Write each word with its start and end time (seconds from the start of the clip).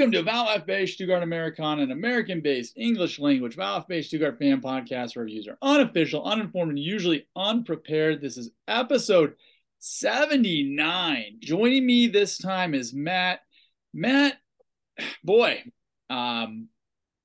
Welcome 0.00 0.12
to 0.12 0.30
VfB 0.30 0.88
Stuttgart 0.88 1.22
Americana, 1.22 1.82
an 1.82 1.92
American-based 1.92 2.72
English 2.74 3.18
language 3.18 3.54
VfB 3.54 4.02
Stuttgart 4.02 4.38
fan 4.38 4.62
podcast 4.62 5.14
where 5.14 5.26
reviews 5.26 5.46
are 5.46 5.58
unofficial, 5.60 6.24
uninformed, 6.24 6.70
and 6.70 6.78
usually 6.78 7.26
unprepared. 7.36 8.22
This 8.22 8.38
is 8.38 8.50
episode 8.66 9.34
79. 9.80 11.40
Joining 11.40 11.84
me 11.84 12.06
this 12.06 12.38
time 12.38 12.72
is 12.72 12.94
Matt. 12.94 13.40
Matt, 13.92 14.38
boy, 15.22 15.64
um, 16.08 16.68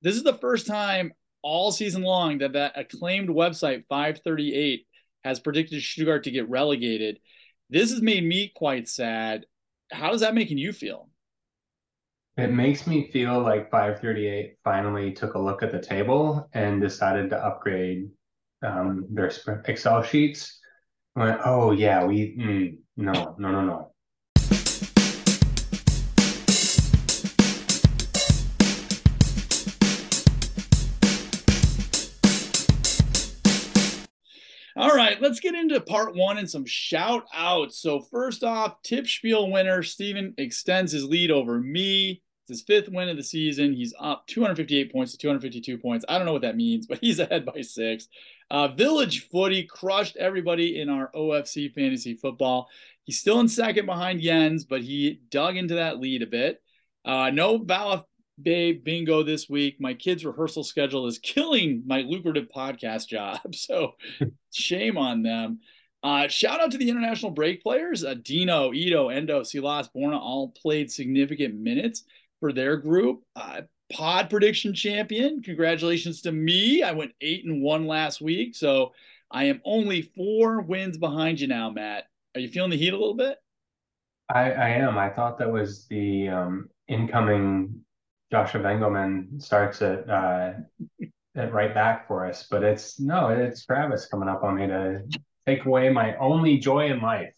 this 0.01 0.17
is 0.17 0.23
the 0.23 0.37
first 0.37 0.67
time 0.67 1.13
all 1.41 1.71
season 1.71 2.01
long 2.01 2.39
that 2.39 2.51
that 2.53 2.77
acclaimed 2.77 3.29
website 3.29 3.85
538 3.87 4.85
has 5.23 5.39
predicted 5.39 5.81
Stuttgart 5.81 6.25
to 6.25 6.31
get 6.31 6.49
relegated. 6.49 7.19
This 7.69 7.91
has 7.91 8.01
made 8.01 8.25
me 8.25 8.51
quite 8.53 8.89
sad. 8.89 9.45
How 9.93 10.13
is 10.13 10.19
that 10.19 10.35
making 10.35 10.57
you 10.57 10.73
feel? 10.73 11.07
It 12.38 12.52
makes 12.52 12.86
me 12.86 13.09
feel 13.11 13.39
like 13.39 13.72
538 13.72 14.58
finally 14.61 15.14
took 15.14 15.36
a 15.36 15.39
look 15.39 15.64
at 15.64 15.72
the 15.72 15.80
table 15.80 16.50
and 16.52 16.81
decided 16.81 17.30
to 17.30 17.38
upgrade 17.38 18.09
um, 18.61 19.05
their 19.09 19.31
Excel 19.66 20.03
sheets. 20.03 20.59
Went, 21.16 21.39
oh 21.45 21.72
yeah, 21.72 22.03
we 22.03 22.36
mm, 22.38 22.78
no 22.97 23.38
no 23.39 23.52
no 23.52 23.61
no. 23.61 23.91
All 34.78 34.94
right, 34.94 35.22
let's 35.22 35.39
get 35.39 35.56
into 35.56 35.80
part 35.80 36.17
one 36.17 36.38
and 36.38 36.50
some 36.50 36.66
shout 36.66 37.23
outs. 37.33 37.80
So, 37.80 38.02
first 38.02 38.44
off, 38.44 38.83
Tippspiel 38.83 39.50
winner 39.50 39.83
Steven 39.83 40.33
extends 40.38 40.91
his 40.91 41.06
lead 41.06 41.31
over 41.31 41.61
me. 41.61 42.23
It's 42.47 42.59
his 42.59 42.67
fifth 42.67 42.89
win 42.89 43.09
of 43.09 43.17
the 43.17 43.23
season. 43.23 43.73
He's 43.73 43.95
up 43.99 44.27
258 44.27 44.91
points 44.91 45.13
to 45.13 45.17
252 45.17 45.79
points. 45.79 46.05
I 46.07 46.17
don't 46.17 46.27
know 46.27 46.33
what 46.33 46.43
that 46.43 46.55
means, 46.55 46.85
but 46.85 46.99
he's 47.01 47.17
ahead 47.17 47.43
by 47.43 47.61
six. 47.61 48.07
Uh, 48.51 48.67
Village 48.67 49.27
Footy 49.29 49.63
crushed 49.63 50.15
everybody 50.15 50.79
in 50.79 50.88
our 50.88 51.09
OFC 51.16 51.73
fantasy 51.73 52.13
football. 52.13 52.69
He's 53.03 53.19
still 53.19 53.39
in 53.39 53.47
second 53.47 53.88
behind 53.88 54.21
Jens, 54.21 54.63
but 54.63 54.83
he 54.83 55.21
dug 55.31 55.57
into 55.57 55.75
that 55.75 55.99
lead 55.99 56.21
a 56.21 56.27
bit. 56.27 56.61
Uh, 57.03 57.31
no 57.31 57.57
Valif 57.57 58.03
Bay 58.39 58.73
bingo 58.73 59.23
this 59.23 59.49
week. 59.49 59.77
My 59.79 59.95
kids' 59.95 60.23
rehearsal 60.23 60.63
schedule 60.63 61.07
is 61.07 61.17
killing 61.23 61.81
my 61.88 62.01
lucrative 62.01 62.49
podcast 62.55 63.07
job. 63.07 63.39
So 63.53 63.95
shame 64.53 65.00
on 65.00 65.23
them. 65.23 65.62
Uh, 66.03 66.27
shout 66.27 66.62
out 66.62 66.69
to 66.69 66.77
the 66.77 66.91
international 66.91 67.31
break 67.31 67.63
players. 67.63 68.03
Uh, 68.03 68.13
Dino, 68.13 68.72
Ito, 68.72 69.09
Endo, 69.09 69.41
Silas, 69.41 69.89
Borna 69.95 70.19
all 70.19 70.50
played 70.50 70.91
significant 70.91 71.56
minutes 71.56 72.03
for 72.40 72.53
their 72.53 72.78
group. 72.78 73.22
Uh, 73.35 73.62
pod 73.91 74.29
prediction 74.29 74.73
champion. 74.73 75.41
Congratulations 75.41 76.22
to 76.22 76.31
me. 76.31 76.84
I 76.84 76.91
went 76.91 77.12
eight 77.22 77.46
and 77.46 77.62
one 77.62 77.88
last 77.88 78.22
week. 78.22 78.56
So 78.56 78.94
I 79.31 79.46
am 79.46 79.62
only 79.66 80.01
four 80.01 80.62
wins 80.62 80.97
behind 80.97 81.40
you 81.40 81.47
now, 81.47 81.69
Matt. 81.69 82.06
Are 82.35 82.41
you 82.41 82.47
feeling 82.47 82.72
the 82.72 82.78
heat 82.78 82.94
a 82.94 82.97
little 82.97 83.16
bit? 83.16 83.38
I, 84.29 84.51
I 84.51 84.69
am. 84.69 84.97
I 84.97 85.09
thought 85.09 85.38
that 85.40 85.51
was 85.51 85.85
the 85.88 86.29
um, 86.29 86.69
incoming 86.88 87.81
Joshua 88.31 88.62
Vagnoman 88.62 89.41
starts 89.41 89.81
at, 89.81 90.09
uh, 90.09 90.53
at 91.35 91.53
right 91.53 91.74
back 91.74 92.07
for 92.07 92.25
us, 92.25 92.47
but 92.50 92.63
it's 92.63 93.00
no, 93.00 93.29
it's 93.29 93.66
Travis 93.66 94.07
coming 94.07 94.28
up 94.28 94.44
on 94.44 94.56
me 94.56 94.68
to 94.68 95.03
take 95.45 95.66
away 95.66 95.90
my 95.90 96.16
only 96.18 96.57
joy 96.57 96.88
in 96.88 97.01
life. 97.01 97.35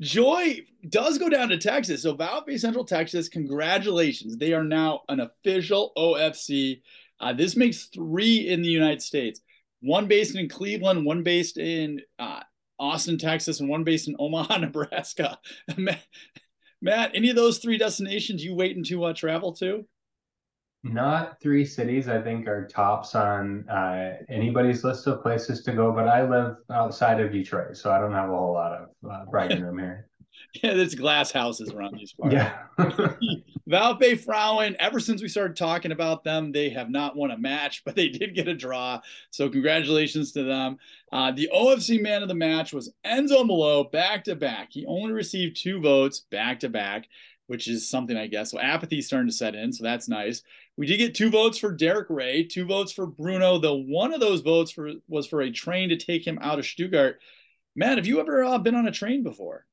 Joy 0.00 0.60
does 0.88 1.18
go 1.18 1.28
down 1.28 1.48
to 1.48 1.58
Texas. 1.58 2.02
So 2.02 2.16
VfB 2.16 2.58
Central 2.58 2.84
Texas, 2.84 3.28
congratulations. 3.28 4.36
They 4.36 4.52
are 4.52 4.64
now 4.64 5.02
an 5.08 5.20
official 5.20 5.92
OFC. 5.96 6.82
Uh, 7.20 7.32
this 7.32 7.56
makes 7.56 7.86
three 7.86 8.48
in 8.48 8.62
the 8.62 8.68
United 8.68 9.02
States. 9.02 9.40
One 9.80 10.06
based 10.08 10.36
in 10.36 10.48
Cleveland, 10.48 11.04
one 11.04 11.22
based 11.22 11.58
in 11.58 12.00
uh, 12.18 12.40
Austin, 12.78 13.18
Texas, 13.18 13.60
and 13.60 13.68
one 13.68 13.84
based 13.84 14.08
in 14.08 14.16
Omaha, 14.18 14.56
Nebraska. 14.58 15.38
Matt, 16.82 17.10
any 17.14 17.30
of 17.30 17.36
those 17.36 17.58
three 17.58 17.78
destinations 17.78 18.44
you 18.44 18.54
waiting 18.54 18.84
to 18.84 19.04
uh, 19.04 19.12
travel 19.14 19.52
to? 19.54 19.86
Not 20.92 21.40
three 21.40 21.64
cities, 21.64 22.08
I 22.08 22.20
think, 22.20 22.46
are 22.46 22.66
tops 22.66 23.14
on 23.14 23.68
uh, 23.68 24.18
anybody's 24.28 24.84
list 24.84 25.06
of 25.06 25.22
places 25.22 25.62
to 25.64 25.72
go. 25.72 25.92
But 25.92 26.08
I 26.08 26.28
live 26.28 26.56
outside 26.70 27.20
of 27.20 27.32
Detroit, 27.32 27.76
so 27.76 27.90
I 27.90 27.98
don't 27.98 28.12
have 28.12 28.30
a 28.30 28.36
whole 28.36 28.52
lot 28.52 28.72
of 28.72 29.10
uh, 29.10 29.24
room 29.30 29.78
here. 29.78 30.08
Yeah, 30.62 30.74
there's 30.74 30.94
glass 30.94 31.32
houses 31.32 31.72
around 31.72 31.96
these 31.96 32.12
parts. 32.12 32.34
Yeah. 32.34 32.62
Valpe 33.68 34.20
Frauen, 34.20 34.76
ever 34.78 35.00
since 35.00 35.20
we 35.20 35.28
started 35.28 35.56
talking 35.56 35.92
about 35.92 36.24
them, 36.24 36.52
they 36.52 36.70
have 36.70 36.88
not 36.88 37.16
won 37.16 37.30
a 37.30 37.38
match, 37.38 37.82
but 37.84 37.96
they 37.96 38.08
did 38.08 38.34
get 38.34 38.48
a 38.48 38.54
draw. 38.54 39.00
So 39.30 39.48
congratulations 39.48 40.32
to 40.32 40.44
them. 40.44 40.78
Uh, 41.12 41.32
the 41.32 41.50
OFC 41.54 42.00
man 42.00 42.22
of 42.22 42.28
the 42.28 42.34
match 42.34 42.72
was 42.72 42.92
Enzo 43.04 43.46
Malo 43.46 43.84
back 43.84 44.24
to 44.24 44.36
back. 44.36 44.68
He 44.70 44.86
only 44.86 45.12
received 45.12 45.56
two 45.60 45.80
votes 45.80 46.20
back 46.30 46.60
to 46.60 46.68
back, 46.68 47.08
which 47.46 47.68
is 47.68 47.88
something, 47.88 48.16
I 48.16 48.26
guess. 48.26 48.50
So 48.50 48.58
apathy 48.58 48.98
is 48.98 49.06
starting 49.06 49.28
to 49.28 49.34
set 49.34 49.54
in. 49.54 49.72
So 49.72 49.84
that's 49.84 50.08
nice. 50.08 50.42
We 50.76 50.86
did 50.86 50.98
get 50.98 51.14
two 51.14 51.30
votes 51.30 51.58
for 51.58 51.72
Derek 51.72 52.08
Rae, 52.10 52.44
two 52.44 52.66
votes 52.66 52.92
for 52.92 53.06
Bruno, 53.06 53.58
The 53.58 53.74
one 53.74 54.12
of 54.12 54.20
those 54.20 54.40
votes 54.40 54.70
for 54.70 54.90
was 55.08 55.26
for 55.26 55.42
a 55.42 55.50
train 55.50 55.88
to 55.90 55.96
take 55.96 56.26
him 56.26 56.38
out 56.40 56.58
of 56.58 56.66
Stuttgart. 56.66 57.20
Matt, 57.74 57.98
have 57.98 58.06
you 58.06 58.20
ever 58.20 58.44
uh, 58.44 58.58
been 58.58 58.74
on 58.74 58.88
a 58.88 58.92
train 58.92 59.22
before? 59.22 59.66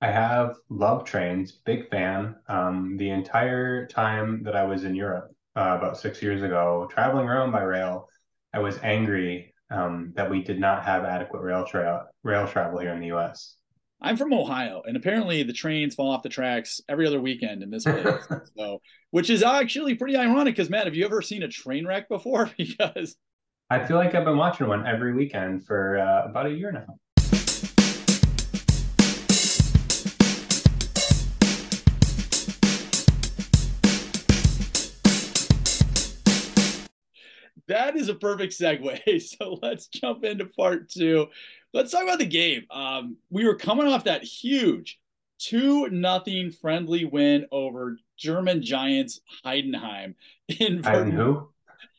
I 0.00 0.10
have 0.10 0.56
loved 0.70 1.06
trains, 1.06 1.52
big 1.52 1.90
fan. 1.90 2.36
Um, 2.48 2.96
the 2.96 3.10
entire 3.10 3.86
time 3.86 4.42
that 4.44 4.56
I 4.56 4.64
was 4.64 4.84
in 4.84 4.94
Europe, 4.94 5.34
uh, 5.56 5.76
about 5.78 5.98
six 5.98 6.22
years 6.22 6.42
ago, 6.42 6.88
traveling 6.90 7.28
around 7.28 7.52
by 7.52 7.62
rail, 7.62 8.08
I 8.54 8.60
was 8.60 8.78
angry 8.82 9.54
um, 9.70 10.12
that 10.16 10.30
we 10.30 10.42
did 10.42 10.58
not 10.58 10.84
have 10.84 11.04
adequate 11.04 11.42
rail 11.42 11.64
trail 11.64 12.06
rail 12.22 12.48
travel 12.48 12.78
here 12.78 12.92
in 12.92 13.00
the 13.00 13.08
U.S. 13.08 13.56
I'm 14.02 14.16
from 14.16 14.32
Ohio, 14.32 14.82
and 14.86 14.96
apparently 14.96 15.42
the 15.42 15.52
trains 15.52 15.94
fall 15.94 16.10
off 16.10 16.22
the 16.22 16.30
tracks 16.30 16.80
every 16.88 17.06
other 17.06 17.20
weekend 17.20 17.62
in 17.62 17.70
this 17.70 17.84
place. 17.84 18.24
so, 18.56 18.80
which 19.10 19.28
is 19.28 19.42
actually 19.42 19.94
pretty 19.94 20.16
ironic 20.16 20.56
because 20.56 20.70
Matt, 20.70 20.86
have 20.86 20.94
you 20.94 21.04
ever 21.04 21.20
seen 21.20 21.42
a 21.42 21.48
train 21.48 21.86
wreck 21.86 22.08
before? 22.08 22.50
because 22.58 23.16
I 23.68 23.84
feel 23.84 23.98
like 23.98 24.14
I've 24.14 24.24
been 24.24 24.38
watching 24.38 24.68
one 24.68 24.86
every 24.86 25.12
weekend 25.12 25.66
for 25.66 25.98
uh, 25.98 26.30
about 26.30 26.46
a 26.46 26.50
year 26.50 26.72
now. 26.72 26.96
that 37.70 37.96
is 37.96 38.08
a 38.08 38.14
perfect 38.14 38.52
segue. 38.52 39.00
So 39.20 39.58
let's 39.62 39.86
jump 39.86 40.24
into 40.24 40.44
part 40.44 40.90
two. 40.90 41.28
Let's 41.72 41.92
talk 41.92 42.02
about 42.02 42.18
the 42.18 42.26
game. 42.26 42.64
Um, 42.70 43.16
we 43.30 43.46
were 43.46 43.54
coming 43.54 43.86
off 43.86 44.04
that 44.04 44.24
huge 44.24 44.98
two 45.38 45.88
nothing 45.88 46.50
friendly 46.50 47.04
win 47.04 47.46
over 47.50 47.96
German 48.18 48.62
Giants 48.62 49.20
Heidenheim 49.44 50.14
in 50.48 50.82
Heidenheim. 50.82 51.12
who? 51.12 51.50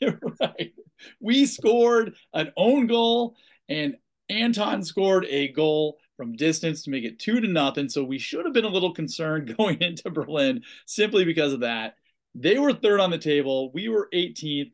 right. 0.41 0.73
We 1.19 1.45
scored 1.45 2.15
an 2.33 2.51
own 2.55 2.87
goal 2.87 3.35
and 3.67 3.95
Anton 4.29 4.83
scored 4.83 5.25
a 5.29 5.47
goal 5.49 5.97
from 6.17 6.35
distance 6.35 6.83
to 6.83 6.91
make 6.91 7.03
it 7.03 7.19
two 7.19 7.41
to 7.41 7.47
nothing. 7.47 7.89
So 7.89 8.03
we 8.03 8.19
should 8.19 8.45
have 8.45 8.53
been 8.53 8.65
a 8.65 8.69
little 8.69 8.93
concerned 8.93 9.55
going 9.57 9.81
into 9.81 10.11
Berlin 10.11 10.61
simply 10.85 11.25
because 11.25 11.53
of 11.53 11.61
that. 11.61 11.95
They 12.35 12.59
were 12.59 12.73
third 12.73 12.99
on 12.99 13.09
the 13.09 13.17
table. 13.17 13.71
We 13.73 13.89
were 13.89 14.07
18th 14.13 14.71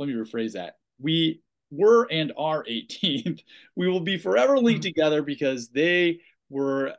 let 0.00 0.08
me 0.08 0.14
rephrase 0.14 0.52
that. 0.52 0.78
We 0.98 1.42
were 1.70 2.06
and 2.10 2.32
are 2.36 2.64
18th. 2.64 3.42
We 3.76 3.88
will 3.88 4.00
be 4.00 4.18
forever 4.18 4.58
linked 4.58 4.82
mm-hmm. 4.82 4.88
together 4.88 5.22
because 5.22 5.68
they 5.68 6.20
were 6.50 6.94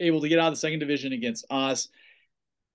able 0.00 0.20
to 0.20 0.28
get 0.28 0.38
out 0.38 0.48
of 0.48 0.54
the 0.54 0.60
second 0.60 0.80
division 0.80 1.12
against 1.12 1.46
us. 1.48 1.88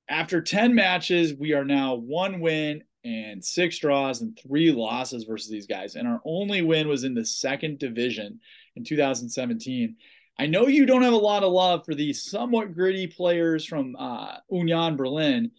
After 0.10 0.42
10 0.42 0.74
matches, 0.74 1.36
we 1.36 1.54
are 1.54 1.66
now 1.66 1.96
one 1.96 2.40
win 2.40 2.84
and 3.04 3.44
six 3.44 3.78
draws 3.78 4.22
and 4.22 4.38
three 4.38 4.72
losses 4.72 5.26
versus 5.26 5.50
these 5.50 5.68
guys. 5.68 5.96
And 5.96 6.08
our 6.08 6.22
only 6.26 6.62
win 6.62 6.88
was 6.88 7.04
in 7.04 7.14
the 7.14 7.26
second 7.26 7.78
division 7.78 8.40
in 8.76 8.84
2017. 8.84 9.96
I 10.40 10.48
know 10.48 10.68
you 10.68 10.86
don't 10.86 11.04
have 11.04 11.14
a 11.14 11.18
lot 11.18 11.44
of 11.44 11.52
love 11.52 11.86
for 11.86 11.94
these 11.94 12.24
somewhat 12.24 12.74
gritty 12.74 13.06
players 13.08 13.66
from 13.66 13.96
uh, 13.98 14.38
Union 14.50 14.96
Berlin, 14.96 15.52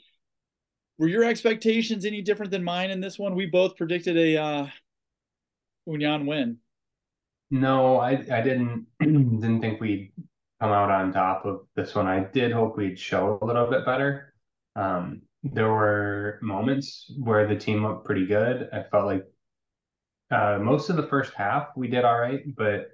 were 0.99 1.09
your 1.09 1.25
expectations 1.25 2.05
any 2.05 2.23
different 2.23 2.53
than 2.53 2.63
mine 2.63 2.91
in 2.91 3.01
this 3.01 3.19
one? 3.19 3.35
We 3.35 3.47
both 3.47 3.77
predicted 3.77 4.17
a 4.17 4.37
uh, 4.37 4.67
Union 5.87 6.27
win. 6.27 6.59
No, 7.51 7.99
I 7.99 8.13
I 8.13 8.41
didn't 8.41 8.87
didn't 9.01 9.61
think 9.61 9.81
we'd 9.81 10.13
come 10.61 10.71
out 10.71 10.91
on 10.91 11.13
top 11.13 11.45
of 11.45 11.67
this 11.77 11.95
one. 11.95 12.07
I 12.07 12.21
did 12.21 12.53
hope 12.53 12.77
we'd 12.77 12.99
show 12.99 13.39
a 13.43 13.45
little 13.45 13.67
bit 13.67 13.85
better. 13.85 14.33
Um, 14.77 15.23
there 15.43 15.71
were 15.71 16.39
moments 16.41 17.13
where 17.19 17.47
the 17.47 17.57
team 17.57 17.83
looked 17.85 18.07
pretty 18.07 18.27
good. 18.27 18.69
I 18.73 18.85
felt 18.85 19.07
like 19.07 19.25
uh, 20.31 20.59
most 20.63 20.89
of 20.89 20.97
the 20.97 21.07
first 21.09 21.35
half 21.35 21.69
we 21.77 21.89
did 21.89 22.05
all 22.05 22.19
right, 22.19 22.43
but 22.57 22.91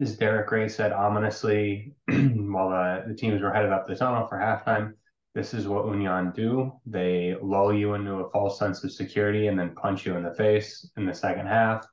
as 0.00 0.16
Derek 0.16 0.50
Rae 0.50 0.68
said 0.68 0.92
ominously, 0.92 1.94
while 2.06 2.70
the, 2.70 3.04
the 3.08 3.14
teams 3.14 3.40
were 3.40 3.52
headed 3.52 3.72
up 3.72 3.86
the 3.86 3.94
tunnel 3.96 4.26
for 4.26 4.36
halftime, 4.36 4.94
this 5.34 5.54
is 5.54 5.66
what 5.66 5.86
Union 5.86 6.32
do. 6.34 6.72
They 6.84 7.36
lull 7.40 7.72
you 7.72 7.94
into 7.94 8.14
a 8.14 8.30
false 8.30 8.58
sense 8.58 8.82
of 8.84 8.92
security 8.92 9.46
and 9.46 9.58
then 9.58 9.74
punch 9.74 10.04
you 10.04 10.16
in 10.16 10.22
the 10.22 10.34
face 10.34 10.90
in 10.96 11.06
the 11.06 11.14
second 11.14 11.46
half. 11.46 11.86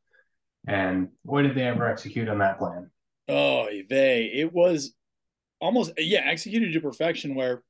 And 0.67 1.09
boy, 1.25 1.43
did 1.43 1.55
they 1.55 1.63
ever 1.63 1.87
execute 1.87 2.29
on 2.29 2.39
that 2.39 2.59
plan. 2.59 2.89
Oh, 3.27 3.67
they, 3.89 4.31
it 4.33 4.51
was 4.53 4.93
almost, 5.59 5.93
yeah, 5.97 6.21
executed 6.25 6.73
to 6.73 6.81
perfection 6.81 7.35
where 7.35 7.63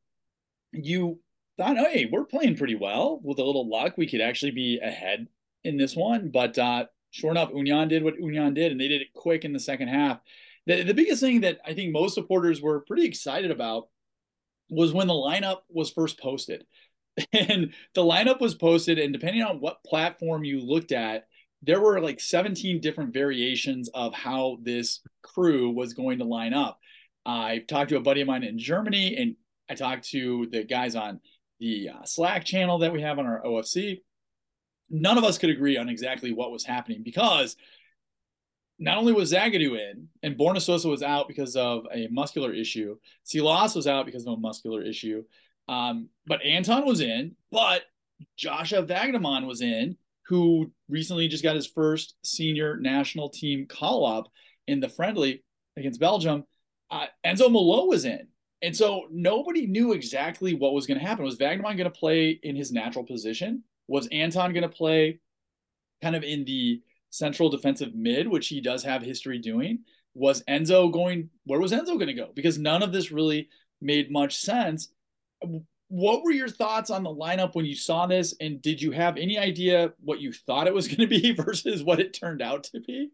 you 0.71 1.19
thought, 1.57 1.77
oh, 1.77 1.89
hey, 1.91 2.09
we're 2.11 2.25
playing 2.25 2.57
pretty 2.57 2.75
well. 2.75 3.19
With 3.23 3.39
a 3.39 3.43
little 3.43 3.69
luck, 3.69 3.97
we 3.97 4.07
could 4.07 4.21
actually 4.21 4.51
be 4.51 4.79
ahead 4.79 5.27
in 5.63 5.77
this 5.77 5.95
one. 5.95 6.29
But 6.29 6.57
uh, 6.57 6.85
sure 7.11 7.31
enough, 7.31 7.51
Union 7.53 7.87
did 7.87 8.03
what 8.03 8.19
Union 8.19 8.53
did, 8.53 8.71
and 8.71 8.81
they 8.81 8.87
did 8.87 9.01
it 9.01 9.13
quick 9.13 9.45
in 9.45 9.53
the 9.53 9.59
second 9.59 9.89
half. 9.89 10.19
The, 10.67 10.83
the 10.83 10.93
biggest 10.93 11.21
thing 11.21 11.41
that 11.41 11.59
I 11.65 11.73
think 11.73 11.91
most 11.91 12.15
supporters 12.15 12.61
were 12.61 12.81
pretty 12.81 13.05
excited 13.05 13.51
about 13.51 13.87
was 14.69 14.93
when 14.93 15.07
the 15.07 15.13
lineup 15.13 15.59
was 15.69 15.91
first 15.91 16.19
posted. 16.19 16.65
And 17.33 17.73
the 17.93 18.03
lineup 18.03 18.39
was 18.39 18.55
posted, 18.55 18.97
and 18.97 19.11
depending 19.11 19.43
on 19.43 19.59
what 19.59 19.83
platform 19.83 20.45
you 20.45 20.61
looked 20.61 20.93
at, 20.93 21.27
there 21.61 21.79
were 21.79 21.99
like 21.99 22.19
17 22.19 22.81
different 22.81 23.13
variations 23.13 23.89
of 23.93 24.13
how 24.13 24.57
this 24.63 25.01
crew 25.21 25.71
was 25.71 25.93
going 25.93 26.19
to 26.19 26.25
line 26.25 26.53
up. 26.53 26.79
I 27.25 27.59
talked 27.67 27.89
to 27.89 27.97
a 27.97 28.01
buddy 28.01 28.21
of 28.21 28.27
mine 28.27 28.43
in 28.43 28.57
Germany, 28.57 29.15
and 29.15 29.35
I 29.69 29.75
talked 29.75 30.09
to 30.09 30.47
the 30.51 30.63
guys 30.63 30.95
on 30.95 31.19
the 31.59 31.89
uh, 31.89 32.03
Slack 32.05 32.43
channel 32.43 32.79
that 32.79 32.91
we 32.91 33.01
have 33.01 33.19
on 33.19 33.27
our 33.27 33.43
OFC. 33.43 33.99
None 34.89 35.17
of 35.17 35.23
us 35.23 35.37
could 35.37 35.51
agree 35.51 35.77
on 35.77 35.87
exactly 35.87 36.33
what 36.33 36.51
was 36.51 36.65
happening 36.65 37.03
because 37.03 37.55
not 38.79 38.97
only 38.97 39.13
was 39.13 39.31
Zagadou 39.31 39.79
in, 39.79 40.07
and 40.23 40.37
Borna 40.37 40.59
Sosa 40.59 40.89
was 40.89 41.03
out 41.03 41.27
because 41.27 41.55
of 41.55 41.85
a 41.93 42.07
muscular 42.07 42.51
issue, 42.51 42.97
Silas 43.23 43.75
was 43.75 43.85
out 43.85 44.07
because 44.07 44.25
of 44.25 44.33
a 44.33 44.37
muscular 44.37 44.81
issue, 44.81 45.23
um, 45.69 46.09
but 46.25 46.43
Anton 46.43 46.85
was 46.87 46.99
in, 46.99 47.35
but 47.51 47.83
Joshua 48.35 48.83
Vagnoman 48.83 49.45
was 49.45 49.61
in, 49.61 49.97
who 50.31 50.71
recently 50.87 51.27
just 51.27 51.43
got 51.43 51.55
his 51.55 51.67
first 51.67 52.15
senior 52.23 52.77
national 52.77 53.27
team 53.29 53.65
call 53.67 54.05
up 54.05 54.31
in 54.65 54.79
the 54.79 54.87
friendly 54.87 55.43
against 55.75 55.99
Belgium. 55.99 56.45
Uh, 56.89 57.07
Enzo 57.25 57.51
Malo 57.51 57.85
was 57.87 58.05
in. 58.05 58.27
And 58.61 58.73
so 58.73 59.07
nobody 59.11 59.67
knew 59.67 59.91
exactly 59.91 60.53
what 60.53 60.73
was 60.73 60.87
going 60.87 60.97
to 60.97 61.05
happen. 61.05 61.25
Was 61.25 61.37
Vagnoman 61.37 61.75
going 61.75 61.83
to 61.83 61.89
play 61.89 62.39
in 62.43 62.55
his 62.55 62.71
natural 62.71 63.03
position? 63.03 63.63
Was 63.89 64.07
Anton 64.07 64.53
going 64.53 64.63
to 64.63 64.69
play 64.69 65.19
kind 66.01 66.15
of 66.15 66.23
in 66.23 66.45
the 66.45 66.81
central 67.09 67.49
defensive 67.49 67.93
mid, 67.93 68.25
which 68.25 68.47
he 68.47 68.61
does 68.61 68.83
have 68.83 69.01
history 69.01 69.37
doing. 69.37 69.79
Was 70.13 70.43
Enzo 70.43 70.89
going? 70.89 71.29
Where 71.43 71.59
was 71.59 71.73
Enzo 71.73 71.95
going 71.95 72.07
to 72.07 72.13
go? 72.13 72.31
Because 72.33 72.57
none 72.57 72.83
of 72.83 72.93
this 72.93 73.11
really 73.11 73.49
made 73.81 74.09
much 74.09 74.37
sense. 74.37 74.93
What 75.91 76.23
were 76.23 76.31
your 76.31 76.47
thoughts 76.47 76.89
on 76.89 77.03
the 77.03 77.13
lineup 77.13 77.53
when 77.53 77.65
you 77.65 77.75
saw 77.75 78.05
this? 78.05 78.33
And 78.39 78.61
did 78.61 78.81
you 78.81 78.91
have 78.91 79.17
any 79.17 79.37
idea 79.37 79.91
what 79.99 80.21
you 80.21 80.31
thought 80.31 80.67
it 80.67 80.73
was 80.73 80.87
going 80.93 80.99
to 80.99 81.07
be 81.07 81.33
versus 81.33 81.83
what 81.83 81.99
it 81.99 82.13
turned 82.13 82.41
out 82.41 82.63
to 82.65 82.79
be? 82.79 83.09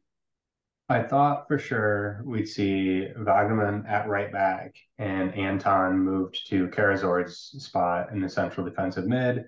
I 0.88 1.02
thought 1.02 1.48
for 1.48 1.58
sure 1.58 2.22
we'd 2.24 2.48
see 2.48 3.08
Vagnoman 3.18 3.90
at 3.90 4.08
right 4.08 4.32
back 4.32 4.76
and 5.00 5.34
Anton 5.34 6.00
moved 6.00 6.48
to 6.50 6.68
Karazor's 6.68 7.56
spot 7.58 8.12
in 8.12 8.22
the 8.22 8.30
central 8.30 8.64
defensive 8.64 9.08
mid 9.08 9.46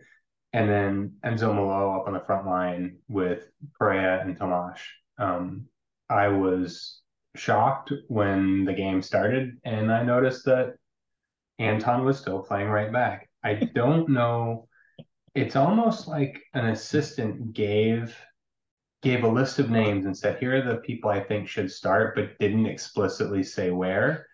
and 0.51 0.67
then 0.67 1.13
Enzo 1.23 1.53
Malo 1.53 1.99
up 1.99 2.07
on 2.07 2.13
the 2.13 2.19
front 2.21 2.47
line 2.47 2.97
with 3.07 3.47
Perea 3.79 4.21
and 4.21 4.37
Tomás. 4.37 4.79
Um, 5.19 5.67
I 6.09 6.29
was 6.29 7.01
shocked 7.35 7.93
when 8.07 8.65
the 8.65 8.73
game 8.73 9.03
started, 9.03 9.59
and 9.63 9.91
I 9.91 10.01
noticed 10.01 10.45
that 10.45 10.73
Anton 11.59 12.05
was 12.05 12.17
still 12.17 12.41
playing 12.41 12.69
right 12.69 12.91
back. 12.91 13.29
I 13.43 13.55
don't 13.55 14.09
know. 14.19 14.67
It's 15.35 15.55
almost 15.55 16.07
like 16.07 16.41
an 16.53 16.67
assistant 16.67 17.53
gave 17.53 18.17
gave 19.01 19.23
a 19.23 19.27
list 19.27 19.59
of 19.59 19.69
names 19.69 20.05
and 20.05 20.17
said, 20.17 20.39
"Here 20.39 20.57
are 20.57 20.61
the 20.61 20.81
people 20.81 21.09
I 21.09 21.23
think 21.23 21.47
should 21.47 21.71
start," 21.71 22.15
but 22.15 22.37
didn't 22.39 22.65
explicitly 22.65 23.43
say 23.43 23.71
where. 23.71 24.25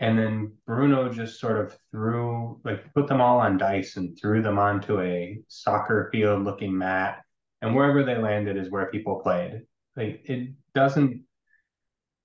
And 0.00 0.18
then 0.18 0.54
Bruno 0.66 1.12
just 1.12 1.38
sort 1.38 1.58
of 1.58 1.76
threw, 1.90 2.58
like, 2.64 2.92
put 2.94 3.06
them 3.06 3.20
all 3.20 3.38
on 3.38 3.58
dice 3.58 3.96
and 3.96 4.18
threw 4.18 4.40
them 4.40 4.58
onto 4.58 4.98
a 5.00 5.38
soccer 5.48 6.08
field 6.10 6.42
looking 6.42 6.76
mat. 6.76 7.22
And 7.60 7.76
wherever 7.76 8.02
they 8.02 8.16
landed 8.16 8.56
is 8.56 8.70
where 8.70 8.90
people 8.90 9.20
played. 9.20 9.60
Like, 9.96 10.22
it 10.24 10.54
doesn't, 10.74 11.24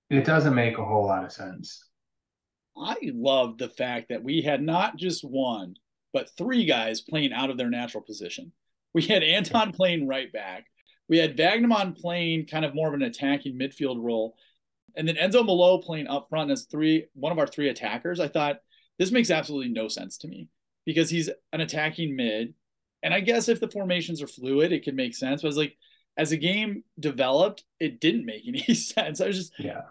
it 0.10 0.24
doesn't 0.24 0.56
make 0.56 0.78
a 0.78 0.86
whole 0.86 1.06
lot 1.06 1.26
of 1.26 1.34
sense. 1.34 1.86
I 2.77 2.98
love 3.13 3.57
the 3.57 3.69
fact 3.69 4.10
that 4.10 4.24
we 4.24 4.42
had 4.42 4.62
not 4.62 4.98
just 4.98 5.24
one, 5.24 5.75
but 6.13 6.30
three 6.38 6.66
guys 6.66 7.01
playing 7.01 7.33
out 7.33 7.50
of 7.50 7.57
their 7.57 7.69
natural 7.69 8.04
position. 8.04 8.51
We 8.94 9.04
had 9.04 9.24
Anton 9.24 9.72
playing 9.72 10.07
right 10.07 10.31
back. 10.31 10.66
We 11.07 11.18
had 11.18 11.38
Vagnoman 11.38 12.00
playing 12.00 12.48
kind 12.48 12.66
of 12.66 12.74
more 12.74 12.88
of 12.88 12.94
an 12.94 13.01
attacking 13.01 13.60
midfield 13.60 14.01
role. 14.01 14.36
And 14.95 15.07
then 15.07 15.16
Enzo 15.16 15.45
Malo 15.45 15.80
playing 15.80 16.07
up 16.07 16.30
front 16.30 16.51
as 16.51 16.66
three, 16.66 17.06
one 17.13 17.31
of 17.31 17.39
our 17.39 17.48
three 17.48 17.69
attackers. 17.69 18.19
I 18.19 18.27
thought 18.27 18.60
this 18.98 19.12
makes 19.12 19.30
absolutely 19.30 19.74
no 19.74 19.88
sense 19.88 20.18
to 20.19 20.27
me 20.27 20.48
because 20.86 21.10
he's 21.10 21.30
an 21.51 21.62
attacking 21.62 22.15
mid. 22.15 22.53
And 23.03 23.13
I 23.13 23.20
guess 23.20 23.50
if 23.50 23.60
the 23.60 23.70
formations 23.70 24.22
are 24.22 24.27
fluid, 24.27 24.72
it 24.72 24.86
could 24.86 24.96
make 24.96 25.15
sense. 25.15 25.41
But 25.41 25.50
it's 25.50 25.58
like 25.58 25.77
as 26.17 26.29
the 26.29 26.38
game 26.38 26.84
developed, 27.00 27.63
it 27.79 28.00
didn't 28.00 28.25
make 28.25 28.48
any 28.48 28.63
sense. 28.74 29.22
I 29.22 29.27
was 29.27 29.38
just 29.38 29.53
yeah. 29.60 29.82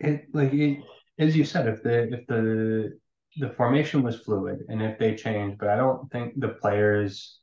It 0.00 0.26
like 0.32 0.52
it, 0.52 0.78
as 1.18 1.36
you 1.36 1.44
said, 1.44 1.66
if 1.68 1.82
the 1.82 2.12
if 2.12 2.26
the 2.26 2.98
the 3.36 3.50
formation 3.50 4.02
was 4.02 4.20
fluid 4.20 4.60
and 4.68 4.82
if 4.82 4.98
they 4.98 5.14
changed, 5.14 5.58
but 5.58 5.68
I 5.68 5.76
don't 5.76 6.10
think 6.10 6.40
the 6.40 6.48
players 6.48 7.40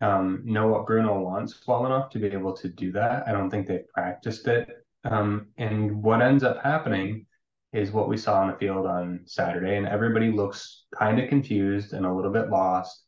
um, 0.00 0.42
know 0.44 0.68
what 0.68 0.86
Bruno 0.86 1.20
wants 1.20 1.60
well 1.66 1.86
enough 1.86 2.10
to 2.10 2.18
be 2.18 2.28
able 2.28 2.54
to 2.56 2.68
do 2.68 2.92
that. 2.92 3.26
I 3.26 3.32
don't 3.32 3.50
think 3.50 3.66
they've 3.66 3.88
practiced 3.94 4.46
it 4.48 4.68
um, 5.04 5.48
and 5.56 6.02
what 6.02 6.22
ends 6.22 6.44
up 6.44 6.62
happening 6.62 7.26
is 7.72 7.90
what 7.90 8.08
we 8.08 8.16
saw 8.16 8.40
on 8.40 8.48
the 8.48 8.58
field 8.58 8.86
on 8.86 9.20
Saturday, 9.24 9.76
and 9.76 9.86
everybody 9.86 10.30
looks 10.30 10.84
kind 10.96 11.18
of 11.20 11.28
confused 11.28 11.92
and 11.92 12.04
a 12.04 12.12
little 12.12 12.30
bit 12.30 12.50
lost, 12.50 13.04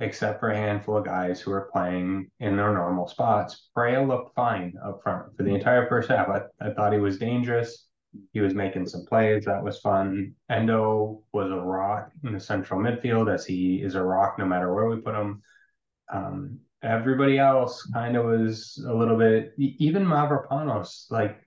except 0.00 0.40
for 0.40 0.50
a 0.50 0.56
handful 0.56 0.96
of 0.96 1.04
guys 1.04 1.40
who 1.40 1.52
are 1.52 1.70
playing 1.72 2.30
in 2.40 2.56
their 2.56 2.72
normal 2.72 3.06
spots. 3.06 3.70
Perea 3.74 4.02
looked 4.02 4.34
fine 4.34 4.74
up 4.84 5.00
front 5.02 5.36
for 5.36 5.44
the 5.44 5.54
entire 5.54 5.88
first 5.88 6.08
half. 6.08 6.28
I, 6.28 6.42
I 6.60 6.72
thought 6.72 6.92
he 6.92 6.98
was 6.98 7.18
dangerous. 7.18 7.87
He 8.32 8.40
was 8.40 8.54
making 8.54 8.86
some 8.86 9.04
plays. 9.06 9.44
That 9.44 9.62
was 9.62 9.80
fun. 9.80 10.34
Endo 10.50 11.22
was 11.32 11.50
a 11.50 11.56
rock 11.56 12.10
in 12.24 12.32
the 12.32 12.40
central 12.40 12.80
midfield, 12.80 13.32
as 13.32 13.44
he 13.44 13.82
is 13.82 13.94
a 13.94 14.02
rock 14.02 14.38
no 14.38 14.46
matter 14.46 14.72
where 14.74 14.86
we 14.86 15.00
put 15.00 15.14
him. 15.14 15.42
Um, 16.12 16.60
everybody 16.82 17.38
else 17.38 17.82
kind 17.92 18.16
of 18.16 18.24
was 18.24 18.82
a 18.88 18.94
little 18.94 19.16
bit 19.16 19.52
even 19.58 20.04
Mavropanos, 20.04 21.10
like 21.10 21.38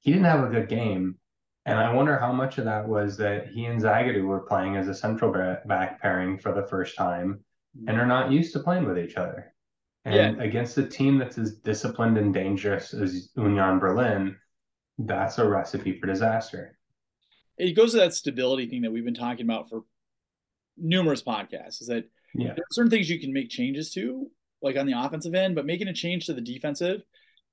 he 0.00 0.12
didn't 0.12 0.26
have 0.26 0.44
a 0.44 0.50
good 0.50 0.68
game. 0.68 1.16
And 1.64 1.78
I 1.78 1.92
wonder 1.92 2.18
how 2.18 2.32
much 2.32 2.58
of 2.58 2.64
that 2.64 2.88
was 2.88 3.16
that 3.18 3.48
he 3.48 3.66
and 3.66 3.80
Zagadou 3.80 4.24
were 4.24 4.40
playing 4.40 4.76
as 4.76 4.88
a 4.88 4.94
central 4.94 5.32
back 5.64 6.02
pairing 6.02 6.38
for 6.38 6.52
the 6.52 6.66
first 6.66 6.96
time 6.96 7.44
and 7.86 7.98
are 7.98 8.06
not 8.06 8.32
used 8.32 8.52
to 8.54 8.60
playing 8.60 8.84
with 8.84 8.98
each 8.98 9.16
other. 9.16 9.54
And 10.04 10.36
yeah. 10.36 10.42
against 10.42 10.76
a 10.78 10.86
team 10.86 11.18
that's 11.18 11.38
as 11.38 11.58
disciplined 11.58 12.18
and 12.18 12.34
dangerous 12.34 12.92
as 12.92 13.30
Union 13.36 13.78
Berlin, 13.78 14.36
that's 14.98 15.38
a 15.38 15.48
recipe 15.48 15.98
for 15.98 16.06
disaster. 16.06 16.76
It 17.58 17.76
goes 17.76 17.92
to 17.92 17.98
that 17.98 18.14
stability 18.14 18.68
thing 18.68 18.82
that 18.82 18.92
we've 18.92 19.04
been 19.04 19.14
talking 19.14 19.44
about 19.44 19.68
for 19.68 19.84
numerous 20.76 21.22
podcasts 21.22 21.80
is 21.80 21.88
that 21.88 22.08
yeah. 22.34 22.48
there 22.54 22.64
are 22.64 22.72
certain 22.72 22.90
things 22.90 23.10
you 23.10 23.20
can 23.20 23.32
make 23.32 23.50
changes 23.50 23.92
to 23.92 24.30
like 24.62 24.76
on 24.76 24.86
the 24.86 24.98
offensive 24.98 25.34
end, 25.34 25.54
but 25.54 25.66
making 25.66 25.88
a 25.88 25.92
change 25.92 26.26
to 26.26 26.34
the 26.34 26.40
defensive 26.40 27.02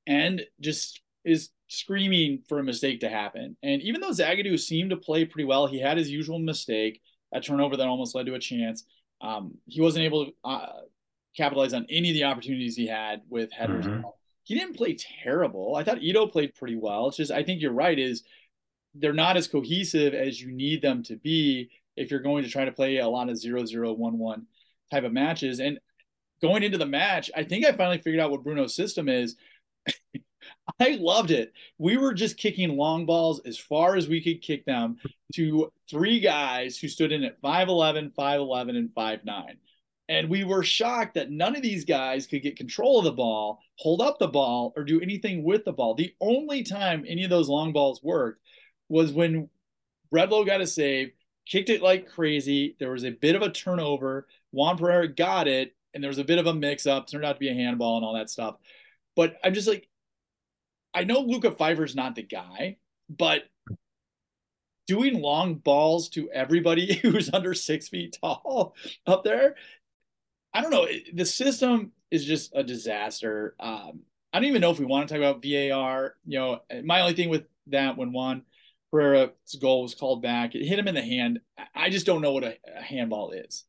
and 0.08 0.42
just 0.62 1.02
is 1.26 1.50
screaming 1.68 2.44
for 2.48 2.60
a 2.60 2.64
mistake 2.64 3.02
to 3.02 3.10
happen. 3.10 3.58
And 3.62 3.82
even 3.82 4.02
though 4.02 4.12
Zagadou 4.12 4.58
seemed 4.60 4.92
to 4.92 4.98
play 4.98 5.26
pretty 5.26 5.46
well, 5.46 5.68
he 5.68 5.80
had 5.80 5.98
his 5.98 6.10
usual 6.10 6.40
mistake, 6.40 7.02
a 7.34 7.42
turnover 7.42 7.78
that 7.78 7.88
almost 7.88 8.16
led 8.16 8.26
to 8.28 8.36
a 8.36 8.40
chance. 8.40 8.86
Um, 9.22 9.56
he 9.66 9.82
wasn't 9.82 10.06
able 10.06 10.28
to 10.28 10.32
uh, 10.44 10.80
capitalize 11.36 11.74
on 11.74 11.86
any 11.90 12.10
of 12.10 12.14
the 12.14 12.24
opportunities 12.24 12.76
he 12.76 12.88
had 12.88 13.22
with 13.30 13.52
headers. 13.52 13.86
Mm-hmm. 13.86 14.08
He 14.50 14.56
didn't 14.56 14.78
play 14.78 14.96
terrible. 14.96 15.76
I 15.76 15.84
thought 15.84 16.02
Ito 16.02 16.26
played 16.26 16.56
pretty 16.56 16.76
well. 16.76 17.08
It's 17.08 17.18
just 17.18 17.32
I 17.32 17.44
think 17.44 17.62
you're 17.62 17.72
right. 17.72 18.00
Is 18.00 18.24
they're 18.96 19.14
not 19.14 19.38
as 19.38 19.48
cohesive 19.48 20.16
as 20.16 20.42
you 20.42 20.52
need 20.52 20.82
them 20.82 21.04
to 21.04 21.18
be 21.18 21.70
if 21.96 22.10
you're 22.10 22.20
going 22.20 22.44
to 22.44 22.50
try 22.50 22.66
to 22.66 22.72
play 22.72 22.98
a 22.98 23.08
lot 23.08 23.30
of 23.30 23.38
zero 23.38 23.64
zero 23.64 23.94
one 23.94 24.18
one 24.18 24.48
type 24.90 25.04
of 25.04 25.14
matches. 25.14 25.60
And 25.60 25.80
going 26.42 26.64
into 26.64 26.80
the 26.80 26.88
match, 26.88 27.30
I 27.38 27.44
think 27.44 27.64
I 27.64 27.74
finally 27.74 28.00
figured 28.00 28.20
out 28.20 28.32
what 28.32 28.44
Bruno's 28.44 28.76
system 28.76 29.08
is. 29.08 29.36
I 30.80 30.98
loved 31.00 31.30
it. 31.30 31.54
We 31.78 31.98
were 31.98 32.16
just 32.16 32.38
kicking 32.38 32.76
long 32.76 33.06
balls 33.06 33.42
as 33.46 33.60
far 33.60 33.98
as 33.98 34.08
we 34.08 34.20
could 34.20 34.42
kick 34.42 34.66
them 34.66 34.98
to 35.36 35.72
three 35.88 36.20
guys 36.22 36.76
who 36.80 36.88
stood 36.88 37.12
in 37.12 37.24
at 37.24 37.40
5'11, 37.44 38.16
5'11, 38.16 38.70
and 38.70 38.90
5'9. 38.96 39.58
And 40.10 40.28
we 40.28 40.44
were 40.44 40.64
shocked 40.64 41.14
that 41.14 41.30
none 41.30 41.56
of 41.56 41.62
these 41.62 41.86
guys 41.86 42.26
could 42.26 42.42
get 42.42 42.58
control 42.58 42.98
of 42.98 43.06
the 43.06 43.12
ball, 43.12 43.62
hold 43.76 44.02
up 44.02 44.18
the 44.18 44.28
ball, 44.28 44.74
or 44.76 44.84
do 44.84 45.00
anything 45.00 45.44
with 45.44 45.66
the 45.66 45.72
ball. 45.72 45.94
The 45.94 46.16
only 46.20 46.64
time 46.64 47.06
any 47.08 47.24
of 47.24 47.30
those 47.30 47.48
long 47.48 47.72
balls 47.74 48.02
worked 48.02 48.42
was 48.90 49.14
when 49.14 49.50
Bredlow 50.12 50.48
got 50.48 50.62
a 50.62 50.68
save, 50.68 51.12
kicked 51.46 51.70
it 51.70 51.84
like 51.84 52.10
crazy. 52.10 52.76
There 52.80 52.92
was 52.92 53.06
a 53.06 53.12
bit 53.12 53.36
of 53.36 53.44
a 53.44 53.52
turnover. 53.52 54.28
Juan 54.52 54.80
Perea 54.80 55.10
got 55.10 55.48
it, 55.48 55.76
and 55.94 56.04
there 56.04 56.10
was 56.10 56.18
a 56.18 56.24
bit 56.24 56.40
of 56.40 56.48
a 56.48 56.56
mix 56.56 56.88
up. 56.88 57.08
Turned 57.08 57.24
out 57.24 57.34
to 57.34 57.40
be 57.40 57.50
a 57.50 57.54
handball 57.54 57.98
and 57.98 58.06
all 58.06 58.16
that 58.16 58.32
stuff. 58.32 58.56
But 59.16 59.38
I'm 59.44 59.54
just 59.54 59.68
like, 59.68 59.88
I 60.92 61.04
know 61.04 61.20
Luca 61.20 61.52
Pfeiffer's 61.52 61.96
not 61.96 62.16
the 62.16 62.24
guy, 62.24 62.78
but 63.10 63.44
doing 64.90 65.22
long 65.22 65.54
balls 65.54 66.10
to 66.10 66.32
everybody 66.32 66.96
who's 67.04 67.32
under 67.32 67.54
six 67.54 67.88
feet 67.90 68.18
tall 68.20 68.76
up 69.06 69.24
there, 69.24 69.56
I 70.54 70.62
don't 70.62 70.72
know. 70.72 70.88
The 71.14 71.26
system 71.26 71.92
is 72.12 72.26
just 72.26 72.52
a 72.56 72.64
disaster. 72.64 73.56
Um, 73.60 74.02
I 74.34 74.40
don't 74.40 74.50
even 74.50 74.62
know 74.62 74.72
if 74.72 74.80
we 74.80 74.86
want 74.86 75.08
to 75.08 75.14
talk 75.14 75.22
about 75.24 75.44
VAR. 75.44 76.16
You 76.26 76.40
know, 76.40 76.60
my 76.84 77.02
only 77.02 77.14
thing 77.14 77.30
with 77.30 77.44
that 77.68 77.98
when 77.98 78.12
Juan 78.12 78.44
Perea's 78.92 79.32
goal 79.62 79.84
was 79.84 79.96
called 79.96 80.22
back, 80.22 80.56
it 80.56 80.66
hit 80.66 80.80
him 80.80 80.88
in 80.88 80.96
the 80.96 81.02
hand. 81.02 81.40
I 81.76 81.90
just 81.90 82.06
don't 82.06 82.22
know 82.22 82.34
what 82.34 82.44
a, 82.44 82.58
a 82.76 82.82
handball 82.82 83.32
is. 83.32 83.66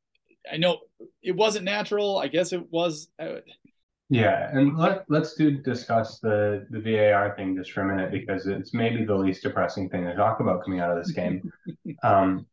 I 0.51 0.57
know 0.57 0.79
it 1.23 1.37
wasn't 1.37 1.65
natural. 1.65 2.19
I 2.19 2.29
guess 2.29 2.53
it 2.53 2.71
was. 2.71 3.09
Uh, 3.19 3.41
yeah, 4.09 4.51
and 4.53 4.77
let 4.77 5.05
let's 5.09 5.35
do 5.35 5.51
discuss 5.51 6.19
the 6.19 6.67
the 6.71 6.81
VAR 6.81 7.35
thing 7.37 7.57
just 7.57 7.73
for 7.73 7.83
a 7.83 7.87
minute 7.87 8.11
because 8.11 8.47
it's 8.47 8.75
maybe 8.75 9.05
the 9.05 9.15
least 9.15 9.43
depressing 9.43 9.89
thing 9.89 10.05
to 10.05 10.15
talk 10.15 10.41
about 10.41 10.65
coming 10.65 10.81
out 10.81 10.97
of 10.97 11.03
this 11.03 11.13
game. 11.13 11.43
um, 12.03 12.47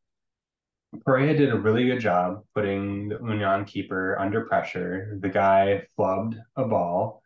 Perea 1.05 1.35
did 1.35 1.51
a 1.51 1.59
really 1.59 1.85
good 1.85 1.99
job 1.99 2.43
putting 2.53 3.09
the 3.09 3.19
Union 3.19 3.65
keeper 3.65 4.17
under 4.19 4.45
pressure. 4.45 5.17
The 5.19 5.29
guy 5.29 5.87
flubbed 5.97 6.35
a 6.55 6.65
ball, 6.65 7.21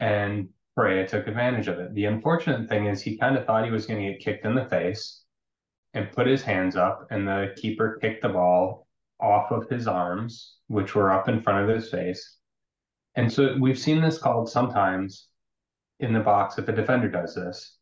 and 0.00 0.48
Perea 0.76 1.06
took 1.06 1.26
advantage 1.26 1.68
of 1.68 1.78
it. 1.78 1.94
The 1.94 2.06
unfortunate 2.06 2.68
thing 2.68 2.86
is 2.86 3.02
he 3.02 3.18
kind 3.18 3.36
of 3.36 3.46
thought 3.46 3.64
he 3.64 3.70
was 3.70 3.86
going 3.86 4.02
to 4.02 4.12
get 4.12 4.20
kicked 4.20 4.44
in 4.44 4.54
the 4.54 4.66
face 4.66 5.24
and 5.94 6.12
put 6.12 6.26
his 6.26 6.42
hands 6.42 6.76
up, 6.76 7.06
and 7.10 7.26
the 7.26 7.54
keeper 7.56 7.98
kicked 8.00 8.22
the 8.22 8.28
ball 8.30 8.86
off 9.20 9.52
of 9.52 9.68
his 9.68 9.86
arms, 9.86 10.56
which 10.68 10.94
were 10.94 11.12
up 11.12 11.28
in 11.28 11.42
front 11.42 11.68
of 11.68 11.74
his 11.74 11.90
face 11.90 12.38
and 13.14 13.32
so 13.32 13.56
we've 13.60 13.78
seen 13.78 14.00
this 14.00 14.18
called 14.18 14.48
sometimes 14.48 15.28
in 16.00 16.12
the 16.12 16.20
box 16.20 16.58
if 16.58 16.68
a 16.68 16.72
defender 16.72 17.08
does 17.08 17.34
this. 17.34 17.76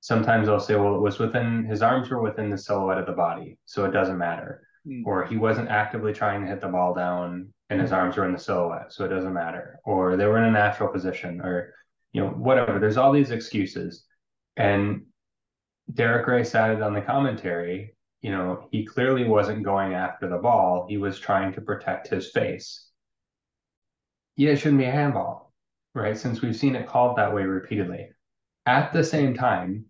Sometimes 0.00 0.46
they'll 0.46 0.60
say, 0.60 0.76
well, 0.76 0.94
it 0.94 1.00
was 1.00 1.18
within 1.18 1.64
his 1.64 1.82
arms 1.82 2.10
were 2.10 2.22
within 2.22 2.50
the 2.50 2.58
silhouette 2.58 2.98
of 2.98 3.06
the 3.06 3.12
body, 3.12 3.58
so 3.64 3.84
it 3.84 3.92
doesn't 3.92 4.18
matter. 4.18 4.62
Mm. 4.88 5.02
Or 5.04 5.24
he 5.24 5.36
wasn't 5.36 5.68
actively 5.68 6.12
trying 6.12 6.40
to 6.42 6.46
hit 6.46 6.60
the 6.60 6.68
ball 6.68 6.94
down 6.94 7.52
and 7.70 7.80
his 7.80 7.92
arms 7.92 8.16
were 8.16 8.24
in 8.24 8.32
the 8.32 8.38
silhouette, 8.38 8.92
so 8.92 9.04
it 9.04 9.08
doesn't 9.08 9.34
matter. 9.34 9.78
Or 9.84 10.16
they 10.16 10.24
were 10.26 10.38
in 10.38 10.44
a 10.44 10.50
natural 10.50 10.88
position, 10.88 11.40
or 11.42 11.74
you 12.12 12.22
know, 12.22 12.30
whatever. 12.30 12.78
There's 12.78 12.96
all 12.96 13.12
these 13.12 13.30
excuses. 13.30 14.04
And 14.56 15.02
Derek 15.92 16.26
Rae 16.26 16.44
said 16.44 16.70
it 16.70 16.82
on 16.82 16.94
the 16.94 17.02
commentary, 17.02 17.94
you 18.22 18.30
know, 18.30 18.68
he 18.72 18.86
clearly 18.86 19.24
wasn't 19.24 19.64
going 19.64 19.92
after 19.92 20.28
the 20.28 20.38
ball. 20.38 20.86
He 20.88 20.96
was 20.96 21.18
trying 21.18 21.52
to 21.52 21.60
protect 21.60 22.08
his 22.08 22.30
face 22.30 22.88
yeah, 24.38 24.50
it 24.50 24.56
shouldn't 24.60 24.78
be 24.78 24.84
a 24.84 24.92
handball, 24.92 25.52
right? 25.94 26.16
Since 26.16 26.40
we've 26.40 26.56
seen 26.56 26.76
it 26.76 26.86
called 26.86 27.18
that 27.18 27.34
way 27.34 27.42
repeatedly. 27.42 28.10
At 28.64 28.92
the 28.92 29.02
same 29.02 29.34
time, 29.34 29.86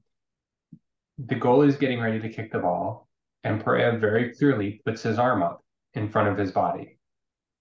the 1.19 1.35
goalie 1.35 1.69
is 1.69 1.77
getting 1.77 2.01
ready 2.01 2.19
to 2.19 2.31
kick 2.31 2.51
the 2.51 2.59
ball, 2.59 3.08
and 3.49 4.01
very 4.01 4.35
clearly 4.35 4.81
puts 4.85 5.03
his 5.03 5.19
arm 5.19 5.43
up 5.43 5.65
in 5.95 6.09
front 6.09 6.29
of 6.29 6.37
his 6.37 6.53
body, 6.53 6.99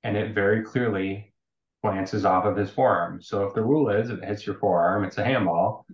and 0.03 0.17
it 0.17 0.36
very 0.36 0.63
clearly 0.63 1.34
glances 1.84 2.25
off 2.25 2.46
of 2.46 2.58
his 2.58 2.70
forearm. 2.70 3.22
So 3.22 3.46
if 3.46 3.53
the 3.53 3.63
rule 3.63 3.89
is 3.89 4.10
if 4.10 4.20
it 4.20 4.25
hits 4.25 4.46
your 4.46 4.58
forearm, 4.58 5.03
it's 5.03 5.17
a 5.17 5.24
handball, 5.24 5.86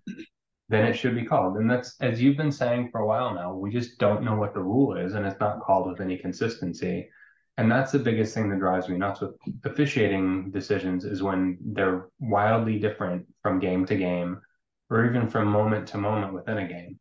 then 0.70 0.86
it 0.86 0.94
should 0.94 1.14
be 1.14 1.26
called. 1.26 1.58
And 1.58 1.70
that's 1.70 1.96
as 2.02 2.22
you've 2.22 2.38
been 2.38 2.52
saying 2.52 2.90
for 2.92 3.02
a 3.02 3.08
while 3.08 3.36
now, 3.36 3.54
we 3.54 3.72
just 3.72 4.00
don't 4.00 4.24
know 4.24 4.36
what 4.36 4.54
the 4.54 4.62
rule 4.62 4.98
is, 4.98 5.14
and 5.14 5.26
it's 5.26 5.40
not 5.40 5.62
called 5.62 5.90
with 5.90 6.02
any 6.02 6.18
consistency. 6.18 7.10
And 7.58 7.72
that's 7.72 7.92
the 7.92 8.00
biggest 8.00 8.34
thing 8.34 8.50
that 8.50 8.58
drives 8.58 8.90
me 8.90 8.98
nuts 8.98 9.22
with 9.22 9.36
officiating 9.64 10.50
decisions 10.50 11.06
is 11.06 11.22
when 11.22 11.60
they're 11.62 12.08
wildly 12.20 12.80
different 12.80 13.28
from 13.44 13.60
game 13.60 13.86
to 13.86 13.96
game 13.96 14.42
or 14.90 15.06
even 15.06 15.28
from 15.28 15.48
moment 15.50 15.88
to 15.90 16.00
moment 16.00 16.34
within 16.34 16.58
a 16.58 16.68
game. 16.68 17.00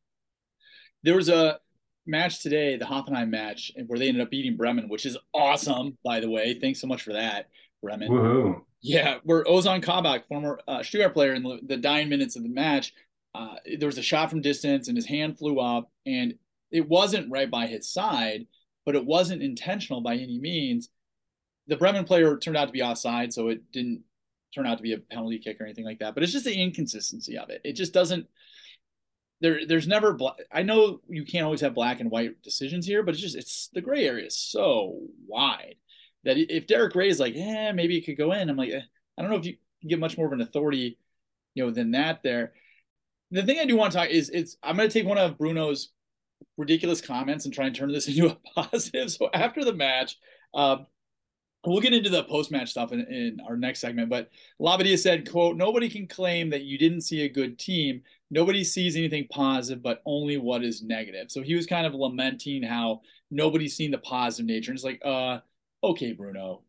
There 1.03 1.17
was 1.17 1.31
a 1.31 1.59
match 2.07 2.43
today, 2.43 2.77
the 2.77 2.85
Hoffenheim 2.85 3.31
match, 3.31 3.73
where 3.87 3.99
they 3.99 4.09
ended 4.09 4.23
up 4.23 4.31
beating 4.31 4.57
Bremen, 4.57 4.89
which 4.89 5.07
is 5.07 5.17
awesome, 5.35 5.97
by 6.05 6.21
the 6.21 6.31
way. 6.31 6.59
Thanks 6.61 6.81
so 6.81 6.87
much 6.87 7.03
for 7.03 7.13
that, 7.13 7.49
Bremen. 7.83 8.11
Woohoo. 8.11 8.63
Yeah, 8.81 9.19
where 9.23 9.45
Ozan 9.45 9.83
Kabak, 9.83 10.27
former 10.27 10.61
uh, 10.67 10.83
Stuttgart 10.83 11.15
player, 11.15 11.35
in 11.35 11.43
the, 11.43 11.61
the 11.65 11.77
dying 11.77 12.09
minutes 12.09 12.37
of 12.37 12.43
the 12.43 12.49
match, 12.49 12.93
uh, 13.35 13.55
there 13.79 13.87
was 13.87 13.99
a 13.99 14.03
shot 14.03 14.29
from 14.29 14.41
distance 14.41 14.89
and 14.89 14.97
his 14.97 15.07
hand 15.07 15.39
flew 15.39 15.59
up 15.61 15.91
and 16.05 16.35
it 16.71 16.89
wasn't 16.89 17.31
right 17.31 17.51
by 17.51 17.67
his 17.67 17.89
side– 17.89 18.47
but 18.85 18.95
it 18.95 19.05
wasn't 19.05 19.43
intentional 19.43 20.01
by 20.01 20.15
any 20.15 20.39
means. 20.39 20.89
The 21.69 21.77
Bremen 21.77 22.05
player 22.05 22.37
turned 22.37 22.57
out 22.57 22.67
to 22.67 22.73
be 22.73 22.83
offside, 22.83 23.33
so 23.33 23.49
it 23.49 23.71
didn't 23.73 24.03
turn 24.55 24.67
out 24.67 24.79
to 24.79 24.83
be 24.83 24.93
a 24.93 24.99
penalty 24.99 25.39
kick 25.39 25.61
or 25.61 25.65
anything 25.65 25.85
like 25.85 26.01
that. 26.01 26.15
But 26.15 26.23
it's 26.23 26.33
just 26.33 26.45
the 26.45 26.55
inconsistency 26.55 27.39
of 27.39 27.51
it. 27.51 27.61
It 27.65 27.75
just 27.75 27.93
doesn't. 27.93 28.27
There, 29.43 29.67
there's 29.67 29.89
never. 29.89 30.17
I 30.51 30.63
know 30.63 31.01
you 31.09 31.25
can't 31.25 31.45
always 31.45 31.61
have 31.61 31.75
black 31.75 32.01
and 32.01 32.11
white 32.11 32.41
decisions 32.43 32.87
here, 32.87 33.03
but 33.03 33.13
it's 33.13 33.23
just 33.23 33.37
it's 33.37 33.69
the 33.75 33.81
gray 33.81 34.07
area 34.07 34.27
is 34.27 34.37
so 34.37 35.01
wide 35.27 35.75
that 36.25 36.39
if 36.39 36.69
Derek 36.69 36.95
Rae 36.95 37.09
is 37.09 37.21
like, 37.21 37.35
yeah, 37.35 37.73
maybe 37.73 37.99
it 37.99 38.07
could 38.07 38.17
go 38.17 38.33
in. 38.33 38.49
I'm 38.49 38.57
like, 38.57 38.71
eh, 38.71 38.81
I 39.19 39.23
don't 39.23 39.31
know 39.31 39.37
if 39.37 39.45
you 39.45 39.57
get 39.87 39.99
much 39.99 40.17
more 40.17 40.27
of 40.27 40.33
an 40.33 40.41
authority, 40.41 40.97
you 41.55 41.65
know, 41.65 41.71
than 41.73 41.91
that. 41.91 42.23
There. 42.23 42.53
The 43.33 43.43
thing 43.43 43.59
I 43.59 43.65
do 43.65 43.77
want 43.77 43.93
to 43.93 43.99
talk 43.99 44.11
is 44.11 44.31
it's. 44.31 44.57
I'm 44.63 44.77
going 44.77 44.89
to 44.89 44.93
take 44.93 45.09
one 45.09 45.19
of 45.19 45.37
Bruno's 45.37 45.91
ridiculous 46.57 47.01
comments 47.01 47.45
and 47.45 47.53
try 47.53 47.67
and 47.67 47.75
turn 47.75 47.93
this 47.93 48.09
into 48.09 48.29
a 48.29 48.39
positive. 48.55 49.11
So 49.11 49.29
after 49.35 49.65
the 49.65 49.75
match, 49.75 50.17
um, 50.55 50.87
we'll 51.65 51.81
get 51.81 51.93
into 51.93 52.11
the 52.11 52.25
post-match 52.25 52.71
stuff 52.71 52.93
in, 52.93 53.01
in 53.01 53.39
our 53.47 53.57
next 53.57 53.81
segment. 53.81 54.11
But 54.11 54.31
Labbadia 54.61 54.99
said, 54.99 55.31
"quote 55.31 55.57
Nobody 55.57 55.89
can 55.89 56.07
claim 56.07 56.51
that 56.51 56.63
you 56.63 56.79
didn't 56.79 57.03
see 57.03 57.23
a 57.23 57.29
good 57.29 57.59
team. 57.59 58.03
Nobody 58.31 58.65
sees 58.65 58.97
anything 58.97 59.29
positive, 59.31 59.83
but 59.83 60.03
only 60.07 60.37
what 60.39 60.65
is 60.65 60.83
negative." 60.83 61.31
So 61.31 61.43
he 61.43 61.55
was 61.55 61.67
kind 61.67 61.87
of 61.87 61.95
lamenting 61.95 62.63
how 62.63 63.03
nobody's 63.31 63.77
seen 63.77 63.91
the 63.91 63.99
positive 63.99 64.47
nature. 64.47 64.71
And 64.71 64.77
it's 64.77 64.85
like, 64.85 65.01
uh, 65.05 65.39
okay, 65.85 66.13
Bruno, 66.13 66.63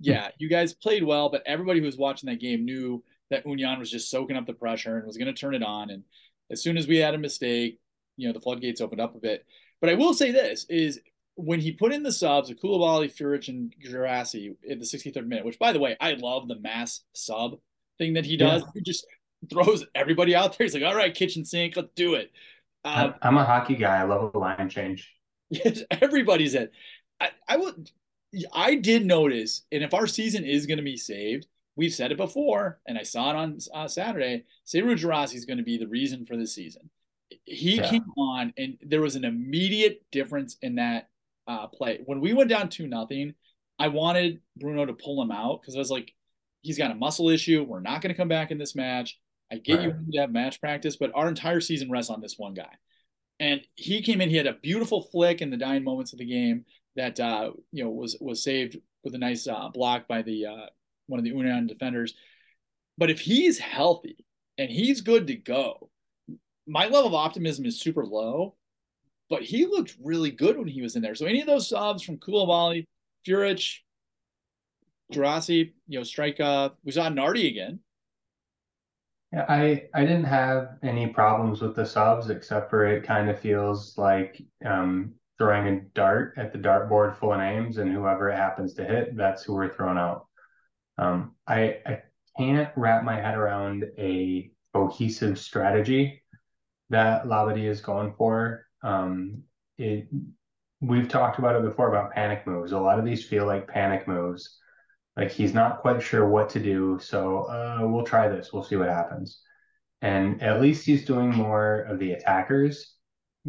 yeah, 0.00 0.28
you 0.38 0.48
guys 0.48 0.74
played 0.74 1.04
well, 1.04 1.28
but 1.28 1.42
everybody 1.46 1.80
who 1.80 1.86
was 1.86 1.96
watching 1.96 2.28
that 2.28 2.40
game 2.40 2.64
knew 2.64 3.02
that 3.30 3.46
Union 3.46 3.78
was 3.78 3.90
just 3.90 4.10
soaking 4.10 4.36
up 4.36 4.46
the 4.46 4.52
pressure 4.52 4.96
and 4.96 5.06
was 5.06 5.16
going 5.16 5.32
to 5.32 5.40
turn 5.40 5.54
it 5.54 5.62
on. 5.62 5.90
And 5.90 6.04
as 6.50 6.62
soon 6.62 6.76
as 6.76 6.86
we 6.86 6.98
had 6.98 7.14
a 7.14 7.18
mistake, 7.18 7.78
you 8.16 8.28
know 8.28 8.32
the 8.32 8.40
floodgates 8.40 8.80
opened 8.80 9.00
up 9.00 9.14
a 9.14 9.18
bit. 9.18 9.46
But 9.80 9.90
I 9.90 9.94
will 9.94 10.14
say 10.14 10.30
this 10.30 10.66
is 10.68 11.00
when 11.34 11.60
he 11.60 11.72
put 11.72 11.92
in 11.92 12.02
the 12.02 12.12
subs 12.12 12.50
of 12.50 12.58
Koulibaly, 12.58 13.12
Führich, 13.12 13.48
and 13.48 13.74
Guirassy 13.82 14.54
in 14.62 14.78
the 14.78 14.84
63rd 14.84 15.26
minute, 15.26 15.44
which 15.44 15.58
by 15.58 15.72
the 15.72 15.80
way, 15.80 15.96
I 16.00 16.12
love 16.12 16.48
the 16.48 16.58
mass 16.58 17.02
sub 17.14 17.58
thing 17.98 18.14
that 18.14 18.26
he 18.26 18.36
does. 18.36 18.62
Yeah. 18.62 18.68
He 18.74 18.80
just 18.82 19.06
throws 19.50 19.84
everybody 19.94 20.34
out 20.34 20.56
there. 20.56 20.66
He's 20.66 20.74
like, 20.74 20.84
all 20.84 20.94
right, 20.94 21.14
kitchen 21.14 21.44
sink, 21.44 21.76
let's 21.76 21.88
do 21.94 22.14
it. 22.14 22.30
Um, 22.84 23.14
I'm 23.22 23.36
a 23.36 23.44
hockey 23.44 23.76
guy. 23.76 23.98
I 23.98 24.02
love 24.02 24.34
a 24.34 24.38
line 24.38 24.68
change. 24.68 25.10
Yes, 25.54 25.82
everybody's 25.90 26.54
it. 26.54 26.72
I, 27.20 27.28
I 27.46 27.58
would 27.58 27.90
I 28.54 28.74
did 28.74 29.04
notice, 29.04 29.66
and 29.70 29.84
if 29.84 29.92
our 29.92 30.06
season 30.06 30.46
is 30.46 30.64
going 30.64 30.78
to 30.78 30.82
be 30.82 30.96
saved, 30.96 31.46
we've 31.76 31.92
said 31.92 32.10
it 32.10 32.16
before, 32.16 32.80
and 32.86 32.96
I 32.96 33.02
saw 33.02 33.28
it 33.28 33.36
on 33.36 33.58
uh, 33.74 33.86
Saturday. 33.86 34.44
Serhou 34.66 34.98
Guirassy 34.98 35.36
is 35.36 35.44
going 35.44 35.58
to 35.58 35.62
be 35.62 35.76
the 35.76 35.88
reason 35.88 36.24
for 36.24 36.38
the 36.38 36.46
season 36.46 36.88
he 37.44 37.76
yeah. 37.76 37.88
came 37.88 38.04
on 38.16 38.52
and 38.56 38.76
there 38.82 39.00
was 39.00 39.16
an 39.16 39.24
immediate 39.24 40.02
difference 40.10 40.56
in 40.62 40.76
that 40.76 41.08
uh, 41.46 41.66
play. 41.68 42.00
When 42.04 42.20
we 42.20 42.32
went 42.32 42.50
down 42.50 42.68
two 42.68 42.86
nothing, 42.86 43.34
I 43.78 43.88
wanted 43.88 44.40
Bruno 44.56 44.86
to 44.86 44.92
pull 44.92 45.20
him 45.22 45.30
out 45.30 45.60
because 45.60 45.74
I 45.74 45.78
was 45.78 45.90
like, 45.90 46.12
he's 46.62 46.78
got 46.78 46.90
a 46.90 46.94
muscle 46.94 47.28
issue. 47.28 47.64
We're 47.64 47.80
not 47.80 48.00
going 48.02 48.14
to 48.14 48.18
come 48.18 48.28
back 48.28 48.50
in 48.50 48.58
this 48.58 48.74
match. 48.74 49.18
I 49.50 49.56
get 49.56 49.78
right. 49.78 49.86
you 49.86 50.12
to 50.12 50.20
have 50.20 50.30
match 50.30 50.60
practice, 50.60 50.96
but 50.96 51.12
our 51.14 51.28
entire 51.28 51.60
season 51.60 51.90
rests 51.90 52.10
on 52.10 52.20
this 52.20 52.36
one 52.38 52.54
guy. 52.54 52.74
And 53.40 53.60
he 53.74 54.02
came 54.02 54.20
in. 54.20 54.30
He 54.30 54.36
had 54.36 54.46
a 54.46 54.54
beautiful 54.54 55.08
flick 55.12 55.42
in 55.42 55.50
the 55.50 55.56
dying 55.56 55.84
moments 55.84 56.12
of 56.12 56.18
the 56.18 56.24
game 56.24 56.64
that 56.96 57.18
uh, 57.18 57.50
you 57.72 57.84
know 57.84 57.90
was 57.90 58.16
was 58.20 58.42
saved 58.42 58.76
with 59.04 59.14
a 59.14 59.18
nice 59.18 59.48
uh, 59.48 59.68
block 59.68 60.06
by 60.06 60.22
the 60.22 60.46
uh, 60.46 60.66
one 61.06 61.18
of 61.18 61.24
the 61.24 61.30
Union 61.30 61.66
defenders. 61.66 62.14
But 62.98 63.10
if 63.10 63.20
he's 63.20 63.58
healthy 63.58 64.24
and 64.58 64.70
he's 64.70 65.00
good 65.00 65.26
to 65.26 65.34
go, 65.34 65.90
my 66.66 66.84
level 66.84 67.08
of 67.08 67.14
optimism 67.14 67.66
is 67.66 67.80
super 67.80 68.06
low, 68.06 68.54
but 69.32 69.42
he 69.42 69.64
looked 69.64 69.96
really 70.04 70.30
good 70.30 70.58
when 70.58 70.68
he 70.68 70.82
was 70.82 70.94
in 70.94 71.00
there. 71.00 71.14
So 71.14 71.24
any 71.24 71.40
of 71.40 71.46
those 71.46 71.70
subs 71.70 72.02
from 72.02 72.18
Koulibaly, 72.18 72.84
Führich, 73.26 73.78
Guirassy, 75.10 75.72
you 75.88 75.98
know, 75.98 76.04
strike 76.04 76.38
uh 76.38 76.68
we 76.84 76.92
saw 76.92 77.08
Nartey 77.08 77.48
again. 77.48 77.80
Yeah, 79.32 79.46
I 79.48 79.88
I 79.94 80.02
didn't 80.02 80.24
have 80.24 80.76
any 80.82 81.06
problems 81.06 81.62
with 81.62 81.74
the 81.74 81.86
subs 81.86 82.28
except 82.28 82.68
for 82.68 82.84
it 82.86 83.04
kind 83.04 83.30
of 83.30 83.40
feels 83.40 83.96
like 83.96 84.38
um 84.66 85.14
throwing 85.38 85.66
a 85.66 85.80
dart 85.94 86.34
at 86.36 86.52
the 86.52 86.58
dartboard 86.58 87.16
full 87.16 87.32
of 87.32 87.38
names 87.38 87.78
and 87.78 87.90
whoever 87.90 88.28
it 88.28 88.36
happens 88.36 88.74
to 88.74 88.84
hit, 88.84 89.16
that's 89.16 89.44
who 89.44 89.54
we're 89.54 89.74
throwing 89.74 89.96
out. 89.96 90.26
Um 90.98 91.36
I 91.46 91.78
I 91.86 92.02
can't 92.36 92.68
wrap 92.76 93.02
my 93.02 93.16
head 93.16 93.38
around 93.38 93.86
a 93.96 94.50
cohesive 94.74 95.38
strategy 95.38 96.22
that 96.90 97.24
Labbadia 97.24 97.70
is 97.70 97.80
going 97.80 98.12
for. 98.18 98.66
Um, 98.82 99.42
it 99.78 100.08
we've 100.80 101.08
talked 101.08 101.38
about 101.38 101.56
it 101.56 101.62
before 101.62 101.88
about 101.88 102.12
panic 102.12 102.46
moves. 102.46 102.72
A 102.72 102.78
lot 102.78 102.98
of 102.98 103.04
these 103.04 103.24
feel 103.24 103.46
like 103.46 103.68
panic 103.68 104.08
moves. 104.08 104.58
Like 105.16 105.30
he's 105.30 105.54
not 105.54 105.80
quite 105.80 106.02
sure 106.02 106.28
what 106.28 106.50
to 106.50 106.60
do. 106.60 106.98
So 107.00 107.44
uh, 107.44 107.78
we'll 107.82 108.04
try 108.04 108.28
this. 108.28 108.52
We'll 108.52 108.64
see 108.64 108.76
what 108.76 108.88
happens. 108.88 109.40
And 110.00 110.42
at 110.42 110.60
least 110.60 110.84
he's 110.84 111.04
doing 111.04 111.30
more 111.30 111.82
of 111.82 111.98
the 112.00 112.12
attackers 112.12 112.94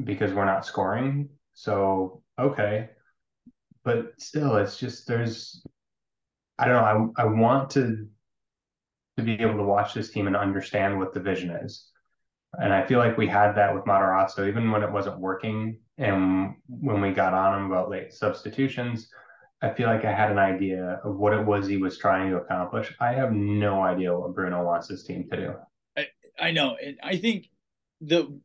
because 0.04 0.34
we're 0.34 0.46
not 0.46 0.66
scoring. 0.66 1.30
So, 1.54 2.22
okay. 2.38 2.90
But 3.84 4.13
still, 4.20 4.56
it's 4.58 4.78
just 4.78 5.08
there's, 5.08 5.63
I 6.60 6.68
don't 6.68 6.75
know. 6.75 7.13
I, 7.18 7.24
I 7.24 7.25
want 7.25 7.72
to 7.72 8.08
to 9.18 9.24
be 9.24 9.34
able 9.34 9.58
to 9.58 9.63
watch 9.63 9.94
this 9.94 10.12
team 10.12 10.28
and 10.28 10.36
understand 10.36 10.98
what 10.98 11.13
the 11.13 11.20
vision 11.20 11.52
is. 11.52 11.90
And 12.60 12.72
I 12.74 12.86
feel 12.86 13.00
like 13.00 13.17
we 13.17 13.27
had 13.27 13.53
that 13.53 13.74
with 13.74 13.83
Matarazzo, 13.86 14.48
even 14.48 14.69
when 14.69 14.83
it 14.83 14.91
wasn't 14.91 15.19
working. 15.19 15.79
And 15.98 16.55
when 16.67 17.01
we 17.01 17.12
got 17.12 17.33
on 17.33 17.60
him 17.60 17.72
about 17.72 17.89
late 17.89 18.13
substitutions, 18.13 19.10
I 19.62 19.74
feel 19.74 19.88
like 19.88 20.05
I 20.05 20.13
had 20.13 20.29
an 20.29 20.38
idea 20.38 21.00
of 21.03 21.15
what 21.15 21.33
it 21.33 21.43
was 21.45 21.67
he 21.67 21.77
was 21.77 21.98
trying 21.98 22.29
to 22.29 22.38
accomplish. 22.38 22.93
I 23.00 23.13
have 23.13 23.31
no 23.31 23.81
idea 23.81 24.17
what 24.17 24.36
Bruno 24.36 24.63
wants 24.63 24.89
his 24.89 25.03
team 25.03 25.27
to 25.31 25.38
do. 25.38 25.53
I, 25.98 26.07
I 26.39 26.51
know. 26.51 26.75
And 26.83 26.98
I 27.01 27.17
think 27.17 27.48
the 28.01 28.39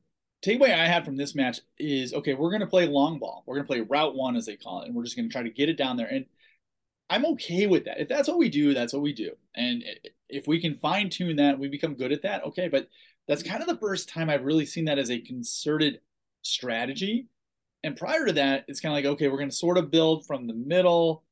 takeaway 0.45 0.73
I 0.73 0.87
had 0.87 1.05
from 1.05 1.17
this 1.17 1.35
match 1.35 1.61
is 1.79 2.15
okay, 2.15 2.35
we're 2.35 2.51
going 2.51 2.61
to 2.61 2.67
play 2.67 2.87
long 2.87 3.19
ball. 3.19 3.43
We're 3.47 3.57
going 3.57 3.67
to 3.67 3.73
play 3.73 3.81
route 3.81 4.15
one, 4.15 4.37
as 4.37 4.47
they 4.47 4.57
call 4.57 4.83
it. 4.83 4.87
And 4.87 4.95
we're 4.95 5.05
just 5.05 5.17
going 5.17 5.29
to 5.29 5.33
try 5.33 5.43
to 5.43 5.51
get 5.51 5.69
it 5.69 5.77
down 5.77 5.97
there. 5.97 6.07
And 6.07 6.27
I'm 7.11 7.27
okay 7.27 7.67
with 7.67 7.87
that. 7.87 8.01
If 8.01 8.09
that's 8.09 8.29
what 8.29 8.39
we 8.39 8.49
do, 8.49 8.73
that's 8.73 8.93
what 8.93 9.03
we 9.03 9.13
do. 9.13 9.33
And 9.57 9.83
if 10.29 10.47
we 10.47 10.61
can 10.61 10.77
fine 10.77 11.11
tune 11.11 11.37
that, 11.37 11.59
we 11.59 11.69
become 11.69 11.95
good 11.95 12.13
at 12.13 12.23
that. 12.23 12.45
Okay. 12.45 12.69
But 12.69 12.89
that's 13.29 13.43
kind 13.43 13.61
of 13.63 13.69
the 13.69 13.77
first 13.77 14.09
time 14.09 14.31
I've 14.31 14.45
really 14.45 14.67
seen 14.67 14.87
that 14.87 14.99
as 14.99 15.11
a 15.11 15.21
concerted 15.21 16.01
strategy. 16.43 17.29
And 17.85 17.97
prior 17.97 18.27
to 18.27 18.33
that, 18.35 18.65
it's 18.67 18.81
kind 18.81 18.93
of 18.93 18.97
like, 18.97 19.15
okay, 19.15 19.29
we're 19.29 19.37
going 19.37 19.51
to 19.51 19.55
sort 19.55 19.79
of 19.79 19.91
build 19.91 20.27
from 20.27 20.47
the 20.47 20.55
middle. 20.55 21.23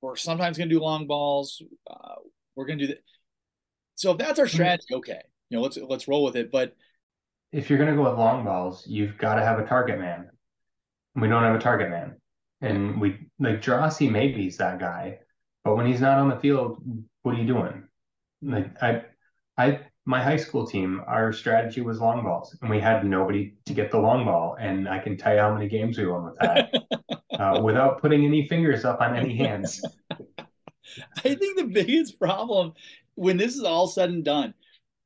We're 0.00 0.16
sometimes 0.16 0.56
going 0.56 0.68
to 0.68 0.74
do 0.74 0.80
long 0.80 1.06
balls. 1.06 1.60
Uh, 1.90 2.14
we're 2.54 2.66
going 2.66 2.78
to 2.78 2.86
do 2.86 2.92
that. 2.94 3.02
So 3.96 4.12
if 4.12 4.18
that's 4.18 4.38
our 4.38 4.46
strategy, 4.46 4.94
okay, 4.94 5.20
you 5.50 5.56
know, 5.56 5.62
let's 5.62 5.76
let's 5.76 6.06
roll 6.06 6.22
with 6.22 6.36
it. 6.36 6.52
But 6.52 6.76
if 7.52 7.68
you're 7.68 7.78
going 7.78 7.90
to 7.90 7.96
go 7.96 8.08
with 8.08 8.18
long 8.18 8.44
balls, 8.44 8.84
you've 8.86 9.18
got 9.18 9.36
to 9.36 9.42
have 9.42 9.58
a 9.58 9.66
target 9.66 9.98
man. 9.98 10.28
We 11.14 11.28
don't 11.28 11.42
have 11.42 11.56
a 11.56 11.60
target 11.60 11.90
man, 11.90 12.16
and 12.60 13.00
we 13.00 13.16
like 13.38 13.62
Guirassy 13.62 14.10
maybe 14.10 14.42
he's 14.42 14.58
that 14.58 14.78
guy, 14.78 15.18
but 15.64 15.76
when 15.76 15.86
he's 15.86 16.00
not 16.00 16.18
on 16.18 16.28
the 16.28 16.36
field, 16.36 16.82
what 17.22 17.34
are 17.34 17.38
you 17.38 17.46
doing? 17.46 17.84
Like 18.42 18.70
I, 18.82 19.02
I 19.56 19.80
my 20.06 20.22
high 20.22 20.36
school 20.36 20.64
team, 20.64 21.02
our 21.08 21.32
strategy 21.32 21.80
was 21.80 22.00
long 22.00 22.22
balls, 22.22 22.56
and 22.62 22.70
we 22.70 22.78
had 22.78 23.04
nobody 23.04 23.52
to 23.66 23.74
get 23.74 23.90
the 23.90 23.98
long 23.98 24.24
ball. 24.24 24.56
And 24.58 24.88
I 24.88 25.00
can 25.00 25.16
tell 25.16 25.34
you 25.34 25.40
how 25.40 25.52
many 25.52 25.68
games 25.68 25.98
we 25.98 26.06
won 26.06 26.24
with 26.24 26.36
that, 26.38 26.72
uh, 27.40 27.60
without 27.60 28.00
putting 28.00 28.24
any 28.24 28.46
fingers 28.46 28.84
up 28.84 29.00
on 29.00 29.16
any 29.16 29.36
hands. 29.36 29.84
I 30.10 31.34
think 31.34 31.58
the 31.58 31.68
biggest 31.70 32.20
problem 32.20 32.72
when 33.16 33.36
this 33.36 33.56
is 33.56 33.64
all 33.64 33.88
said 33.88 34.10
and 34.10 34.24
done, 34.24 34.54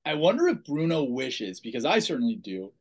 I 0.04 0.14
wonder 0.14 0.48
if 0.48 0.64
Bruno 0.64 1.04
wishes, 1.04 1.60
because 1.60 1.86
I 1.86 1.98
certainly 1.98 2.36
do, 2.36 2.72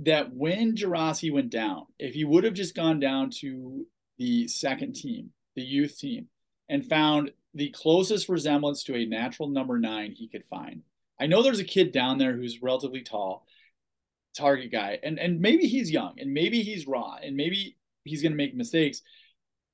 that 0.00 0.34
when 0.34 0.74
Guirassy 0.74 1.30
went 1.30 1.50
down, 1.50 1.86
if 1.98 2.14
he 2.14 2.24
would 2.24 2.44
have 2.44 2.54
just 2.54 2.74
gone 2.74 2.98
down 2.98 3.30
to 3.40 3.86
the 4.18 4.48
second 4.48 4.96
team, 4.96 5.30
the 5.54 5.62
youth 5.62 5.96
team, 5.98 6.26
and 6.68 6.84
found 6.84 7.30
the 7.54 7.70
closest 7.70 8.28
resemblance 8.28 8.82
to 8.84 8.96
a 8.96 9.06
natural 9.06 9.48
number 9.48 9.78
nine 9.78 10.12
he 10.12 10.28
could 10.28 10.44
find 10.46 10.82
I 11.20 11.26
know 11.26 11.42
there's 11.42 11.60
a 11.60 11.64
kid 11.64 11.92
down 11.92 12.18
there 12.18 12.34
who's 12.34 12.62
relatively 12.62 13.02
tall, 13.02 13.46
target 14.36 14.70
guy, 14.70 14.98
and 15.02 15.18
and 15.18 15.40
maybe 15.40 15.66
he's 15.66 15.90
young, 15.90 16.14
and 16.18 16.32
maybe 16.32 16.62
he's 16.62 16.86
raw, 16.86 17.16
and 17.22 17.36
maybe 17.36 17.76
he's 18.04 18.22
going 18.22 18.32
to 18.32 18.36
make 18.36 18.54
mistakes. 18.54 19.02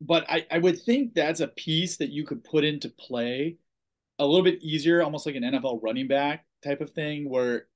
But 0.00 0.26
I, 0.28 0.46
I 0.50 0.58
would 0.58 0.80
think 0.80 1.14
that's 1.14 1.40
a 1.40 1.48
piece 1.48 1.98
that 1.98 2.10
you 2.10 2.24
could 2.24 2.44
put 2.44 2.64
into 2.64 2.88
play 2.88 3.56
a 4.18 4.26
little 4.26 4.44
bit 4.44 4.62
easier, 4.62 5.02
almost 5.02 5.26
like 5.26 5.34
an 5.34 5.42
NFL 5.42 5.80
running 5.82 6.08
back 6.08 6.46
type 6.62 6.80
of 6.80 6.92
thing, 6.92 7.28
where 7.28 7.66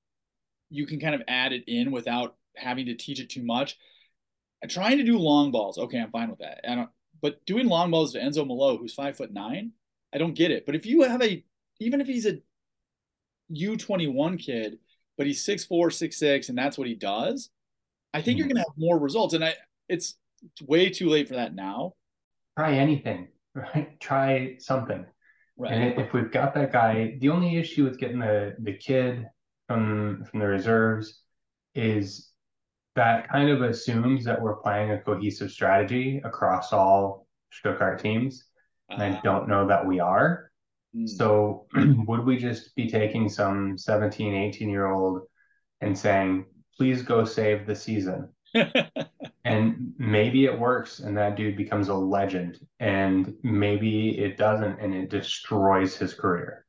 you 0.71 0.87
can 0.87 1.01
kind 1.01 1.15
of 1.15 1.23
add 1.29 1.53
it 1.53 1.65
in 1.67 1.91
without 1.91 2.37
having 2.57 2.87
to 2.87 2.95
teach 2.95 3.21
it 3.21 3.31
too 3.31 3.43
much. 3.43 3.77
Trying 4.69 4.99
to 4.99 5.05
do 5.05 5.19
long 5.19 5.53
balls, 5.53 5.79
okay, 5.79 5.99
I'm 5.99 6.11
fine 6.11 6.31
with 6.31 6.41
that. 6.41 6.61
I 6.69 6.75
don't, 6.75 6.91
but 7.21 7.45
doing 7.47 7.69
long 7.69 7.91
balls 7.91 8.13
to 8.13 8.19
Enzo 8.19 8.47
Malo, 8.47 8.77
who's 8.77 8.93
five 8.93 9.17
foot 9.17 9.33
nine, 9.33 9.73
I 10.13 10.19
don't 10.19 10.35
get 10.35 10.51
it. 10.51 10.67
But 10.67 10.75
if 10.75 10.85
you 10.85 11.03
have 11.03 11.23
a, 11.23 11.45
even 11.79 12.01
if 12.01 12.09
he's 12.09 12.27
a 12.27 12.41
U21 13.55 14.39
kid, 14.39 14.79
but 15.17 15.27
he's 15.27 15.45
6'4, 15.45 15.69
6'6, 15.69 16.49
and 16.49 16.59
that's 16.59 16.79
what 16.79 16.87
he 16.87 16.95
does, 16.95 17.51
I 18.15 18.21
think 18.21 18.35
mm-hmm. 18.35 18.39
you're 18.39 18.49
going 18.49 18.57
to 18.57 18.71
have 18.71 18.79
more 18.79 18.99
results. 18.99 19.35
And 19.35 19.45
I, 19.45 19.55
it's 19.89 20.15
way 20.63 20.91
too 20.91 21.09
late 21.09 21.29
for 21.29 21.35
that 21.35 21.55
now. 21.55 21.95
Try 22.57 22.75
anything, 22.75 23.29
right? 23.55 23.99
Try 24.01 24.57
something. 24.59 25.05
Right. 25.57 25.73
And 25.73 26.01
if 26.01 26.13
we've 26.13 26.31
got 26.31 26.55
that 26.55 26.73
guy, 26.73 27.17
the 27.21 27.31
only 27.31 27.57
issue 27.57 27.85
with 27.85 27.99
getting 27.99 28.21
the, 28.21 28.55
the 28.61 28.75
kid 28.75 29.27
from 29.67 30.25
from 30.25 30.41
the 30.41 30.47
reserves 30.47 31.23
is 31.75 32.31
that 32.95 33.29
kind 33.29 33.51
of 33.51 33.63
assumes 33.63 34.25
that 34.25 34.41
we're 34.41 34.57
playing 34.57 34.93
a 34.93 34.99
cohesive 34.99 35.51
strategy 35.51 36.21
across 36.25 36.73
all 36.73 37.27
Stuttgart 37.53 38.01
teams. 38.01 38.45
And 38.89 39.03
uh, 39.03 39.05
I 39.05 39.09
uh-huh. 39.11 39.21
don't 39.23 39.49
know 39.49 39.69
that 39.69 39.87
we 39.87 40.01
are. 40.01 40.48
Hmm. 40.99 41.07
So 41.07 41.67
would 41.75 42.25
we 42.25 42.37
just 42.37 42.75
be 42.75 42.89
taking 42.89 43.29
some 43.29 43.79
17, 43.79 44.35
18 44.35 44.69
year 44.69 44.87
old 44.87 45.23
and 45.81 45.97
saying, 45.97 46.47
please 46.77 47.03
go 47.03 47.25
save 47.25 47.67
the 47.67 47.75
season? 47.75 48.29
and 49.45 49.93
maybe 49.99 50.47
it 50.47 50.59
works 50.59 51.01
and 51.01 51.17
that 51.17 51.37
dude 51.37 51.57
becomes 51.57 51.89
a 51.89 51.95
legend. 51.95 52.59
And 52.81 53.35
maybe 53.43 54.19
it 54.19 54.37
doesn't 54.37 54.81
and 54.81 54.95
it 54.95 55.11
destroys 55.11 55.97
his 55.97 56.15
career. 56.15 56.65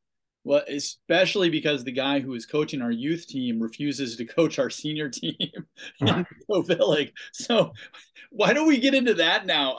Well, 0.46 0.64
especially 0.68 1.50
because 1.50 1.84
the 1.84 1.92
guy 1.92 2.22
who 2.22 2.34
is 2.34 2.46
coaching 2.46 2.82
our 2.82 2.92
youth 2.92 3.28
team 3.28 3.60
refuses 3.60 4.16
to 4.16 4.26
coach 4.26 4.58
our 4.58 4.70
senior 4.70 5.10
team 5.10 5.36
in 6.00 6.26
Villig. 6.50 7.12
So 7.34 7.74
why 8.32 8.54
don't 8.54 8.68
we 8.68 8.80
get 8.80 8.94
into 8.94 9.16
that 9.16 9.46
now? 9.46 9.78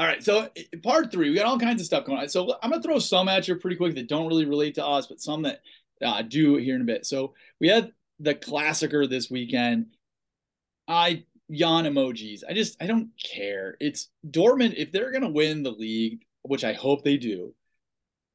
All 0.00 0.06
right, 0.06 0.24
so 0.24 0.48
part 0.82 1.12
three, 1.12 1.28
we 1.28 1.36
got 1.36 1.44
all 1.44 1.58
kinds 1.58 1.78
of 1.82 1.84
stuff 1.84 2.06
going 2.06 2.18
on. 2.18 2.28
So 2.30 2.56
I'm 2.62 2.70
gonna 2.70 2.82
throw 2.82 2.98
some 2.98 3.28
at 3.28 3.46
you 3.46 3.56
pretty 3.56 3.76
quick 3.76 3.94
that 3.96 4.08
don't 4.08 4.28
really 4.28 4.46
relate 4.46 4.76
to 4.76 4.86
us, 4.86 5.06
but 5.06 5.20
some 5.20 5.42
that 5.42 5.60
uh, 6.00 6.22
do 6.22 6.56
here 6.56 6.74
in 6.74 6.80
a 6.80 6.84
bit. 6.84 7.04
So 7.04 7.34
we 7.60 7.68
had 7.68 7.92
the 8.18 8.34
Klassiker 8.34 9.06
this 9.06 9.30
weekend. 9.30 9.88
I 10.88 11.26
yawn 11.48 11.84
emojis. 11.84 12.40
I 12.48 12.54
just 12.54 12.82
I 12.82 12.86
don't 12.86 13.10
care. 13.22 13.76
It's 13.78 14.08
Dortmund. 14.26 14.72
If 14.78 14.90
they're 14.90 15.12
gonna 15.12 15.28
win 15.28 15.62
the 15.62 15.70
league, 15.70 16.24
which 16.44 16.64
I 16.64 16.72
hope 16.72 17.04
they 17.04 17.18
do, 17.18 17.54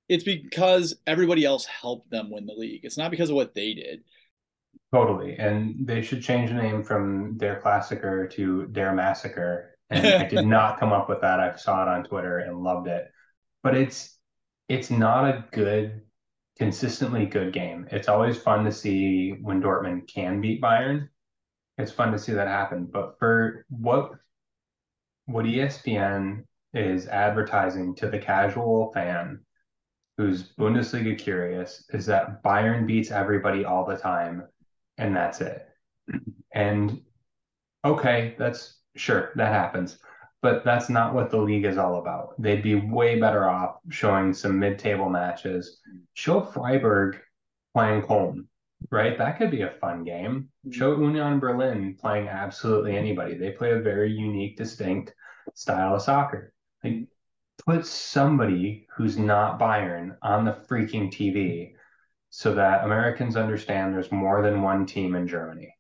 it's 0.08 0.24
because 0.24 0.96
everybody 1.08 1.46
else 1.46 1.66
helped 1.66 2.12
them 2.12 2.30
win 2.30 2.46
the 2.46 2.54
league. 2.54 2.82
It's 2.84 2.98
not 3.00 3.10
because 3.10 3.32
of 3.32 3.38
what 3.38 3.56
they 3.56 3.74
did. 3.74 4.04
Totally, 4.94 5.36
and 5.40 5.88
they 5.88 6.04
should 6.04 6.22
change 6.22 6.52
the 6.52 6.58
name 6.58 6.84
from 6.84 7.40
their 7.40 7.60
Klassiker 7.60 8.30
to 8.34 8.68
their 8.70 8.94
massacre 8.94 9.75
and 9.90 10.06
I 10.06 10.28
did 10.30 10.46
not 10.46 10.80
come 10.80 10.92
up 10.92 11.10
with 11.10 11.22
that. 11.22 11.40
I 11.40 11.56
saw 11.56 11.82
it 11.84 11.88
on 11.88 12.04
Twitter 12.04 12.40
and 12.40 12.64
loved 12.64 12.88
it. 12.88 13.12
But 13.64 13.76
it's 13.76 14.18
it's 14.68 14.90
not 14.90 15.26
a 15.26 15.46
good, 15.52 16.02
consistently 16.58 17.26
good 17.26 17.54
game. 17.54 17.88
It's 17.92 18.10
always 18.10 18.38
fun 18.38 18.66
to 18.66 18.72
see 18.72 19.32
when 19.42 19.62
Dortmund 19.62 20.08
can 20.08 20.42
beat 20.42 20.62
Bayern. 20.62 21.10
It's 21.78 21.92
fun 21.92 22.12
to 22.12 22.20
see 22.20 22.34
that 22.34 22.48
happen. 22.48 22.86
But 22.92 23.18
for 23.20 23.66
what 23.70 24.12
what 25.26 25.46
ESPN 25.46 26.46
is 26.74 27.08
advertising 27.08 27.96
to 27.96 28.10
the 28.10 28.20
casual 28.20 28.92
fan 28.94 29.40
who's 30.18 30.54
Bundesliga 30.54 31.18
curious 31.18 31.84
is 31.90 32.06
that 32.06 32.44
Bayern 32.44 32.88
beats 32.88 33.12
everybody 33.12 33.66
all 33.66 33.86
the 33.86 33.98
time 33.98 34.44
and 34.98 35.16
that's 35.16 35.42
it. 35.42 35.68
And 36.54 37.02
okay, 37.84 38.36
that's 38.38 38.78
Sure, 38.96 39.32
that 39.36 39.52
happens. 39.52 39.98
But 40.42 40.64
that's 40.64 40.90
not 40.90 41.14
what 41.14 41.32
the 41.32 41.38
league 41.38 41.66
is 41.66 41.78
all 41.78 41.98
about. 41.98 42.40
They'd 42.40 42.62
be 42.62 42.76
way 42.76 43.20
better 43.20 43.50
off 43.50 43.78
showing 43.90 44.34
some 44.34 44.60
mid 44.60 44.78
table 44.78 45.10
matches. 45.10 45.80
Show 46.14 46.42
Freiburg 46.42 47.20
playing 47.74 48.02
home, 48.02 48.48
right? 48.92 49.18
That 49.18 49.38
could 49.38 49.52
be 49.52 49.64
a 49.64 49.74
fun 49.82 50.04
game. 50.04 50.50
Show 50.70 50.94
mm-hmm. 50.94 51.04
Union 51.04 51.40
Berlin 51.40 51.98
playing 52.00 52.28
absolutely 52.28 52.96
anybody. 52.96 53.36
They 53.38 53.52
play 53.52 53.72
a 53.72 53.80
very 53.80 54.12
unique, 54.12 54.58
distinct 54.58 55.14
style 55.56 55.96
of 55.96 56.02
soccer. 56.02 56.54
Like, 56.84 57.08
put 57.66 57.86
somebody 57.86 58.88
who's 58.96 59.18
not 59.18 59.60
Bayern 59.60 60.18
on 60.22 60.46
the 60.46 60.52
freaking 60.52 61.12
TV 61.12 61.74
so 62.30 62.54
that 62.54 62.84
Americans 62.84 63.36
understand 63.36 63.94
there's 63.94 64.12
more 64.12 64.42
than 64.42 64.62
one 64.62 64.86
team 64.86 65.16
in 65.16 65.28
Germany. 65.28 65.75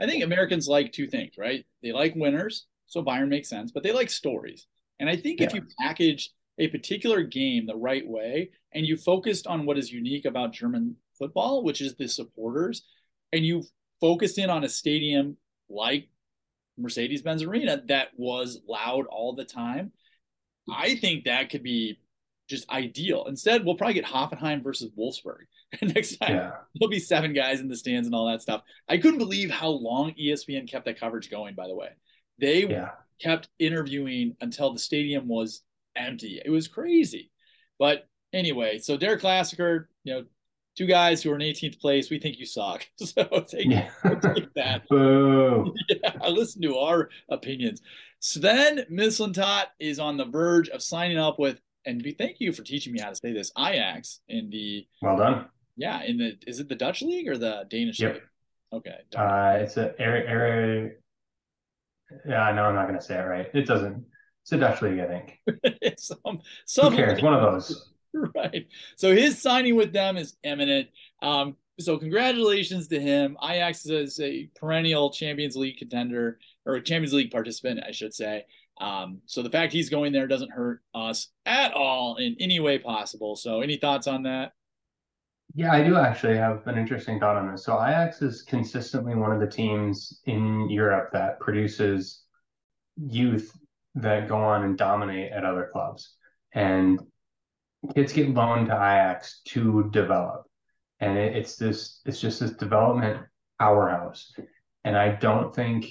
I 0.00 0.06
think 0.06 0.24
Americans 0.24 0.68
like 0.68 0.92
two 0.92 1.06
things, 1.06 1.34
right? 1.38 1.64
They 1.82 1.92
like 1.92 2.14
winners, 2.16 2.66
so 2.86 3.02
Bayern 3.02 3.28
makes 3.28 3.48
sense, 3.48 3.72
but 3.72 3.82
they 3.82 3.92
like 3.92 4.10
stories. 4.10 4.66
And 5.00 5.08
I 5.08 5.16
think 5.16 5.40
yeah. 5.40 5.46
if 5.46 5.54
you 5.54 5.62
package 5.80 6.30
a 6.58 6.68
particular 6.68 7.22
game 7.22 7.66
the 7.66 7.76
right 7.76 8.06
way 8.06 8.50
and 8.72 8.86
you 8.86 8.96
focused 8.96 9.46
on 9.46 9.66
what 9.66 9.78
is 9.78 9.92
unique 9.92 10.24
about 10.24 10.52
German 10.52 10.96
football, 11.18 11.62
which 11.62 11.80
is 11.80 11.94
the 11.96 12.08
supporters, 12.08 12.84
and 13.32 13.44
you 13.44 13.64
focused 14.00 14.38
in 14.38 14.50
on 14.50 14.64
a 14.64 14.68
stadium 14.68 15.36
like 15.68 16.08
Mercedes 16.76 17.22
Benz 17.22 17.42
Arena 17.42 17.82
that 17.88 18.08
was 18.16 18.60
loud 18.68 19.06
all 19.06 19.34
the 19.34 19.44
time, 19.44 19.92
I 20.72 20.96
think 20.96 21.24
that 21.24 21.50
could 21.50 21.62
be 21.62 21.98
just 22.48 22.68
ideal. 22.70 23.26
Instead, 23.26 23.64
we'll 23.64 23.76
probably 23.76 23.94
get 23.94 24.04
Hoffenheim 24.04 24.62
versus 24.62 24.90
Wolfsburg 24.98 25.44
next 25.82 26.16
time. 26.16 26.36
Yeah. 26.36 26.50
There'll 26.74 26.90
be 26.90 26.98
seven 26.98 27.32
guys 27.32 27.60
in 27.60 27.68
the 27.68 27.76
stands 27.76 28.06
and 28.06 28.14
all 28.14 28.26
that 28.30 28.42
stuff. 28.42 28.62
I 28.88 28.98
couldn't 28.98 29.18
believe 29.18 29.50
how 29.50 29.68
long 29.68 30.14
ESPN 30.14 30.70
kept 30.70 30.84
that 30.86 30.98
coverage 30.98 31.30
going, 31.30 31.54
by 31.54 31.66
the 31.66 31.74
way. 31.74 31.90
They 32.38 32.66
yeah. 32.66 32.90
kept 33.20 33.48
interviewing 33.58 34.36
until 34.40 34.72
the 34.72 34.78
stadium 34.78 35.28
was 35.28 35.62
empty. 35.96 36.40
It 36.44 36.50
was 36.50 36.68
crazy. 36.68 37.30
But 37.78 38.08
anyway, 38.32 38.78
so 38.78 38.96
Der 38.96 39.18
Klassiker, 39.18 39.86
you 40.04 40.14
know, 40.14 40.24
two 40.76 40.86
guys 40.86 41.22
who 41.22 41.30
are 41.30 41.36
in 41.36 41.40
18th 41.40 41.80
place. 41.80 42.10
We 42.10 42.18
think 42.18 42.38
you 42.38 42.46
suck. 42.46 42.86
So 43.04 43.24
take, 43.48 43.66
yeah. 43.66 43.90
take 44.02 44.52
that. 44.54 44.82
Boo. 44.90 45.74
Yeah, 45.88 46.28
listen 46.28 46.62
to 46.62 46.76
our 46.78 47.10
opinions. 47.28 47.80
Sven 48.20 48.84
Mislintat 48.90 49.66
is 49.78 49.98
on 49.98 50.16
the 50.16 50.24
verge 50.24 50.68
of 50.70 50.82
signing 50.82 51.18
up 51.18 51.38
with, 51.38 51.60
and 51.84 52.02
thank 52.18 52.36
you 52.40 52.52
for 52.52 52.62
teaching 52.62 52.92
me 52.92 53.00
how 53.00 53.10
to 53.10 53.14
say 53.14 53.32
this, 53.32 53.52
Ajax 53.58 54.20
in 54.28 54.50
the. 54.50 54.86
Well 55.02 55.16
done. 55.16 55.46
Yeah, 55.76 56.02
in 56.02 56.18
the 56.18 56.36
is 56.46 56.60
it 56.60 56.68
the 56.68 56.74
Dutch 56.74 57.02
league 57.02 57.28
or 57.28 57.36
the 57.36 57.64
Danish 57.68 58.00
yep. 58.00 58.14
league? 58.14 58.22
Okay. 58.72 58.96
Uh, 59.16 59.58
it's 59.60 59.76
a 59.76 59.94
area. 60.00 60.90
Yeah, 62.26 62.52
no, 62.52 62.64
I'm 62.64 62.74
not 62.74 62.86
going 62.86 62.98
to 62.98 63.04
say 63.04 63.18
it 63.18 63.22
right. 63.22 63.48
It 63.54 63.66
doesn't. 63.66 64.04
It's 64.42 64.52
a 64.52 64.58
Dutch 64.58 64.82
league, 64.82 65.00
I 65.00 65.06
think. 65.06 65.98
some, 65.98 66.40
some 66.66 66.92
Who 66.92 66.98
cares? 66.98 67.22
One 67.22 67.34
of 67.34 67.40
those. 67.40 67.92
right. 68.34 68.66
So 68.96 69.14
his 69.14 69.40
signing 69.40 69.76
with 69.76 69.92
them 69.92 70.16
is 70.16 70.36
imminent. 70.42 70.88
Um, 71.22 71.56
so 71.80 71.98
congratulations 71.98 72.88
to 72.88 73.00
him. 73.00 73.36
Ajax 73.42 73.86
is 73.86 74.20
a 74.20 74.48
perennial 74.54 75.10
Champions 75.10 75.56
League 75.56 75.78
contender 75.78 76.38
or 76.66 76.80
Champions 76.80 77.12
League 77.12 77.30
participant, 77.30 77.80
I 77.86 77.92
should 77.92 78.14
say. 78.14 78.44
Um, 78.80 79.20
so 79.26 79.42
the 79.42 79.50
fact 79.50 79.72
he's 79.72 79.88
going 79.88 80.12
there 80.12 80.26
doesn't 80.26 80.52
hurt 80.52 80.82
us 80.94 81.28
at 81.46 81.72
all 81.72 82.16
in 82.16 82.36
any 82.38 82.60
way 82.60 82.78
possible. 82.78 83.36
So 83.36 83.60
any 83.60 83.76
thoughts 83.76 84.06
on 84.06 84.24
that? 84.24 84.52
Yeah, 85.54 85.72
I 85.72 85.84
do 85.84 85.96
actually 85.96 86.36
have 86.36 86.66
an 86.66 86.76
interesting 86.76 87.20
thought 87.20 87.36
on 87.36 87.50
this. 87.50 87.64
So 87.64 87.74
Ajax 87.74 88.20
is 88.22 88.42
consistently 88.42 89.14
one 89.14 89.30
of 89.30 89.40
the 89.40 89.46
teams 89.46 90.20
in 90.26 90.68
Europe 90.68 91.10
that 91.12 91.38
produces 91.38 92.24
youth 92.96 93.56
that 93.94 94.28
go 94.28 94.36
on 94.36 94.64
and 94.64 94.76
dominate 94.76 95.30
at 95.30 95.44
other 95.44 95.70
clubs. 95.72 96.16
And 96.54 97.00
kids 97.94 98.12
get 98.12 98.30
loaned 98.30 98.66
to 98.66 98.74
Ajax 98.74 99.42
to 99.48 99.88
develop, 99.92 100.44
and 101.00 101.16
it, 101.16 101.36
it's 101.36 101.56
this 101.56 102.00
it's 102.04 102.20
just 102.20 102.40
this 102.40 102.52
development 102.52 103.24
powerhouse. 103.60 104.32
And 104.84 104.96
I 104.96 105.10
don't 105.10 105.54
think, 105.54 105.86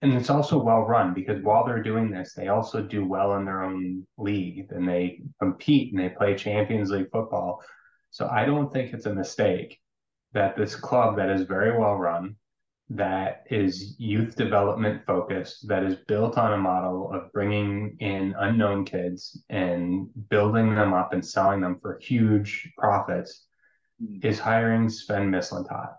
and 0.00 0.12
it's 0.14 0.30
also 0.30 0.62
well 0.62 0.82
run 0.82 1.12
because 1.12 1.42
while 1.42 1.66
they're 1.66 1.82
doing 1.82 2.10
this, 2.10 2.34
they 2.34 2.48
also 2.48 2.82
do 2.82 3.04
well 3.06 3.36
in 3.36 3.44
their 3.44 3.62
own 3.62 4.06
league 4.16 4.66
and 4.70 4.88
they 4.88 5.20
compete 5.40 5.92
and 5.92 6.00
they 6.00 6.08
play 6.10 6.36
Champions 6.36 6.90
League 6.90 7.10
football. 7.10 7.62
So 8.12 8.28
I 8.28 8.44
don't 8.44 8.72
think 8.72 8.92
it's 8.92 9.06
a 9.06 9.14
mistake 9.14 9.80
that 10.32 10.56
this 10.56 10.76
club 10.76 11.16
that 11.16 11.30
is 11.30 11.42
very 11.42 11.76
well 11.76 11.96
run 11.96 12.36
that 12.90 13.44
is 13.50 13.96
youth 13.98 14.36
development 14.36 15.02
focused, 15.06 15.66
that 15.68 15.82
is 15.82 15.96
built 16.06 16.36
on 16.36 16.52
a 16.52 16.58
model 16.58 17.10
of 17.12 17.32
bringing 17.32 17.96
in 18.00 18.34
unknown 18.38 18.84
kids 18.84 19.42
and 19.48 20.08
building 20.28 20.74
them 20.74 20.92
up 20.92 21.14
and 21.14 21.24
selling 21.24 21.62
them 21.62 21.78
for 21.80 21.98
huge 22.02 22.70
profits, 22.76 23.46
mm. 24.02 24.22
is 24.22 24.38
hiring 24.38 24.90
Sven 24.90 25.30
Mislintat. 25.30 25.94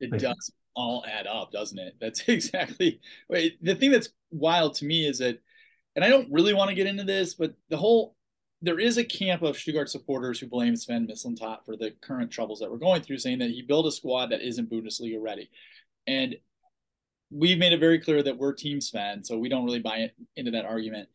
It 0.00 0.12
like, 0.12 0.20
does 0.20 0.50
all 0.74 1.04
add 1.06 1.26
up, 1.26 1.52
doesn't 1.52 1.78
it? 1.78 1.96
That's 2.00 2.22
exactly 2.28 3.00
wait, 3.28 3.62
the 3.62 3.74
thing 3.74 3.90
that's 3.90 4.08
wild 4.30 4.76
to 4.76 4.86
me 4.86 5.06
is 5.06 5.18
that, 5.18 5.38
and 5.94 6.02
I 6.02 6.08
don't 6.08 6.32
really 6.32 6.54
want 6.54 6.70
to 6.70 6.76
get 6.76 6.86
into 6.86 7.04
this, 7.04 7.34
but 7.34 7.52
the 7.68 7.76
whole 7.76 8.16
there 8.60 8.80
is 8.80 8.98
a 8.98 9.04
camp 9.04 9.42
of 9.42 9.56
Stuttgart 9.56 9.88
supporters 9.88 10.40
who 10.40 10.48
blame 10.48 10.74
Sven 10.74 11.06
Mislintat 11.06 11.64
for 11.64 11.76
the 11.76 11.92
current 12.00 12.30
troubles 12.30 12.58
that 12.58 12.70
we're 12.70 12.78
going 12.78 13.02
through, 13.02 13.18
saying 13.18 13.38
that 13.38 13.50
he 13.50 13.62
built 13.62 13.86
a 13.86 13.92
squad 13.92 14.30
that 14.30 14.42
isn't 14.42 14.70
Bundesliga 14.70 15.20
ready. 15.20 15.50
And 16.06 16.36
we've 17.30 17.58
made 17.58 17.72
it 17.72 17.80
very 17.80 18.00
clear 18.00 18.22
that 18.22 18.36
we're 18.36 18.54
team 18.54 18.80
Sven, 18.80 19.22
so 19.22 19.38
we 19.38 19.48
don't 19.48 19.64
really 19.64 19.78
buy 19.78 20.10
into 20.34 20.50
that 20.52 20.64
argument. 20.64 21.08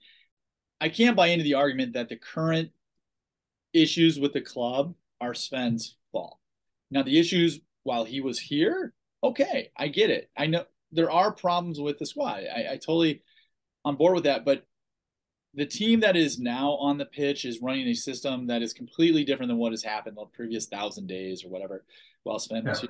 I 0.79 0.89
can't 0.89 1.17
buy 1.17 1.27
into 1.27 1.43
the 1.43 1.55
argument 1.55 1.93
that 1.93 2.09
the 2.09 2.17
current 2.17 2.71
issues 3.73 4.19
with 4.19 4.33
the 4.33 4.41
club 4.41 4.93
are 5.19 5.33
Sven's 5.33 5.97
fault. 6.11 6.37
Now, 6.91 7.03
the 7.03 7.19
issues 7.19 7.59
while 7.83 8.05
he 8.05 8.21
was 8.21 8.39
here, 8.39 8.93
okay, 9.23 9.71
I 9.75 9.87
get 9.87 10.09
it. 10.09 10.29
I 10.37 10.45
know 10.45 10.65
there 10.91 11.11
are 11.11 11.31
problems 11.31 11.79
with 11.79 11.97
the 11.97 12.05
squad. 12.05 12.43
I, 12.43 12.73
I 12.73 12.75
totally 12.75 13.23
on 13.83 13.95
board 13.95 14.15
with 14.15 14.25
that, 14.25 14.45
but 14.45 14.65
the 15.53 15.65
team 15.65 15.99
that 15.99 16.15
is 16.15 16.39
now 16.39 16.71
on 16.71 16.97
the 16.97 17.05
pitch 17.05 17.45
is 17.45 17.61
running 17.61 17.87
a 17.87 17.93
system 17.93 18.47
that 18.47 18.61
is 18.61 18.73
completely 18.73 19.23
different 19.23 19.49
than 19.49 19.57
what 19.57 19.71
has 19.71 19.83
happened 19.83 20.17
the 20.17 20.25
previous 20.33 20.65
thousand 20.65 21.07
days 21.07 21.43
or 21.43 21.49
whatever 21.49 21.85
while 22.23 22.39
Sven 22.39 22.63
yeah. 22.65 22.75
here. 22.75 22.89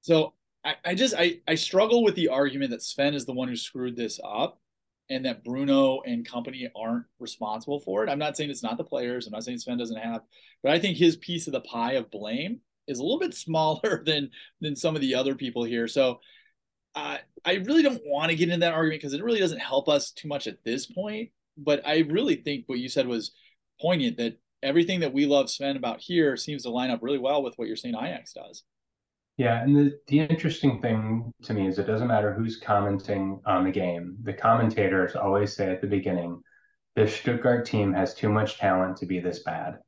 So 0.00 0.34
I, 0.64 0.74
I 0.84 0.94
just 0.94 1.14
I, 1.16 1.40
I 1.46 1.54
struggle 1.54 2.02
with 2.02 2.14
the 2.16 2.28
argument 2.28 2.70
that 2.70 2.82
Sven 2.82 3.14
is 3.14 3.24
the 3.24 3.32
one 3.32 3.48
who 3.48 3.56
screwed 3.56 3.96
this 3.96 4.18
up 4.24 4.60
and 5.10 5.24
that 5.26 5.44
Bruno 5.44 6.00
and 6.00 6.26
company 6.26 6.68
aren't 6.74 7.04
responsible 7.18 7.80
for 7.80 8.02
it. 8.02 8.10
I'm 8.10 8.18
not 8.18 8.36
saying 8.36 8.50
it's 8.50 8.62
not 8.62 8.78
the 8.78 8.84
players. 8.84 9.26
I'm 9.26 9.32
not 9.32 9.44
saying 9.44 9.58
Sven 9.58 9.78
doesn't 9.78 9.96
have, 9.96 10.22
but 10.62 10.72
I 10.72 10.78
think 10.78 10.96
his 10.96 11.16
piece 11.16 11.46
of 11.46 11.52
the 11.52 11.60
pie 11.60 11.92
of 11.92 12.10
blame 12.10 12.60
is 12.88 12.98
a 12.98 13.02
little 13.02 13.20
bit 13.20 13.34
smaller 13.34 14.02
than 14.04 14.30
than 14.60 14.74
some 14.74 14.96
of 14.96 15.02
the 15.02 15.14
other 15.14 15.34
people 15.36 15.62
here. 15.62 15.86
So 15.86 16.20
uh, 16.94 17.18
I 17.44 17.54
really 17.54 17.82
don't 17.82 18.02
want 18.04 18.30
to 18.30 18.36
get 18.36 18.48
into 18.48 18.60
that 18.60 18.74
argument 18.74 19.00
because 19.00 19.14
it 19.14 19.22
really 19.22 19.40
doesn't 19.40 19.58
help 19.58 19.88
us 19.88 20.10
too 20.10 20.28
much 20.28 20.46
at 20.46 20.62
this 20.64 20.86
point. 20.86 21.30
But 21.56 21.86
I 21.86 21.98
really 22.00 22.36
think 22.36 22.64
what 22.66 22.78
you 22.78 22.88
said 22.88 23.06
was 23.06 23.32
poignant 23.80 24.16
that 24.18 24.38
everything 24.62 25.00
that 25.00 25.12
we 25.12 25.26
love 25.26 25.50
Sven 25.50 25.76
about 25.76 26.00
here 26.00 26.36
seems 26.36 26.62
to 26.62 26.70
line 26.70 26.90
up 26.90 27.02
really 27.02 27.18
well 27.18 27.42
with 27.42 27.54
what 27.56 27.68
you're 27.68 27.76
saying 27.76 27.96
Ajax 27.96 28.32
does. 28.32 28.62
Yeah, 29.36 29.62
and 29.62 29.74
the, 29.74 29.98
the 30.08 30.20
interesting 30.20 30.80
thing 30.80 31.32
to 31.44 31.54
me 31.54 31.66
is 31.66 31.78
it 31.78 31.86
doesn't 31.86 32.06
matter 32.06 32.32
who's 32.32 32.58
commenting 32.58 33.40
on 33.46 33.64
the 33.64 33.70
game. 33.70 34.16
The 34.22 34.32
commentators 34.34 35.16
always 35.16 35.56
say 35.56 35.70
at 35.70 35.80
the 35.80 35.86
beginning, 35.86 36.42
this 36.94 37.14
Stuttgart 37.14 37.64
team 37.64 37.92
has 37.94 38.14
too 38.14 38.28
much 38.28 38.58
talent 38.58 38.98
to 38.98 39.06
be 39.06 39.20
this 39.20 39.42
bad. 39.42 39.78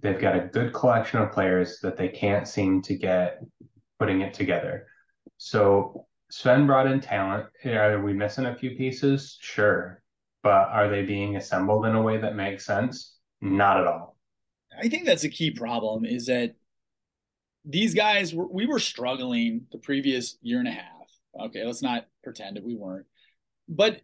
They've 0.00 0.20
got 0.20 0.36
a 0.36 0.48
good 0.52 0.74
collection 0.74 1.20
of 1.20 1.32
players 1.32 1.78
that 1.82 1.96
they 1.96 2.08
can't 2.08 2.48
seem 2.48 2.82
to 2.82 2.96
get 2.96 3.38
putting 3.98 4.20
it 4.20 4.34
together. 4.34 4.86
So 5.38 6.06
Sven 6.30 6.66
brought 6.66 6.88
in 6.88 7.00
talent. 7.00 7.46
Are 7.64 8.02
we 8.02 8.12
missing 8.12 8.46
a 8.46 8.56
few 8.56 8.72
pieces? 8.72 9.38
Sure. 9.40 10.02
But 10.44 10.68
are 10.68 10.90
they 10.90 11.02
being 11.02 11.36
assembled 11.36 11.86
in 11.86 11.94
a 11.94 12.02
way 12.02 12.18
that 12.18 12.36
makes 12.36 12.66
sense? 12.66 13.16
Not 13.40 13.80
at 13.80 13.86
all. 13.86 14.18
I 14.78 14.88
think 14.88 15.06
that's 15.06 15.24
a 15.24 15.30
key 15.30 15.50
problem 15.50 16.04
is 16.04 16.26
that 16.26 16.54
these 17.64 17.94
guys 17.94 18.34
were, 18.34 18.46
we 18.46 18.66
were 18.66 18.78
struggling 18.78 19.66
the 19.72 19.78
previous 19.78 20.36
year 20.42 20.58
and 20.58 20.68
a 20.68 20.72
half. 20.72 20.84
Okay, 21.40 21.64
let's 21.64 21.80
not 21.80 22.06
pretend 22.22 22.56
that 22.56 22.64
we 22.64 22.74
weren't. 22.76 23.06
But 23.70 24.02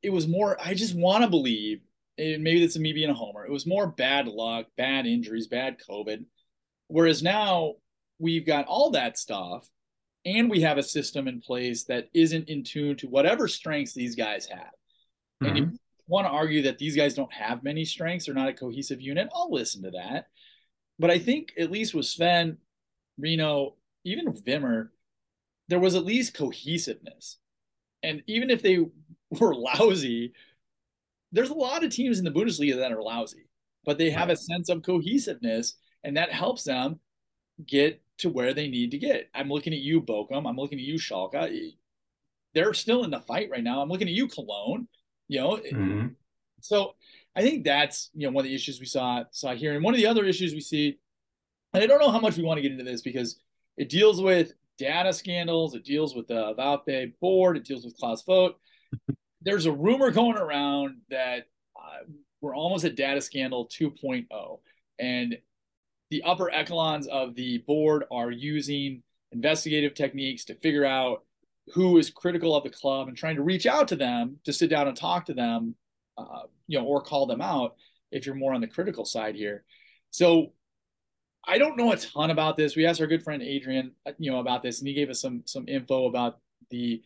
it 0.00 0.10
was 0.10 0.28
more, 0.28 0.56
I 0.64 0.74
just 0.74 0.94
want 0.94 1.24
to 1.24 1.30
believe, 1.30 1.80
and 2.18 2.44
maybe 2.44 2.60
that's 2.60 2.78
me 2.78 2.92
being 2.92 3.10
a 3.10 3.14
homer, 3.14 3.44
it 3.44 3.50
was 3.50 3.66
more 3.66 3.88
bad 3.88 4.28
luck, 4.28 4.66
bad 4.76 5.06
injuries, 5.06 5.48
bad 5.48 5.78
COVID. 5.90 6.24
Whereas 6.86 7.20
now 7.20 7.74
we've 8.20 8.46
got 8.46 8.66
all 8.66 8.92
that 8.92 9.18
stuff 9.18 9.68
and 10.24 10.48
we 10.48 10.60
have 10.60 10.78
a 10.78 10.84
system 10.84 11.26
in 11.26 11.40
place 11.40 11.84
that 11.84 12.10
isn't 12.14 12.48
in 12.48 12.62
tune 12.62 12.96
to 12.98 13.08
whatever 13.08 13.48
strengths 13.48 13.92
these 13.92 14.14
guys 14.14 14.46
have. 14.46 14.70
Mm-hmm. 15.42 15.56
And 15.56 15.58
if 15.58 15.72
you 15.72 15.78
want 16.06 16.26
to 16.26 16.32
argue 16.32 16.62
that 16.62 16.78
these 16.78 16.96
guys 16.96 17.14
don't 17.14 17.32
have 17.32 17.62
many 17.62 17.84
strengths, 17.84 18.26
they're 18.26 18.34
not 18.34 18.48
a 18.48 18.54
cohesive 18.54 19.00
unit, 19.00 19.28
I'll 19.34 19.52
listen 19.52 19.82
to 19.82 19.90
that. 19.92 20.26
But 20.98 21.10
I 21.10 21.18
think 21.18 21.52
at 21.58 21.70
least 21.70 21.94
with 21.94 22.06
Sven, 22.06 22.58
Rino, 23.18 23.76
even 24.04 24.32
Wimmer, 24.32 24.88
there 25.68 25.80
was 25.80 25.94
at 25.94 26.04
least 26.04 26.34
cohesiveness. 26.34 27.38
And 28.02 28.22
even 28.26 28.50
if 28.50 28.62
they 28.62 28.78
were 29.30 29.54
lousy, 29.54 30.32
there's 31.32 31.50
a 31.50 31.54
lot 31.54 31.82
of 31.82 31.90
teams 31.90 32.18
in 32.18 32.24
the 32.24 32.30
Bundesliga 32.30 32.76
that 32.76 32.92
are 32.92 33.02
lousy, 33.02 33.48
but 33.84 33.98
they 33.98 34.10
have 34.10 34.30
a 34.30 34.36
sense 34.36 34.68
of 34.68 34.82
cohesiveness, 34.82 35.74
and 36.04 36.16
that 36.16 36.30
helps 36.30 36.62
them 36.62 37.00
get 37.66 38.00
to 38.18 38.28
where 38.28 38.54
they 38.54 38.68
need 38.68 38.92
to 38.92 38.98
get. 38.98 39.28
I'm 39.34 39.48
looking 39.48 39.72
at 39.72 39.80
you, 39.80 40.00
Bochum. 40.00 40.48
I'm 40.48 40.56
looking 40.56 40.78
at 40.78 40.84
you, 40.84 40.94
Schalke. 40.94 41.72
They're 42.54 42.72
still 42.72 43.02
in 43.02 43.10
the 43.10 43.20
fight 43.20 43.50
right 43.50 43.64
now. 43.64 43.82
I'm 43.82 43.88
looking 43.88 44.06
at 44.06 44.14
you, 44.14 44.28
Cologne. 44.28 44.86
You 45.28 45.40
know, 45.40 45.56
mm-hmm. 45.56 46.06
so 46.60 46.94
I 47.34 47.42
think 47.42 47.64
that's 47.64 48.10
you 48.14 48.26
know 48.26 48.32
one 48.32 48.44
of 48.44 48.48
the 48.48 48.54
issues 48.54 48.80
we 48.80 48.86
saw 48.86 49.24
saw 49.30 49.54
here, 49.54 49.74
and 49.74 49.82
one 49.82 49.94
of 49.94 49.98
the 49.98 50.06
other 50.06 50.24
issues 50.24 50.52
we 50.52 50.60
see 50.60 50.98
and 51.74 51.82
I 51.82 51.86
don't 51.86 52.00
know 52.00 52.10
how 52.10 52.20
much 52.20 52.36
we 52.36 52.44
want 52.44 52.58
to 52.58 52.62
get 52.62 52.70
into 52.70 52.84
this 52.84 53.02
because 53.02 53.40
it 53.76 53.88
deals 53.88 54.22
with 54.22 54.52
data 54.78 55.12
scandals, 55.12 55.74
it 55.74 55.84
deals 55.84 56.14
with 56.14 56.28
the 56.28 56.54
VfB 56.54 57.14
board, 57.20 57.56
it 57.56 57.64
deals 57.64 57.84
with 57.84 57.96
Klaus 57.96 58.22
Vogt. 58.22 58.58
There's 59.42 59.66
a 59.66 59.72
rumor 59.72 60.12
going 60.12 60.38
around 60.38 60.98
that 61.10 61.48
uh, 61.76 62.04
we're 62.40 62.54
almost 62.54 62.84
at 62.84 62.94
data 62.94 63.20
scandal 63.20 63.68
2.0. 63.68 64.60
And 65.00 65.36
the 66.10 66.22
upper 66.22 66.48
echelons 66.48 67.08
of 67.08 67.34
the 67.34 67.58
board 67.58 68.04
are 68.10 68.30
using 68.30 69.02
investigative 69.32 69.94
techniques 69.94 70.44
to 70.44 70.54
figure 70.54 70.84
out 70.84 71.24
who 71.72 71.98
is 71.98 72.10
critical 72.10 72.54
of 72.54 72.64
the 72.64 72.70
club 72.70 73.08
and 73.08 73.16
trying 73.16 73.36
to 73.36 73.42
reach 73.42 73.66
out 73.66 73.88
to 73.88 73.96
them 73.96 74.38
to 74.44 74.52
sit 74.52 74.70
down 74.70 74.86
and 74.88 74.96
talk 74.96 75.26
to 75.26 75.34
them, 75.34 75.74
uh, 76.18 76.42
you 76.66 76.78
know, 76.78 76.84
or 76.84 77.00
call 77.00 77.26
them 77.26 77.40
out 77.40 77.74
if 78.12 78.26
you're 78.26 78.34
more 78.34 78.54
on 78.54 78.60
the 78.60 78.66
critical 78.66 79.04
side 79.04 79.34
here. 79.34 79.64
So 80.10 80.52
I 81.46 81.58
don't 81.58 81.76
know 81.76 81.92
a 81.92 81.96
ton 81.96 82.30
about 82.30 82.56
this. 82.56 82.76
We 82.76 82.86
asked 82.86 83.00
our 83.00 83.06
good 83.06 83.22
friend 83.22 83.42
Adrian, 83.42 83.92
uh, 84.06 84.12
you 84.18 84.30
know, 84.30 84.40
about 84.40 84.62
this, 84.62 84.78
and 84.78 84.88
he 84.88 84.94
gave 84.94 85.10
us 85.10 85.20
some 85.20 85.42
some 85.46 85.68
info 85.68 86.06
about 86.06 86.38
the 86.70 87.02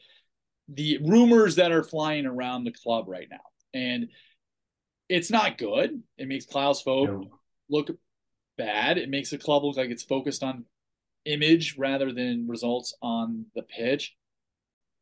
the 0.68 0.98
rumors 1.04 1.56
that 1.56 1.72
are 1.72 1.82
flying 1.82 2.26
around 2.26 2.64
the 2.64 2.72
club 2.72 3.06
right 3.08 3.28
now. 3.30 3.38
And 3.72 4.08
it's 5.08 5.30
not 5.30 5.58
good. 5.58 6.02
It 6.18 6.28
makes 6.28 6.46
Klaus 6.46 6.82
Vogt 6.82 7.10
no. 7.10 7.30
look 7.70 7.90
bad. 8.56 8.98
It 8.98 9.08
makes 9.08 9.30
the 9.30 9.38
club 9.38 9.64
look 9.64 9.76
like 9.76 9.90
it's 9.90 10.02
focused 10.02 10.42
on 10.42 10.66
image 11.24 11.76
rather 11.78 12.12
than 12.12 12.46
results 12.48 12.94
on 13.00 13.46
the 13.54 13.62
pitch. 13.62 14.14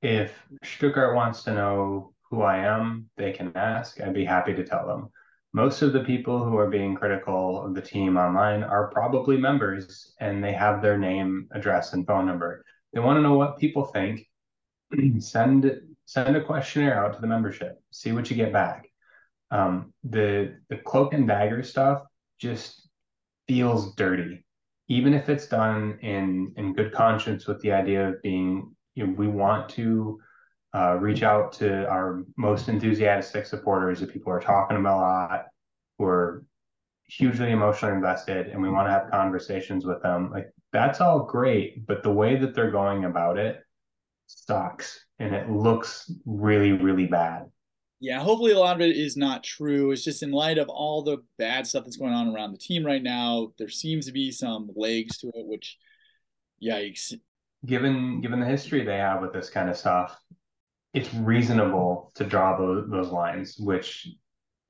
If 0.02 0.32
Stuttgart 0.62 1.14
wants 1.14 1.42
to 1.44 1.54
know 1.54 2.12
who 2.30 2.42
I 2.42 2.59
am, 2.59 3.09
they 3.16 3.32
can 3.32 3.52
ask. 3.56 4.00
I'd 4.00 4.14
be 4.14 4.24
happy 4.24 4.54
to 4.54 4.64
tell 4.64 4.87
them. 4.87 5.11
Most 5.52 5.80
of 5.80 5.92
the 5.92 6.04
people 6.04 6.44
who 6.44 6.56
are 6.59 6.68
being 6.68 6.94
critical 6.94 7.64
of 7.64 7.74
the 7.74 7.80
team 7.80 8.16
online 8.16 8.62
are 8.62 8.90
probably 8.90 9.38
members 9.38 10.14
and 10.20 10.44
they 10.44 10.52
have 10.52 10.82
their 10.82 10.98
name, 10.98 11.48
address, 11.52 11.94
and 11.94 12.06
phone 12.06 12.26
number. 12.26 12.62
They 12.92 13.00
want 13.00 13.16
to 13.16 13.22
know 13.22 13.35
what 13.35 13.59
people 13.59 13.85
think. 13.85 14.26
send 15.18 15.80
send 16.04 16.37
a 16.37 16.44
questionnaire 16.44 17.02
out 17.02 17.14
to 17.14 17.20
the 17.20 17.26
membership. 17.26 17.80
See 17.90 18.12
what 18.12 18.30
you 18.30 18.37
get 18.37 18.52
back. 18.52 18.87
Um, 19.50 19.92
the 20.04 20.59
the 20.68 20.76
cloak 20.76 21.14
and 21.14 21.26
dagger 21.26 21.62
stuff 21.62 22.02
just 22.38 22.88
feels 23.48 23.94
dirty, 23.94 24.44
even 24.88 25.14
if 25.14 25.28
it's 25.28 25.46
done 25.46 25.98
in 26.02 26.52
in 26.56 26.74
good 26.74 26.92
conscience 26.92 27.46
with 27.46 27.61
the 27.62 27.72
idea 27.72 28.09
of 28.09 28.22
being. 28.22 28.75
You 28.96 29.06
know, 29.06 29.12
we 29.12 29.28
want 29.28 29.68
to 29.70 30.18
uh, 30.74 30.96
reach 31.00 31.22
out 31.22 31.52
to 31.52 31.88
our 31.88 32.24
most 32.37 32.68
enthusiastic 32.68 33.46
supporters, 33.46 34.00
the 34.00 34.06
people 34.06 34.32
who 34.32 34.37
are 34.37 34.40
talking 34.40 34.76
about 34.76 34.98
a 34.98 35.00
lot, 35.00 35.44
who 35.98 36.04
are 36.06 36.44
hugely 37.06 37.52
emotionally 37.52 37.94
invested, 37.94 38.48
and 38.48 38.61
we 38.61 38.68
want 38.68 38.88
to 38.88 38.90
have 38.90 39.11
conversations 39.11 39.87
with 39.87 40.02
them. 40.02 40.30
Like 40.32 40.50
that's 40.72 41.00
all 41.00 41.20
great, 41.20 41.87
but 41.87 42.02
the 42.02 42.12
way 42.12 42.37
that 42.37 42.54
they're 42.54 42.72
going 42.72 43.04
about 43.04 43.38
it 43.38 43.61
sucks, 44.26 45.06
and 45.18 45.35
it 45.35 45.48
looks 45.48 46.11
really, 46.26 46.72
really 46.72 47.06
bad. 47.06 47.46
Yeah, 48.00 48.20
hopefully 48.20 48.52
a 48.52 48.59
lot 48.59 48.76
of 48.76 48.82
it 48.82 48.94
is 48.96 49.16
not 49.16 49.42
true. 49.42 49.90
It's 49.90 50.04
just 50.04 50.22
in 50.22 50.30
light 50.30 50.59
of 50.59 50.68
all 50.68 51.02
the 51.02 51.18
bad 51.38 51.66
stuff 51.66 51.85
that's 51.85 51.96
going 51.96 52.12
on 52.12 52.35
around 52.35 52.52
the 52.52 52.59
team 52.59 52.85
right 52.85 53.02
now, 53.02 53.52
there 53.59 53.70
seems 53.70 54.04
to 54.06 54.12
be 54.12 54.30
some 54.30 54.68
legs 54.76 55.16
to 55.18 55.28
it, 55.28 55.46
which 55.46 55.78
yikes. 56.62 57.14
Given 57.66 58.20
given 58.20 58.40
the 58.40 58.46
history 58.46 58.85
they 58.85 58.98
have 58.98 59.20
with 59.20 59.33
this 59.33 59.50
kind 59.50 59.68
of 59.68 59.76
stuff, 59.76 60.18
it's 60.94 61.12
reasonable 61.14 62.12
to 62.14 62.24
draw 62.24 62.57
those 62.57 62.88
those 62.88 63.09
lines, 63.09 63.57
which 63.59 64.09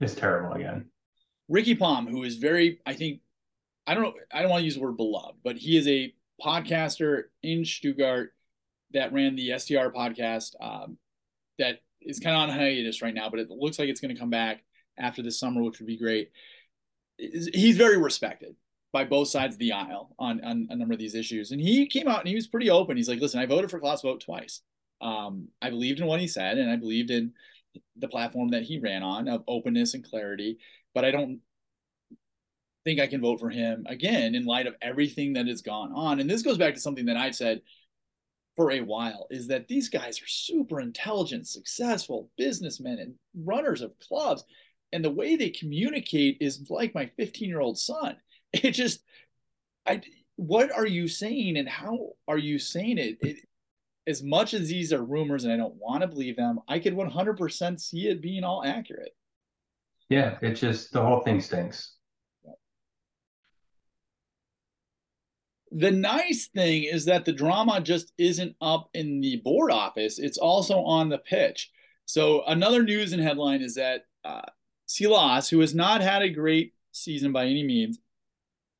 is 0.00 0.14
terrible 0.14 0.54
again. 0.56 0.86
Ricky 1.48 1.74
Palm, 1.74 2.06
who 2.06 2.24
is 2.24 2.36
very, 2.36 2.80
I 2.84 2.94
think, 2.94 3.20
I 3.86 3.94
don't 3.94 4.02
know, 4.02 4.14
I 4.32 4.42
don't 4.42 4.50
want 4.50 4.62
to 4.62 4.64
use 4.64 4.74
the 4.74 4.80
word 4.80 4.96
beloved, 4.96 5.38
but 5.44 5.56
he 5.56 5.76
is 5.76 5.86
a 5.86 6.12
podcaster 6.44 7.24
in 7.42 7.64
Stuttgart 7.64 8.32
that 8.92 9.12
ran 9.12 9.36
the 9.36 9.50
SDR 9.50 9.92
podcast 9.92 10.54
um, 10.60 10.98
that 11.58 11.80
is 12.00 12.18
kind 12.18 12.34
of 12.36 12.42
on 12.42 12.48
hiatus 12.50 13.02
right 13.02 13.14
now, 13.14 13.30
but 13.30 13.40
it 13.40 13.50
looks 13.50 13.78
like 13.78 13.88
it's 13.88 14.00
going 14.00 14.14
to 14.14 14.20
come 14.20 14.30
back 14.30 14.64
after 14.98 15.22
the 15.22 15.30
summer, 15.30 15.62
which 15.62 15.78
would 15.78 15.86
be 15.86 15.96
great. 15.96 16.30
He's 17.18 17.76
very 17.76 17.96
respected 17.96 18.56
by 18.96 19.04
both 19.04 19.28
sides 19.28 19.54
of 19.54 19.58
the 19.58 19.72
aisle 19.72 20.14
on, 20.18 20.42
on 20.42 20.68
a 20.70 20.74
number 20.74 20.94
of 20.94 20.98
these 20.98 21.14
issues. 21.14 21.50
And 21.50 21.60
he 21.60 21.86
came 21.86 22.08
out 22.08 22.20
and 22.20 22.28
he 22.28 22.34
was 22.34 22.46
pretty 22.46 22.70
open. 22.70 22.96
He's 22.96 23.10
like, 23.10 23.20
listen, 23.20 23.38
I 23.38 23.44
voted 23.44 23.70
for 23.70 23.78
Klaus 23.78 24.00
Vogt 24.00 24.22
twice. 24.22 24.62
Um, 25.02 25.48
I 25.60 25.68
believed 25.68 26.00
in 26.00 26.06
what 26.06 26.18
he 26.18 26.26
said 26.26 26.56
and 26.56 26.70
I 26.70 26.76
believed 26.76 27.10
in 27.10 27.34
the 27.98 28.08
platform 28.08 28.48
that 28.52 28.62
he 28.62 28.78
ran 28.78 29.02
on 29.02 29.28
of 29.28 29.44
openness 29.46 29.92
and 29.92 30.02
clarity, 30.02 30.56
but 30.94 31.04
I 31.04 31.10
don't 31.10 31.40
think 32.86 32.98
I 32.98 33.06
can 33.06 33.20
vote 33.20 33.38
for 33.38 33.50
him 33.50 33.84
again 33.86 34.34
in 34.34 34.46
light 34.46 34.66
of 34.66 34.76
everything 34.80 35.34
that 35.34 35.46
has 35.46 35.60
gone 35.60 35.92
on. 35.92 36.18
And 36.18 36.30
this 36.30 36.40
goes 36.40 36.56
back 36.56 36.72
to 36.72 36.80
something 36.80 37.04
that 37.04 37.18
I've 37.18 37.36
said 37.36 37.60
for 38.54 38.70
a 38.70 38.80
while 38.80 39.26
is 39.30 39.46
that 39.48 39.68
these 39.68 39.90
guys 39.90 40.22
are 40.22 40.26
super 40.26 40.80
intelligent, 40.80 41.46
successful 41.46 42.30
businessmen 42.38 42.98
and 42.98 43.14
runners 43.44 43.82
of 43.82 43.92
clubs. 43.98 44.42
And 44.92 45.04
the 45.04 45.10
way 45.10 45.36
they 45.36 45.50
communicate 45.50 46.38
is 46.40 46.70
like 46.70 46.94
my 46.94 47.10
15 47.18 47.46
year 47.46 47.60
old 47.60 47.78
son. 47.78 48.16
It 48.64 48.70
just, 48.72 49.02
I, 49.86 50.00
what 50.36 50.72
are 50.72 50.86
you 50.86 51.08
saying 51.08 51.56
and 51.56 51.68
how 51.68 52.10
are 52.28 52.38
you 52.38 52.58
saying 52.58 52.98
it? 52.98 53.18
it? 53.20 53.36
As 54.06 54.22
much 54.22 54.54
as 54.54 54.68
these 54.68 54.92
are 54.92 55.04
rumors 55.04 55.44
and 55.44 55.52
I 55.52 55.56
don't 55.56 55.74
want 55.74 56.02
to 56.02 56.08
believe 56.08 56.36
them, 56.36 56.60
I 56.68 56.78
could 56.78 56.94
100% 56.94 57.80
see 57.80 58.08
it 58.08 58.22
being 58.22 58.44
all 58.44 58.64
accurate. 58.64 59.16
Yeah, 60.08 60.38
it 60.40 60.54
just, 60.54 60.92
the 60.92 61.02
whole 61.02 61.20
thing 61.20 61.40
stinks. 61.40 61.96
The 65.72 65.90
nice 65.90 66.46
thing 66.46 66.84
is 66.84 67.04
that 67.06 67.24
the 67.24 67.32
drama 67.32 67.80
just 67.80 68.12
isn't 68.16 68.54
up 68.60 68.88
in 68.94 69.20
the 69.20 69.36
board 69.44 69.72
office, 69.72 70.18
it's 70.18 70.38
also 70.38 70.78
on 70.82 71.08
the 71.08 71.18
pitch. 71.18 71.70
So, 72.06 72.44
another 72.44 72.84
news 72.84 73.12
and 73.12 73.20
headline 73.20 73.62
is 73.62 73.74
that 73.74 74.06
uh, 74.24 74.42
Silas, 74.86 75.48
who 75.48 75.58
has 75.60 75.74
not 75.74 76.00
had 76.00 76.22
a 76.22 76.30
great 76.30 76.72
season 76.92 77.32
by 77.32 77.46
any 77.46 77.64
means, 77.64 77.98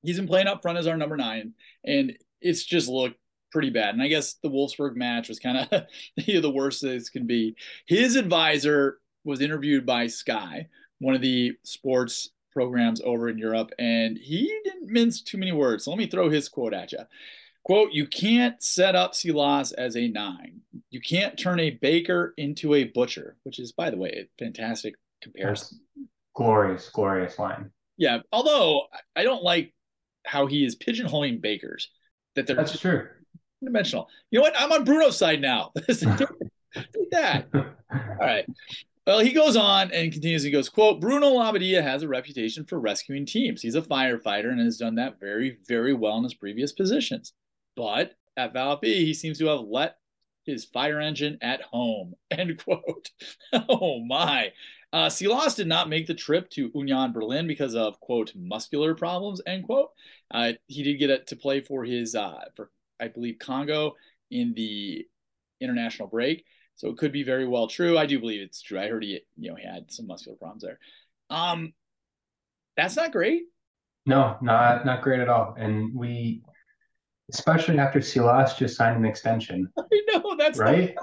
he's 0.07 0.17
been 0.17 0.29
playing 0.29 0.47
up 0.47 0.63
front 0.63 0.79
as 0.79 0.87
our 0.87 0.97
number 0.97 1.17
nine, 1.17 1.53
and 1.85 2.17
it's 2.41 2.65
just 2.65 2.89
looked 2.89 3.19
pretty 3.51 3.71
bad. 3.71 3.95
And 3.95 4.03
I 4.03 4.09
guess 4.09 4.35
the 4.43 4.49
Wolfsburg 4.49 4.95
match 4.95 5.29
was 5.29 5.39
kind 5.39 5.59
of 5.59 5.83
the 6.17 6.51
worst 6.51 6.83
this 6.83 7.11
can 7.11 7.27
be. 7.27 7.57
His 7.87 8.17
advisor 8.17 8.99
was 9.25 9.41
interviewed 9.41 9.85
by 9.85 10.07
Sky, 10.07 10.69
one 11.01 11.15
of 11.15 11.23
the 11.23 11.53
sports 11.65 12.31
programs 12.53 13.01
over 13.03 13.29
in 13.29 13.37
Europe, 13.37 13.73
and 13.79 14.17
he 14.17 14.47
didn't 14.65 14.91
mince 14.91 15.23
too 15.23 15.39
many 15.39 15.53
words. 15.53 15.85
So 15.85 15.91
let 15.91 15.99
me 15.99 16.07
throw 16.07 16.31
his 16.31 16.49
quote 16.49 16.73
at 16.73 16.93
you. 16.93 17.01
Quote, 17.65 17.93
you 17.93 18.07
can't 18.07 18.63
set 18.63 18.95
up 18.95 19.13
Silas 19.15 19.73
as 19.73 19.97
a 19.97 20.07
nine. 20.07 20.61
You 20.91 21.01
can't 21.01 21.37
turn 21.37 21.59
a 21.59 21.71
baker 21.71 22.33
into 22.37 22.75
a 22.75 22.85
butcher, 22.85 23.37
which 23.43 23.59
is, 23.59 23.73
by 23.73 23.91
the 23.91 23.97
way, 23.97 24.11
a 24.11 24.43
fantastic 24.45 24.95
comparison. 25.21 25.81
Glorious, 26.37 26.89
glorious 26.91 27.39
line. 27.41 27.71
Yeah. 27.97 28.19
Although 28.31 28.83
I 29.17 29.25
don't 29.25 29.43
like 29.43 29.75
how 30.27 30.47
he 30.47 30.65
is 30.65 30.77
pigeonholing 30.77 31.41
bakers. 31.41 31.91
That 32.35 32.47
they're 32.47 32.57
That's 32.57 32.79
true. 32.79 33.09
Dimensional. 33.63 34.09
You 34.31 34.39
know 34.39 34.43
what? 34.43 34.55
I'm 34.59 34.73
on 34.73 34.85
Bruno's 34.85 35.17
side 35.17 35.41
now. 35.41 35.73
Take 35.89 37.11
that. 37.11 37.49
All 37.55 38.17
right. 38.21 38.45
Well, 39.07 39.21
he 39.21 39.33
goes 39.33 39.57
on 39.57 39.93
and 39.93 40.13
continues. 40.13 40.43
He 40.43 40.51
goes, 40.51 40.69
quote, 40.69 41.01
Bruno 41.01 41.31
Labbadia 41.31 41.81
has 41.81 42.03
a 42.03 42.09
reputation 42.09 42.65
for 42.65 42.81
rescuing 42.81 43.25
teams. 43.25 43.63
He's 43.63 43.77
a 43.77 43.83
firefighter 43.83 44.51
and 44.51 44.61
has 44.61 44.79
done 44.79 44.97
that 44.97 45.21
very, 45.21 45.59
very 45.69 45.95
well 45.95 46.19
in 46.19 46.25
his 46.25 46.35
previous 46.35 46.73
positions. 46.73 47.33
But 47.77 48.15
at 48.37 48.53
Valp, 48.53 48.85
he 48.85 49.15
seems 49.15 49.39
to 49.39 49.47
have 49.47 49.61
let 49.61 49.99
his 50.45 50.65
fire 50.65 51.01
engine 51.01 51.39
at 51.41 51.63
home, 51.63 52.15
end 52.31 52.63
quote. 52.63 53.11
oh 53.53 54.01
my. 54.05 54.53
Uh, 54.93 55.09
Silas 55.09 55.55
did 55.55 55.67
not 55.67 55.89
make 55.89 56.07
the 56.07 56.15
trip 56.15 56.49
to 56.51 56.71
Union 56.75 57.13
Berlin 57.13 57.47
because 57.47 57.75
of, 57.75 58.01
quote, 58.01 58.33
muscular 58.35 58.95
problems, 58.95 59.41
end 59.47 59.65
quote. 59.65 59.91
Uh, 60.31 60.53
he 60.67 60.83
did 60.83 60.99
get 60.99 61.11
it 61.11 61.29
to 61.29 61.37
play 61.37 61.61
for 61.61 61.85
his, 61.85 62.15
uh, 62.15 62.45
for 62.57 62.71
I 63.01 63.09
believe, 63.09 63.39
Congo 63.39 63.95
in 64.31 64.55
the 64.55 65.07
international 65.61 66.09
break. 66.09 66.45
So 66.77 66.89
it 66.89 66.99
could 66.99 67.13
be 67.13 67.23
very 67.23 67.47
well 67.47 67.69
true. 67.69 67.97
I 67.97 68.07
do 68.07 68.21
believe 68.21 68.43
it's 68.43 68.61
true. 68.61 68.79
I 68.79 68.89
heard 68.89 69.03
he, 69.03 69.21
you 69.37 69.51
know, 69.51 69.57
he 69.57 69.67
had 69.67 69.91
some 69.91 70.07
muscular 70.07 70.37
problems 70.37 70.63
there. 70.63 70.79
Um, 71.31 71.73
that's 72.77 72.97
not 72.97 73.13
great. 73.13 73.45
No, 74.05 74.37
not 74.41 74.85
not 74.85 75.03
great 75.03 75.21
at 75.21 75.29
all. 75.29 75.55
And 75.59 75.95
we, 75.95 76.43
especially 77.33 77.79
after 77.79 78.01
Silas 78.01 78.55
just 78.55 78.77
signed 78.77 78.97
an 78.97 79.05
extension. 79.05 79.69
I 79.79 80.03
know 80.13 80.37
that's 80.39 80.59
right. 80.59 80.95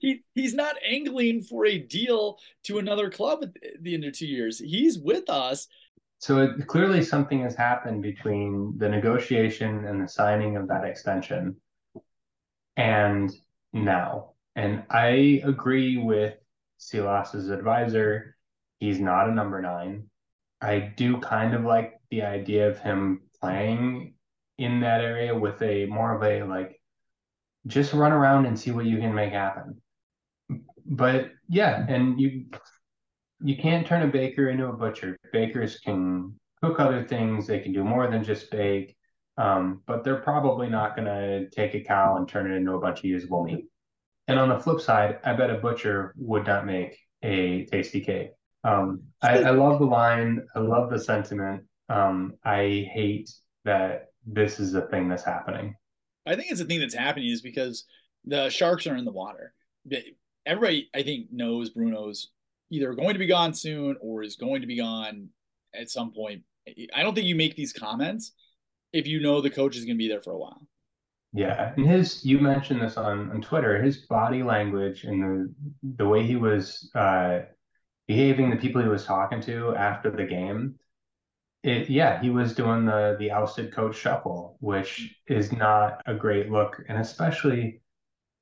He 0.00 0.22
he's 0.34 0.54
not 0.54 0.74
angling 0.86 1.42
for 1.42 1.64
a 1.66 1.78
deal 1.78 2.38
to 2.64 2.78
another 2.78 3.08
club 3.08 3.44
at 3.44 3.82
the 3.82 3.94
end 3.94 4.04
of 4.04 4.12
two 4.12 4.26
years. 4.26 4.58
He's 4.58 4.98
with 4.98 5.30
us. 5.30 5.68
So 6.22 6.38
it, 6.38 6.68
clearly 6.68 7.02
something 7.02 7.40
has 7.40 7.56
happened 7.56 8.00
between 8.00 8.78
the 8.78 8.88
negotiation 8.88 9.84
and 9.86 10.00
the 10.00 10.06
signing 10.06 10.56
of 10.56 10.68
that 10.68 10.84
extension, 10.84 11.56
and 12.76 13.32
now 13.72 14.34
and 14.54 14.84
I 14.88 15.42
agree 15.42 15.96
with 15.96 16.34
Silas's 16.78 17.48
advisor. 17.48 18.36
He's 18.78 19.00
not 19.00 19.28
a 19.28 19.34
number 19.34 19.60
nine. 19.60 20.08
I 20.60 20.92
do 20.96 21.18
kind 21.18 21.54
of 21.54 21.64
like 21.64 21.94
the 22.12 22.22
idea 22.22 22.68
of 22.68 22.78
him 22.78 23.22
playing 23.40 24.14
in 24.58 24.78
that 24.78 25.00
area 25.00 25.36
with 25.36 25.60
a 25.60 25.86
more 25.86 26.14
of 26.14 26.22
a 26.22 26.44
like 26.44 26.80
just 27.66 27.94
run 27.94 28.12
around 28.12 28.46
and 28.46 28.56
see 28.56 28.70
what 28.70 28.84
you 28.84 28.98
can 28.98 29.12
make 29.12 29.32
happen. 29.32 29.82
But 30.86 31.32
yeah, 31.48 31.84
and 31.88 32.20
you 32.20 32.44
you 33.44 33.56
can't 33.56 33.86
turn 33.86 34.02
a 34.02 34.06
baker 34.06 34.48
into 34.48 34.66
a 34.66 34.72
butcher. 34.72 35.18
Bakers 35.32 35.78
can 35.78 36.34
cook 36.62 36.78
other 36.80 37.04
things. 37.04 37.46
They 37.46 37.60
can 37.60 37.72
do 37.72 37.84
more 37.84 38.08
than 38.10 38.24
just 38.24 38.50
bake. 38.50 38.96
Um, 39.38 39.82
but 39.86 40.04
they're 40.04 40.20
probably 40.20 40.68
not 40.68 40.94
going 40.94 41.06
to 41.06 41.48
take 41.50 41.74
a 41.74 41.80
cow 41.80 42.16
and 42.16 42.28
turn 42.28 42.50
it 42.50 42.54
into 42.54 42.74
a 42.74 42.80
bunch 42.80 42.98
of 42.98 43.04
usable 43.06 43.44
meat. 43.44 43.66
And 44.28 44.38
on 44.38 44.48
the 44.48 44.58
flip 44.58 44.80
side, 44.80 45.18
I 45.24 45.32
bet 45.32 45.50
a 45.50 45.54
butcher 45.54 46.14
would 46.16 46.46
not 46.46 46.66
make 46.66 46.98
a 47.22 47.64
tasty 47.66 48.00
cake. 48.00 48.30
Um, 48.64 49.02
I, 49.20 49.42
I, 49.42 49.50
love 49.50 49.80
the 49.80 49.86
line. 49.86 50.46
I 50.54 50.60
love 50.60 50.90
the 50.90 50.98
sentiment. 50.98 51.64
Um, 51.88 52.34
I 52.44 52.88
hate 52.92 53.30
that 53.64 54.10
this 54.24 54.60
is 54.60 54.74
a 54.74 54.82
thing 54.82 55.08
that's 55.08 55.24
happening. 55.24 55.74
I 56.26 56.36
think 56.36 56.52
it's 56.52 56.60
a 56.60 56.64
thing 56.64 56.78
that's 56.78 56.94
happening 56.94 57.30
is 57.30 57.42
because 57.42 57.84
the 58.24 58.50
sharks 58.50 58.86
are 58.86 58.96
in 58.96 59.04
the 59.04 59.12
water. 59.12 59.52
Everybody, 60.46 60.88
I 60.94 61.02
think, 61.02 61.32
knows 61.32 61.70
Bruno's 61.70 62.30
either 62.72 62.94
going 62.94 63.12
to 63.12 63.18
be 63.18 63.26
gone 63.26 63.52
soon 63.52 63.96
or 64.00 64.22
is 64.22 64.36
going 64.36 64.62
to 64.62 64.66
be 64.66 64.78
gone 64.78 65.28
at 65.74 65.90
some 65.90 66.12
point. 66.12 66.42
I 66.94 67.02
don't 67.02 67.14
think 67.14 67.26
you 67.26 67.36
make 67.36 67.54
these 67.54 67.72
comments 67.72 68.32
if 68.92 69.06
you 69.06 69.20
know 69.20 69.40
the 69.40 69.50
coach 69.50 69.76
is 69.76 69.84
going 69.84 69.96
to 69.96 70.02
be 70.02 70.08
there 70.08 70.22
for 70.22 70.32
a 70.32 70.38
while. 70.38 70.66
Yeah, 71.34 71.72
and 71.76 71.88
his 71.88 72.24
you 72.24 72.38
mentioned 72.38 72.82
this 72.82 72.96
on 72.96 73.30
on 73.30 73.40
Twitter. 73.40 73.82
His 73.82 73.98
body 73.98 74.42
language 74.42 75.04
and 75.04 75.22
the 75.22 75.54
the 75.96 76.06
way 76.06 76.26
he 76.26 76.36
was 76.36 76.90
uh, 76.94 77.40
behaving, 78.06 78.50
the 78.50 78.56
people 78.56 78.82
he 78.82 78.88
was 78.88 79.04
talking 79.04 79.40
to 79.42 79.74
after 79.74 80.10
the 80.10 80.24
game. 80.24 80.76
It, 81.62 81.88
yeah, 81.88 82.20
he 82.20 82.28
was 82.28 82.54
doing 82.54 82.84
the 82.84 83.16
the 83.18 83.30
ousted 83.30 83.72
coach 83.72 83.96
shuffle, 83.96 84.56
which 84.60 85.14
is 85.26 85.52
not 85.52 86.02
a 86.06 86.14
great 86.14 86.50
look, 86.50 86.82
and 86.88 86.98
especially 86.98 87.80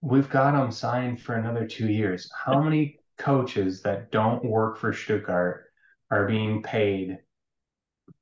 we've 0.01 0.31
got 0.31 0.61
him 0.61 0.73
signed 0.73 1.21
for 1.21 1.35
another 1.35 1.67
two 1.67 1.89
years. 1.89 2.29
How 2.45 2.61
many 2.61 3.00
coaches 3.21 3.83
that 3.83 4.11
don't 4.11 4.45
work 4.45 4.79
for 4.79 4.93
Stuttgart 4.93 5.67
are 6.11 6.27
being 6.27 6.63
paid 6.63 7.19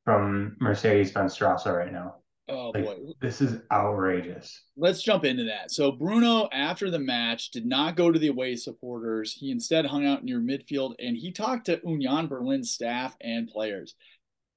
from 0.05 0.57
Mercedes-Benz 0.61 1.39
Straße 1.39 1.67
right 1.67 1.93
now? 1.93 2.17
Oh 2.51 2.73
like, 2.75 2.85
boy, 2.85 2.97
this 3.21 3.41
is 3.41 3.61
outrageous. 3.71 4.63
Let's 4.77 5.03
jump 5.03 5.25
into 5.25 5.45
that. 5.45 5.71
So 5.71 5.93
Bruno, 5.93 6.49
after 6.51 6.91
the 6.91 6.99
match, 6.99 7.51
did 7.51 7.67
not 7.67 7.95
go 7.95 8.11
to 8.11 8.19
the 8.19 8.29
away 8.29 8.57
supporters. 8.57 9.35
He 9.35 9.51
instead 9.51 9.85
hung 9.85 10.07
out 10.07 10.25
near 10.25 10.41
midfield 10.41 10.95
and 10.99 11.17
he 11.17 11.31
talked 11.31 11.67
to 11.67 11.81
Union 11.85 12.27
Berlin 12.27 12.65
staff 12.65 13.17
and 13.21 13.49
players. 13.49 13.95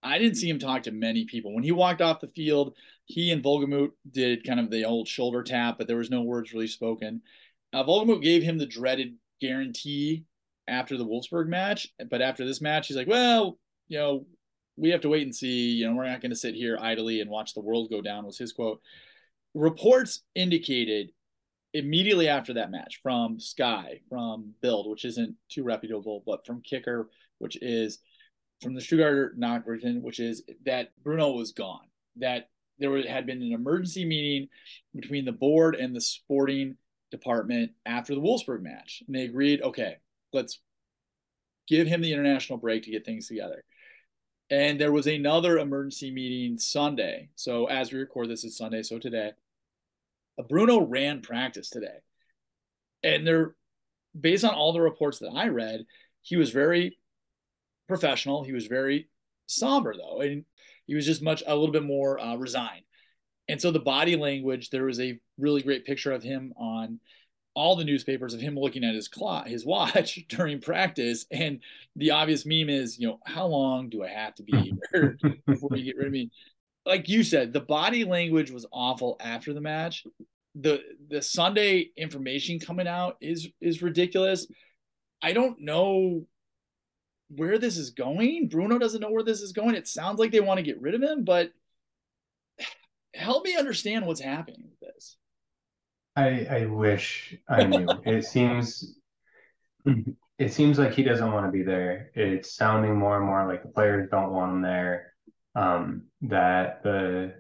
I 0.04 0.20
didn't 0.20 0.38
see 0.38 0.50
him 0.50 0.58
talk 0.58 0.84
to 0.84 0.92
many 0.92 1.26
people. 1.26 1.54
When 1.54 1.66
he 1.66 1.74
walked 1.74 2.02
off 2.02 2.22
the 2.22 2.28
field, 2.28 2.76
he 3.06 3.32
and 3.32 3.44
Wohlgemuth 3.44 3.92
did 4.10 4.46
kind 4.46 4.60
of 4.60 4.72
the 4.72 4.86
old 4.86 5.08
shoulder 5.08 5.44
tap, 5.44 5.78
but 5.78 5.88
there 5.88 5.98
was 5.98 6.10
no 6.10 6.22
words 6.22 6.54
really 6.54 6.68
spoken. 6.68 7.22
Uh, 7.74 7.84
Wohlgemuth 7.84 8.24
gave 8.24 8.42
him 8.42 8.58
the 8.58 8.66
dreaded 8.66 9.16
guarantee 9.42 10.26
after 10.68 10.98
the 10.98 11.06
Wolfsburg 11.06 11.48
match, 11.48 11.88
but 12.10 12.22
after 12.22 12.46
this 12.46 12.62
match, 12.62 12.88
he's 12.88 12.98
like, 12.98 13.08
"Well, 13.08 13.60
you 13.88 13.98
know, 13.98 14.26
we 14.78 14.90
have 14.90 15.02
to 15.02 15.10
wait 15.10 15.24
and 15.24 15.36
see. 15.36 15.72
You 15.72 15.88
know, 15.88 15.96
we're 15.96 16.08
not 16.08 16.22
going 16.22 16.32
to 16.32 16.36
sit 16.36 16.56
here 16.56 16.78
idly 16.80 17.22
and 17.22 17.30
watch 17.30 17.54
the 17.54 17.62
world 17.62 17.90
go 17.90 18.02
down, 18.02 18.26
was 18.26 18.38
his 18.38 18.54
quote. 18.54 18.82
Reports 19.54 20.24
indicated 20.34 21.12
immediately 21.74 22.28
after 22.28 22.54
that 22.54 22.72
match 22.72 23.00
from 23.04 23.40
Sky, 23.40 24.02
from 24.10 24.54
Bild, 24.62 24.90
which 24.90 25.06
isn't 25.06 25.36
too 25.50 25.64
reputable, 25.64 26.24
but 26.26 26.46
from 26.46 26.62
Kicker, 26.62 27.10
which 27.40 27.58
is 27.62 28.00
from 28.62 28.74
the 28.74 28.82
Stuttgarter 28.82 29.36
Nachrichten, 29.38 30.02
which 30.02 30.20
is 30.20 30.44
that 30.66 30.90
Bruno 31.04 31.32
was 31.32 31.52
gone. 31.52 31.88
That 32.18 32.50
there 32.80 33.08
had 33.08 33.26
been 33.26 33.42
an 33.42 33.54
emergency 33.54 34.06
meeting 34.06 34.50
between 34.96 35.26
the 35.26 35.32
board 35.32 35.76
and 35.76 35.96
the 35.96 36.02
sporting 36.02 36.76
department 37.12 37.72
after 37.86 38.16
the 38.16 38.22
Wolfsburg 38.22 38.62
match. 38.62 39.04
And 39.06 39.16
they 39.16 39.24
agreed, 39.24 39.62
okay, 39.62 39.98
let's 40.34 40.60
give 41.68 41.88
him 41.88 42.02
the 42.02 42.14
international 42.14 42.60
break 42.60 42.84
to 42.84 42.92
get 42.92 43.06
things 43.06 43.28
together. 43.28 43.64
And 44.50 44.80
there 44.80 44.92
was 44.92 45.08
another 45.08 45.58
emergency 45.58 46.12
meeting 46.12 46.58
Sunday. 46.58 47.30
So 47.36 47.68
as 47.68 47.92
we 47.92 48.00
record 48.00 48.30
this, 48.30 48.44
it's 48.44 48.58
Sunday. 48.58 48.84
So 48.84 49.00
today, 49.00 49.32
Bruno 50.50 50.82
ran 50.82 51.22
practice 51.22 51.70
today. 51.70 52.00
And 53.04 53.26
they're 53.26 53.56
based 54.20 54.44
on 54.44 54.54
all 54.54 54.74
the 54.74 54.82
reports 54.82 55.20
that 55.20 55.32
I 55.34 55.48
read, 55.48 55.86
he 56.22 56.36
was 56.36 56.52
very 56.52 56.98
professional. 57.88 58.44
He 58.44 58.52
was 58.52 58.68
very 58.68 59.08
somber 59.48 59.96
though. 59.96 60.22
And 60.22 60.46
he 60.86 60.96
was 60.96 61.06
just 61.06 61.22
much 61.22 61.44
a 61.48 61.56
little 61.56 61.72
bit 61.72 61.84
more 61.84 62.20
uh, 62.20 62.36
resigned. 62.36 62.84
And 63.48 63.62
so 63.62 63.72
the 63.72 63.80
body 63.80 64.16
language, 64.16 64.70
there 64.70 64.86
was 64.86 65.00
a 65.00 65.20
really 65.38 65.62
great 65.62 65.86
picture 65.86 66.12
of 66.12 66.24
him 66.24 66.54
on 66.58 67.00
all 67.54 67.76
the 67.76 67.84
newspapers 67.84 68.34
of 68.34 68.42
him 68.42 68.56
looking 68.56 68.84
at 68.84 68.96
his 68.96 69.08
clock, 69.08 69.48
his 69.48 69.66
watch 69.66 70.20
during 70.30 70.62
practice. 70.62 71.26
And 71.32 71.60
the 71.96 72.12
obvious 72.12 72.46
meme 72.46 72.70
is, 72.70 73.00
you 73.00 73.08
know, 73.08 73.20
how 73.26 73.48
long 73.48 73.90
do 73.90 74.04
I 74.04 74.10
have 74.10 74.36
to 74.36 74.44
be 74.44 74.74
here 74.92 75.18
before 75.46 75.76
you 75.76 75.86
get 75.86 75.98
rid 75.98 76.08
of 76.08 76.14
me? 76.14 76.32
Like 76.86 77.10
you 77.10 77.24
said, 77.24 77.54
the 77.54 77.60
body 77.60 78.06
language 78.06 78.52
was 78.52 78.66
awful 78.72 79.18
after 79.20 79.54
the 79.54 79.62
match. 79.62 80.06
The 80.56 80.82
the 81.10 81.22
Sunday 81.22 81.92
information 81.96 82.60
coming 82.60 82.88
out 82.88 83.18
is 83.22 83.48
is 83.62 83.82
ridiculous. 83.82 84.48
I 85.22 85.34
don't 85.34 85.62
know 85.62 86.26
where 87.30 87.58
this 87.58 87.78
is 87.78 87.92
going. 87.92 88.50
Bruno 88.50 88.78
doesn't 88.78 89.00
know 89.00 89.12
where 89.12 89.24
this 89.24 89.42
is 89.42 89.54
going. 89.54 89.76
It 89.76 89.88
sounds 89.88 90.20
like 90.20 90.32
they 90.32 90.42
want 90.42 90.58
to 90.58 90.64
get 90.64 90.82
rid 90.82 90.96
of 90.96 91.02
him, 91.02 91.24
but 91.24 91.52
help 93.14 93.46
me 93.46 93.56
understand 93.56 94.06
what's 94.06 94.20
happening. 94.20 94.71
I 96.22 96.62
I 96.62 96.66
wish 96.66 97.36
I 97.50 97.64
knew. 97.64 97.88
it 98.06 98.26
seems 98.34 98.98
it 100.38 100.54
seems 100.54 100.80
like 100.80 100.94
he 100.94 101.04
doesn't 101.04 101.32
want 101.32 101.46
to 101.46 101.52
be 101.52 101.64
there. 101.64 102.12
It's 102.16 102.56
sounding 102.56 102.96
more 102.96 103.18
and 103.18 103.26
more 103.26 103.48
like 103.48 103.64
the 103.64 103.70
players 103.70 104.10
don't 104.10 104.32
want 104.32 104.54
him 104.54 104.62
there. 104.62 105.14
Um, 105.56 106.04
that 106.22 106.84
the 106.84 107.36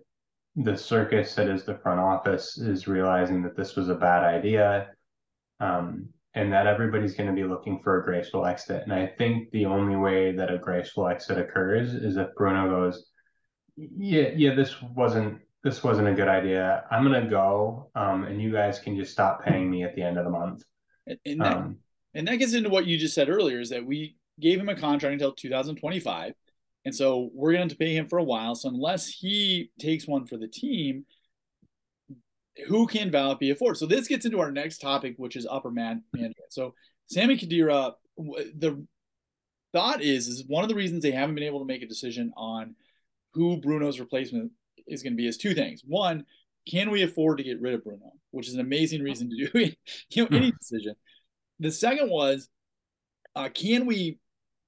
the 0.56 0.78
circus 0.78 1.36
that 1.36 1.48
is 1.48 1.63
the 1.63 1.78
front 1.78 2.00
office 2.00 2.58
is 2.58 2.88
realizing 2.88 3.41
that 3.44 3.56
this 3.56 3.76
was 3.76 3.89
a 3.89 3.96
bad 3.96 4.24
idea. 4.24 4.89
Um, 5.60 6.10
and 6.34 6.54
that 6.54 6.67
everybody's 6.67 7.13
going 7.13 7.28
to 7.28 7.36
be 7.36 7.48
looking 7.48 7.82
for 7.84 8.00
a 8.00 8.06
graceful 8.06 8.46
exit. 8.46 8.84
And 8.84 8.94
I 8.94 9.06
think 9.06 9.52
the 9.52 9.65
only 9.65 9.98
way 9.98 10.32
that 10.34 10.54
a 10.54 10.58
graceful 10.58 11.08
exit 11.08 11.38
occurs 11.38 11.94
is 11.94 12.15
if 12.15 12.34
Bruno 12.38 12.70
goes, 12.70 13.12
yeah, 13.76 14.30
yeah, 14.36 14.56
this 14.56 14.82
wasn't 14.82 15.41
this 15.63 15.84
wasn't 15.84 16.08
a 16.08 16.13
good 16.13 16.28
idea. 16.28 16.86
I'm 16.89 17.04
gonna 17.04 17.30
go, 17.30 17.89
um, 17.95 18.24
and 18.24 18.41
you 18.41 18.52
guys 18.52 18.80
can 18.80 18.95
just 18.97 19.12
stop 19.12 19.43
paying 19.43 19.69
me 19.69 19.84
at 19.84 19.95
the 19.95 20.02
end 20.02 20.17
of 20.17 20.26
the 20.26 20.32
month. 20.32 20.63
And, 21.08 21.19
and 21.26 21.41
that, 21.41 21.58
um, 21.58 21.78
and 22.13 22.28
that 22.28 22.38
gets 22.38 22.54
into 22.54 22.69
what 22.69 22.86
you 22.86 22.97
just 22.97 23.13
said 23.13 23.30
earlier: 23.30 23.60
is 23.60 23.69
that 23.69 23.86
we 23.86 24.15
gave 24.40 24.60
him 24.60 24.69
a 24.69 24.75
contract 24.75 25.13
until 25.13 25.33
2025, 25.33 26.33
and 26.86 26.96
so 26.96 27.29
we're 27.33 27.54
going 27.54 27.69
to 27.69 27.75
pay 27.75 27.96
him 27.96 28.08
for 28.08 28.17
a 28.17 28.23
while. 28.23 28.56
So 28.56 28.69
unless 28.69 29.08
he 29.08 29.71
takes 29.79 30.08
one 30.08 30.25
for 30.25 30.38
the 30.38 30.48
team, 30.48 31.06
who 32.67 32.88
can 32.88 33.12
Valapi 33.12 33.52
afford? 33.52 33.77
So 33.77 33.86
this 33.86 34.08
gets 34.08 34.25
into 34.25 34.40
our 34.40 34.52
next 34.52 34.79
topic, 34.79 35.13
which 35.17 35.36
is 35.36 35.48
upper 35.50 35.71
man 35.71 36.04
management. 36.13 36.52
So 36.52 36.73
Sami 37.08 37.38
Khedira, 37.38 37.94
the 38.17 38.83
thought 39.73 40.02
is 40.02 40.27
is 40.27 40.44
one 40.48 40.63
of 40.63 40.69
the 40.69 40.75
reasons 40.75 41.04
they 41.04 41.12
haven't 41.12 41.36
been 41.36 41.44
able 41.44 41.60
to 41.60 41.65
make 41.65 41.83
a 41.83 41.88
decision 41.88 42.33
on 42.36 42.75
who 43.33 43.58
Bruno's 43.58 44.00
replacement 44.00 44.52
is 44.88 45.04
going 45.04 45.13
to 45.13 45.17
be 45.17 45.27
is 45.27 45.38
two 45.38 45.54
things. 45.54 45.82
One, 45.86 46.25
can 46.67 46.92
we 46.92 47.04
afford 47.04 47.38
to 47.38 47.44
get 47.44 47.62
rid 47.62 47.73
of 47.73 47.84
Bruno, 47.84 48.12
which 48.32 48.48
is 48.48 48.54
an 48.54 48.60
amazing 48.60 49.02
reason 49.02 49.29
to 49.29 49.36
do 49.36 49.71
you 50.10 50.23
know 50.23 50.38
any 50.38 50.50
hmm. 50.50 50.58
decision. 50.58 50.96
The 51.60 51.71
second 51.71 52.10
was, 52.10 52.50
uh, 53.36 53.50
can 53.50 53.86
we 53.86 54.19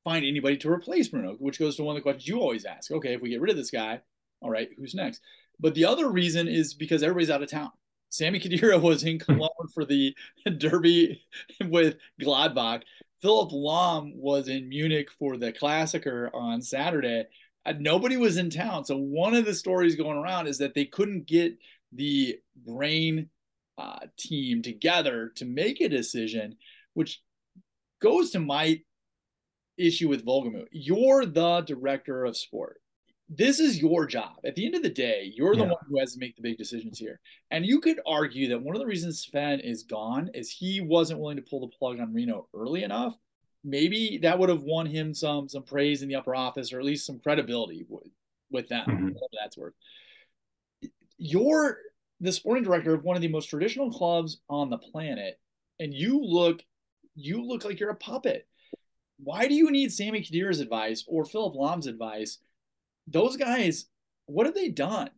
find 0.03 0.25
anybody 0.25 0.57
to 0.57 0.71
replace 0.71 1.07
Bruno, 1.07 1.35
which 1.39 1.59
goes 1.59 1.77
to 1.77 1.83
one 1.83 1.95
of 1.95 1.99
the 1.99 2.03
questions 2.03 2.27
you 2.27 2.39
always 2.39 2.65
ask. 2.65 2.91
Okay, 2.91 3.13
if 3.13 3.21
we 3.21 3.29
get 3.29 3.41
rid 3.41 3.51
of 3.51 3.57
this 3.57 3.71
guy, 3.71 4.01
all 4.41 4.49
right, 4.49 4.69
who's 4.77 4.93
next? 4.93 5.21
But 5.59 5.75
the 5.75 5.85
other 5.85 6.09
reason 6.09 6.47
is 6.47 6.73
because 6.73 7.03
everybody's 7.03 7.29
out 7.29 7.43
of 7.43 7.49
town. 7.49 7.71
Sami 8.09 8.39
Khedira 8.39 8.81
was 8.81 9.03
in 9.03 9.19
Cologne 9.19 9.49
for 9.73 9.85
the 9.85 10.15
derby 10.57 11.21
with 11.65 11.97
Gladbach. 12.21 12.81
Philipp 13.21 13.51
Lahm 13.51 14.15
was 14.15 14.49
in 14.49 14.67
Munich 14.67 15.09
for 15.17 15.37
the 15.37 15.53
Klassiker 15.53 16.29
on 16.33 16.61
Saturday 16.61 17.23
nobody 17.79 18.17
was 18.17 18.37
in 18.37 18.49
town. 18.49 18.85
So 18.85 18.97
one 18.97 19.33
of 19.33 19.45
the 19.45 19.53
stories 19.53 19.95
going 19.95 20.17
around 20.17 20.47
is 20.47 20.57
that 20.57 20.73
they 20.73 20.85
couldn't 20.85 21.27
get 21.27 21.57
the 21.91 22.39
brain 22.65 23.29
uh, 23.77 23.99
team 24.17 24.61
together 24.61 25.31
to 25.35 25.45
make 25.45 25.81
a 25.81 25.89
decision, 25.89 26.57
which 26.93 27.21
goes 28.01 28.31
to 28.31 28.39
my 28.39 28.81
issue 29.77 30.09
with 30.09 30.25
Wohlgemuth. 30.25 30.67
You're 30.71 31.25
the 31.25 31.61
director 31.61 32.25
of 32.25 32.37
sport. 32.37 32.79
This 33.29 33.59
is 33.59 33.81
your 33.81 34.05
job. 34.05 34.33
At 34.45 34.55
the 34.55 34.65
end 34.65 34.75
of 34.75 34.83
the 34.83 34.89
day, 34.89 35.31
you're 35.33 35.55
the 35.55 35.63
one 35.63 35.77
who 35.89 35.99
has 35.99 36.13
to 36.13 36.19
make 36.19 36.35
the 36.35 36.41
big 36.41 36.57
decisions 36.57 36.99
here. 36.99 37.19
And 37.49 37.65
you 37.65 37.79
could 37.79 37.99
argue 38.05 38.49
that 38.49 38.61
one 38.61 38.75
of 38.75 38.79
the 38.79 38.85
reasons 38.85 39.21
Sven 39.21 39.59
is 39.61 39.83
gone 39.83 40.29
is 40.33 40.51
he 40.51 40.81
wasn't 40.81 41.19
willing 41.19 41.37
to 41.37 41.41
pull 41.41 41.61
the 41.61 41.75
plug 41.75 41.99
on 41.99 42.13
Rino 42.13 42.47
early 42.53 42.83
enough 42.83 43.17
maybe 43.63 44.19
that 44.21 44.37
would 44.37 44.49
have 44.49 44.63
won 44.63 44.85
him 44.85 45.13
some 45.13 45.47
some 45.47 45.63
praise 45.63 46.01
in 46.01 46.09
the 46.09 46.15
upper 46.15 46.35
office 46.35 46.73
or 46.73 46.79
at 46.79 46.85
least 46.85 47.05
some 47.05 47.19
credibility 47.19 47.85
with, 47.87 48.03
with 48.51 48.67
them. 48.69 48.85
Mm-hmm. 48.87 49.09
that's 49.41 49.57
worth. 49.57 49.73
You're 51.17 51.77
the 52.19 52.31
sporting 52.31 52.63
director 52.63 52.93
of 52.93 53.03
one 53.03 53.15
of 53.15 53.21
the 53.21 53.27
most 53.27 53.47
traditional 53.47 53.91
clubs 53.91 54.41
on 54.49 54.69
the 54.69 54.77
planet, 54.77 55.39
and 55.79 55.93
you 55.93 56.21
look 56.23 56.63
you 57.15 57.45
look 57.45 57.63
like 57.65 57.79
you're 57.79 57.89
a 57.89 57.95
puppet. 57.95 58.47
why 59.17 59.47
do 59.47 59.53
you 59.53 59.71
need 59.71 59.91
Sami 59.91 60.21
Khedira's 60.21 60.59
advice 60.59 61.03
or 61.07 61.25
Philipp 61.25 61.55
Lahm's 61.55 61.87
advice? 61.87 62.39
Those 63.07 63.37
guys, 63.37 63.85
what 64.25 64.45
have 64.45 64.55
they 64.55 64.69
done? 64.69 65.09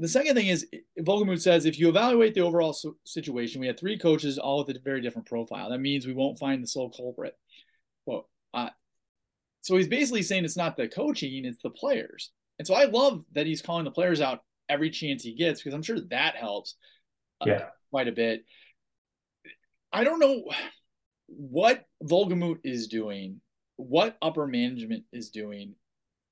The 0.00 0.08
second 0.08 0.36
thing 0.36 0.46
is, 0.46 0.66
Wohlgemuth 1.00 1.40
says 1.40 1.66
if 1.66 1.78
you 1.78 1.88
evaluate 1.88 2.34
the 2.34 2.42
overall 2.42 2.76
situation, 3.04 3.60
we 3.60 3.66
had 3.66 3.78
three 3.78 3.98
coaches 3.98 4.38
all 4.38 4.64
with 4.64 4.76
a 4.76 4.80
very 4.80 5.00
different 5.00 5.26
profile. 5.26 5.70
That 5.70 5.80
means 5.80 6.06
we 6.06 6.12
won't 6.12 6.38
find 6.38 6.62
the 6.62 6.68
sole 6.68 6.90
culprit. 6.90 7.36
Well, 8.08 8.26
uh, 8.54 8.70
so 9.60 9.76
he's 9.76 9.86
basically 9.86 10.22
saying 10.22 10.46
it's 10.46 10.56
not 10.56 10.78
the 10.78 10.88
coaching, 10.88 11.44
it's 11.44 11.60
the 11.62 11.68
players. 11.68 12.30
And 12.58 12.66
so 12.66 12.74
I 12.74 12.86
love 12.86 13.22
that 13.32 13.46
he's 13.46 13.60
calling 13.60 13.84
the 13.84 13.90
players 13.90 14.22
out 14.22 14.40
every 14.66 14.88
chance 14.88 15.22
he 15.22 15.34
gets 15.34 15.60
because 15.60 15.74
I'm 15.74 15.82
sure 15.82 16.00
that 16.08 16.34
helps 16.34 16.74
uh, 17.42 17.44
yeah. 17.48 17.64
quite 17.90 18.08
a 18.08 18.12
bit. 18.12 18.44
I 19.92 20.04
don't 20.04 20.20
know 20.20 20.44
what 21.26 21.84
Wohlgemuth 22.02 22.60
is 22.64 22.88
doing, 22.88 23.42
what 23.76 24.16
upper 24.22 24.46
management 24.46 25.04
is 25.12 25.28
doing. 25.28 25.74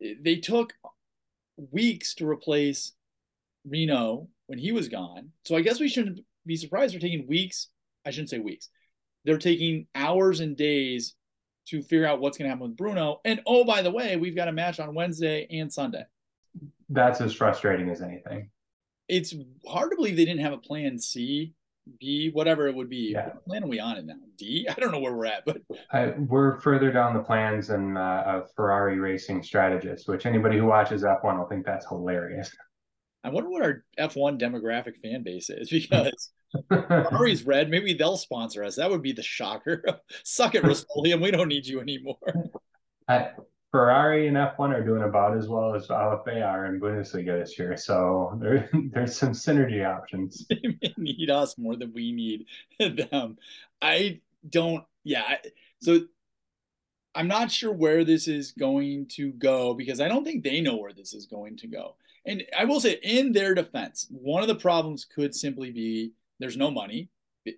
They 0.01 0.37
took 0.37 0.73
weeks 1.71 2.15
to 2.15 2.27
replace 2.27 2.93
Rino 3.69 4.29
when 4.47 4.59
he 4.59 4.73
was 4.73 4.89
gone. 4.89 5.33
So 5.45 5.57
I 5.57 5.61
guess 5.61 5.79
we 5.79 5.89
shouldn't 5.89 6.21
be 6.47 6.57
surprised 6.57 6.95
they're 6.95 7.01
taking 7.01 7.27
weeks. 7.27 7.69
I 8.07 8.13
shouldn't 8.13 8.31
say 8.31 8.39
weeks. 8.39 8.71
They're 9.27 9.37
taking 9.37 9.89
hours 9.95 10.41
and 10.41 10.57
days 10.57 11.15
to 11.67 11.83
figure 11.83 12.07
out 12.07 12.21
what's 12.21 12.39
going 12.39 12.47
to 12.47 12.51
happen 12.51 12.69
with 12.69 12.77
Bruno. 12.77 13.21
And 13.25 13.41
oh, 13.47 13.65
by 13.65 13.83
the 13.83 13.91
way, 13.91 14.17
we've 14.17 14.37
got 14.37 14.49
a 14.49 14.53
match 14.53 14.81
on 14.81 14.95
Wednesday 14.95 15.47
and 15.51 15.73
Sunday. 15.73 16.05
That's 16.89 17.21
as 17.21 17.35
frustrating 17.35 17.91
as 17.91 18.01
anything. 18.03 18.51
It's 19.09 19.35
hard 19.67 19.91
to 19.91 19.97
believe 19.97 20.17
they 20.17 20.25
didn't 20.25 20.43
have 20.43 20.53
a 20.53 20.59
plan 20.59 20.99
C, 20.99 21.55
B, 22.01 22.31
whatever 22.33 22.67
it 22.69 22.75
would 22.75 22.89
be. 22.89 23.13
Yeah. 23.13 23.27
What 23.27 23.47
plan 23.47 23.65
are 23.65 23.69
we 23.69 23.81
on 23.81 23.97
it 23.97 24.07
now? 24.07 24.15
D? 24.37 24.69
I 24.69 24.75
don't 24.75 24.93
know 24.93 25.01
where 25.01 25.15
we're 25.15 25.27
at, 25.27 25.45
but 25.45 25.59
uh, 25.93 26.13
we're 26.19 26.61
further 26.61 26.91
down 26.91 27.15
the 27.15 27.23
plans 27.23 27.69
than 27.69 27.97
uh, 27.97 28.43
a 28.45 28.55
Ferrari 28.55 28.99
racing 28.99 29.43
strategist, 29.43 30.09
which 30.09 30.27
anybody 30.27 30.59
who 30.59 30.67
watches 30.67 31.03
F1 31.03 31.39
will 31.39 31.47
think 31.47 31.65
that's 31.65 31.87
hilarious. 31.87 32.51
I 33.25 33.31
wonder 33.31 33.51
what 33.51 33.63
our 33.63 33.85
F1 33.99 34.41
demographic 34.41 34.99
fan 34.99 35.23
base 35.25 35.51
is 35.51 35.69
because 35.71 36.31
Ferrari's 36.69 37.45
red. 37.45 37.71
Maybe 37.71 37.95
they'll 37.95 38.17
sponsor 38.17 38.65
us. 38.65 38.77
That 38.77 38.91
would 38.91 39.03
be 39.03 39.13
the 39.13 39.23
shocker. 39.23 39.85
Suck 40.25 40.55
it, 40.55 40.65
Rust-Oleum. 40.65 41.21
We 41.21 41.31
don't 41.31 41.49
need 41.49 41.67
you 41.67 41.81
anymore. 41.81 42.17
I, 43.09 43.31
Ferrari 43.71 44.27
and 44.29 44.37
F1 44.37 44.75
are 44.75 44.85
doing 44.85 45.03
about 45.03 45.37
as 45.37 45.49
well 45.49 45.75
as 45.75 45.89
LFA 45.89 46.47
are 46.47 46.67
in 46.67 46.81
Bundesliga 46.81 47.39
this 47.39 47.59
year. 47.59 47.77
So 47.77 48.39
there, 48.41 48.69
there's 48.93 49.17
some 49.17 49.33
synergy 49.33 49.87
options. 49.87 50.47
They 50.49 50.95
need 50.97 51.31
us 51.31 51.59
more 51.59 51.77
than 51.77 51.93
we 51.93 52.13
need 52.13 52.47
them. 52.79 53.37
I 53.83 54.21
don't, 54.49 54.85
yeah. 55.05 55.37
So 55.83 56.01
I'm 57.15 57.29
not 57.29 57.51
sure 57.51 57.73
where 57.73 58.05
this 58.05 58.29
is 58.29 58.53
going 58.53 59.07
to 59.17 59.33
go 59.33 59.75
because 59.75 60.01
I 60.01 60.09
don't 60.09 60.25
think 60.25 60.43
they 60.43 60.61
know 60.61 60.77
where 60.77 60.93
this 60.93 61.13
is 61.15 61.27
going 61.27 61.57
to 61.59 61.67
go. 61.67 61.97
And 62.27 62.45
I 62.57 62.65
will 62.65 62.81
say, 62.81 62.99
in 63.03 63.33
their 63.33 63.55
defense, 63.55 64.07
one 64.11 64.43
of 64.43 64.49
the 64.49 64.55
problems 64.57 65.05
could 65.05 65.35
simply 65.35 65.71
be 65.71 66.13
there's 66.39 66.57
no 66.57 66.71
money. 66.71 67.09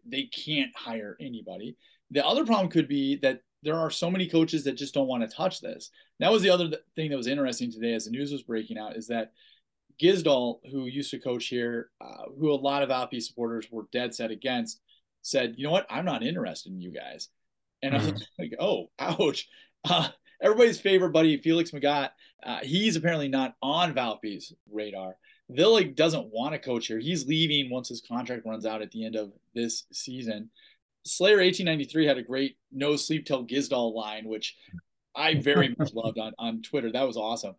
They 0.06 0.24
can't 0.24 0.74
hire 0.76 1.16
anybody. 1.20 1.76
The 2.10 2.26
other 2.26 2.44
problem 2.44 2.68
could 2.68 2.88
be 2.88 3.16
that 3.16 3.40
there 3.62 3.76
are 3.76 3.90
so 3.90 4.10
many 4.10 4.28
coaches 4.28 4.64
that 4.64 4.72
just 4.72 4.94
don't 4.94 5.08
want 5.08 5.28
to 5.28 5.36
touch 5.36 5.60
this. 5.60 5.90
That 6.20 6.32
was 6.32 6.42
the 6.42 6.50
other 6.50 6.70
thing 6.94 7.10
that 7.10 7.16
was 7.16 7.26
interesting 7.26 7.72
today 7.72 7.94
as 7.94 8.04
the 8.04 8.10
news 8.10 8.30
was 8.30 8.42
breaking 8.42 8.78
out 8.78 8.96
is 8.96 9.08
that 9.08 9.32
Gizdahl, 10.00 10.60
who 10.70 10.86
used 10.86 11.10
to 11.10 11.18
coach 11.18 11.46
here, 11.46 11.90
uh, 12.00 12.30
who 12.38 12.52
a 12.52 12.54
lot 12.54 12.82
of 12.82 12.90
Alpi 12.90 13.20
supporters 13.20 13.66
were 13.70 13.86
dead 13.92 14.14
set 14.14 14.30
against, 14.30 14.80
said, 15.22 15.54
"You 15.56 15.64
know 15.64 15.72
what? 15.72 15.86
I'm 15.90 16.04
not 16.04 16.22
interested 16.22 16.72
in 16.72 16.80
you 16.80 16.92
guys." 16.92 17.28
And 17.82 17.94
mm-hmm. 17.94 18.08
I 18.08 18.12
was 18.12 18.28
like, 18.38 18.54
"Oh, 18.60 18.90
ouch!" 19.00 19.48
Uh, 19.84 20.08
everybody's 20.40 20.80
favorite 20.80 21.10
buddy, 21.10 21.36
Felix 21.38 21.72
Magath, 21.72 22.10
uh, 22.42 22.58
he's 22.62 22.96
apparently 22.96 23.28
not 23.28 23.56
on 23.60 23.94
Valpy's 23.94 24.52
radar. 24.70 25.16
Willig 25.50 25.96
doesn't 25.96 26.28
want 26.32 26.52
to 26.52 26.58
coach 26.58 26.86
here. 26.86 26.98
He's 26.98 27.26
leaving 27.26 27.70
once 27.70 27.88
his 27.88 28.02
contract 28.02 28.44
runs 28.44 28.66
out 28.66 28.82
at 28.82 28.90
the 28.90 29.04
end 29.04 29.16
of 29.16 29.32
this 29.54 29.84
season. 29.92 30.50
Slayer 31.04 31.38
1893 31.38 32.06
had 32.06 32.18
a 32.18 32.22
great 32.22 32.56
no 32.70 32.96
sleep 32.96 33.24
till 33.24 33.46
Gizdahl 33.46 33.94
line, 33.94 34.28
which 34.28 34.56
I 35.14 35.34
very 35.34 35.74
much 35.78 35.94
loved 35.94 36.18
on, 36.18 36.32
on 36.38 36.62
Twitter. 36.62 36.92
That 36.92 37.06
was 37.06 37.16
awesome. 37.16 37.54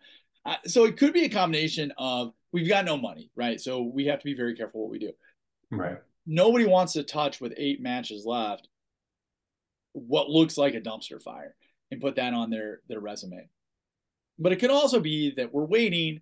Uh, 0.46 0.56
so 0.66 0.86
it 0.86 0.98
could 0.98 1.14
be 1.14 1.26
a 1.26 1.30
combination 1.30 1.92
of 1.98 2.34
we've 2.52 2.70
got 2.70 2.86
no 2.86 2.98
money, 2.98 3.32
right? 3.36 3.60
So 3.60 3.82
we 3.82 4.06
have 4.06 4.20
to 4.20 4.26
be 4.26 4.36
very 4.36 4.56
careful 4.56 4.82
what 4.82 4.92
we 4.92 5.00
do. 5.00 5.12
Right. 5.72 5.98
Nobody 6.26 6.66
wants 6.66 6.94
to 6.94 7.04
touch 7.04 7.42
with 7.42 7.54
eight 7.58 7.82
matches 7.82 8.26
left 8.26 8.68
what 9.94 10.30
looks 10.30 10.58
like 10.58 10.76
a 10.76 10.82
dumpster 10.82 11.22
fire 11.22 11.56
and 11.92 12.02
put 12.02 12.16
that 12.16 12.34
on 12.34 12.50
their 12.50 12.82
their 12.88 13.00
resume. 13.00 13.50
But 14.38 14.52
it 14.52 14.58
could 14.58 14.72
also 14.72 15.00
be 15.00 15.34
that 15.36 15.54
we're 15.54 15.66
waiting 15.66 16.22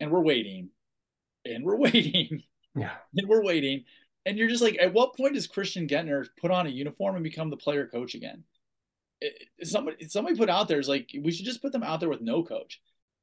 and 0.00 0.10
we're 0.10 0.20
waiting 0.20 0.70
and 1.44 1.64
we're 1.64 1.76
waiting. 1.90 2.42
Yeah. 2.74 2.92
And 3.16 3.28
we're 3.28 3.44
waiting. 3.44 3.84
And 4.24 4.38
you're 4.38 4.48
just 4.48 4.62
like, 4.62 4.78
at 4.80 4.92
what 4.92 5.16
point 5.16 5.34
does 5.34 5.46
Christian 5.46 5.88
Gentner 5.88 6.26
put 6.40 6.50
on 6.50 6.66
a 6.66 6.70
uniform 6.70 7.16
and 7.16 7.24
become 7.24 7.50
the 7.50 7.56
player 7.56 7.86
coach 7.86 8.14
again? 8.14 8.44
It, 9.20 9.32
somebody 9.64 10.08
somebody 10.08 10.36
put 10.36 10.48
out 10.48 10.68
there 10.68 10.80
is 10.80 10.88
like 10.88 11.10
we 11.20 11.32
should 11.32 11.44
just 11.44 11.62
put 11.62 11.72
them 11.72 11.82
out 11.82 12.00
there 12.00 12.08
with 12.08 12.20
no 12.20 12.42
coach. 12.42 12.80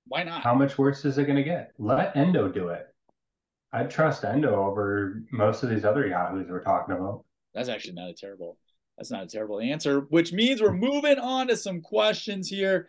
Why 0.07 0.23
not? 0.23 0.41
How 0.41 0.55
much 0.55 0.77
worse 0.77 1.05
is 1.05 1.17
it 1.17 1.25
going 1.25 1.35
to 1.37 1.43
get? 1.43 1.71
Let 1.77 2.15
Endo 2.15 2.47
do 2.49 2.69
it. 2.69 2.87
I'd 3.71 3.89
trust 3.89 4.23
Endo 4.23 4.55
over 4.65 5.21
most 5.31 5.63
of 5.63 5.69
these 5.69 5.85
other 5.85 6.07
yahoos 6.07 6.47
we're 6.49 6.63
talking 6.63 6.95
about. 6.95 7.23
That's 7.53 7.69
actually 7.69 7.93
not 7.93 8.09
a 8.09 8.13
terrible. 8.13 8.57
That's 8.97 9.11
not 9.11 9.23
a 9.23 9.27
terrible 9.27 9.59
answer. 9.59 10.01
Which 10.09 10.33
means 10.33 10.61
we're 10.61 10.73
moving 10.73 11.19
on 11.19 11.47
to 11.47 11.55
some 11.55 11.81
questions 11.81 12.47
here. 12.49 12.87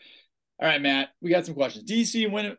All 0.60 0.68
right, 0.68 0.82
Matt, 0.82 1.14
we 1.22 1.30
got 1.30 1.46
some 1.46 1.54
questions. 1.54 1.90
DC 1.90 2.30
when 2.30 2.54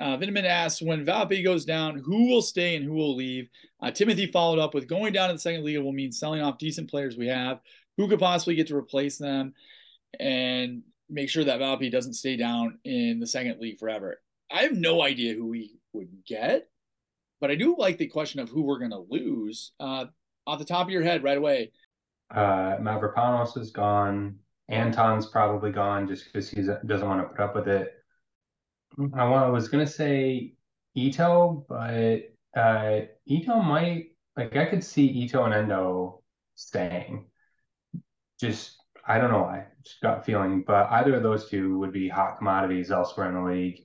uh, 0.00 0.40
asks 0.44 0.82
when 0.82 1.06
Valpy 1.06 1.44
goes 1.44 1.64
down, 1.64 1.98
who 1.98 2.28
will 2.28 2.42
stay 2.42 2.74
and 2.74 2.84
who 2.84 2.94
will 2.94 3.14
leave? 3.14 3.48
Uh, 3.80 3.92
Timothy 3.92 4.26
followed 4.26 4.58
up 4.58 4.74
with 4.74 4.88
going 4.88 5.12
down 5.12 5.28
to 5.28 5.34
the 5.34 5.40
second 5.40 5.62
league 5.62 5.78
will 5.78 5.92
mean 5.92 6.10
selling 6.10 6.42
off 6.42 6.58
decent 6.58 6.90
players 6.90 7.16
we 7.16 7.28
have. 7.28 7.60
Who 7.96 8.08
could 8.08 8.18
possibly 8.18 8.56
get 8.56 8.66
to 8.68 8.76
replace 8.76 9.18
them 9.18 9.54
and 10.18 10.82
make 11.08 11.28
sure 11.28 11.44
that 11.44 11.60
Valpy 11.60 11.92
doesn't 11.92 12.14
stay 12.14 12.36
down 12.36 12.80
in 12.84 13.20
the 13.20 13.26
second 13.26 13.60
league 13.60 13.78
forever? 13.78 14.20
I 14.50 14.62
have 14.62 14.72
no 14.72 15.00
idea 15.00 15.34
who 15.34 15.46
we 15.46 15.76
would 15.92 16.24
get, 16.26 16.68
but 17.40 17.52
I 17.52 17.54
do 17.54 17.76
like 17.78 17.98
the 17.98 18.08
question 18.08 18.40
of 18.40 18.48
who 18.48 18.62
we're 18.62 18.80
going 18.80 18.90
to 18.90 19.06
lose. 19.08 19.70
Uh, 19.78 20.06
off 20.44 20.58
the 20.58 20.64
top 20.64 20.88
of 20.88 20.90
your 20.90 21.04
head, 21.04 21.22
right 21.22 21.38
away. 21.38 21.70
Uh, 22.34 22.78
Mavropanos 22.80 23.56
is 23.56 23.70
gone. 23.70 24.40
Anton's 24.68 25.26
probably 25.26 25.70
gone 25.72 26.08
just 26.08 26.24
because 26.26 26.48
he 26.48 26.62
doesn't 26.62 27.08
want 27.08 27.20
to 27.22 27.28
put 27.28 27.40
up 27.40 27.54
with 27.54 27.68
it. 27.68 27.92
I, 29.14 29.48
was 29.48 29.68
gonna 29.68 29.86
say 29.86 30.54
Ito, 30.94 31.66
but 31.68 32.22
uh, 32.56 33.00
Ito 33.26 33.60
might 33.60 34.06
like 34.36 34.56
I 34.56 34.66
could 34.66 34.84
see 34.84 35.06
Ito 35.06 35.44
and 35.44 35.54
Endo 35.54 36.22
staying. 36.54 37.26
Just 38.40 38.76
I 39.06 39.18
don't 39.18 39.30
know 39.30 39.42
why, 39.42 39.66
just 39.84 40.00
got 40.00 40.24
feeling, 40.24 40.64
but 40.66 40.90
either 40.90 41.16
of 41.16 41.22
those 41.22 41.50
two 41.50 41.78
would 41.78 41.92
be 41.92 42.08
hot 42.08 42.38
commodities 42.38 42.90
elsewhere 42.90 43.28
in 43.28 43.34
the 43.34 43.42
league 43.42 43.80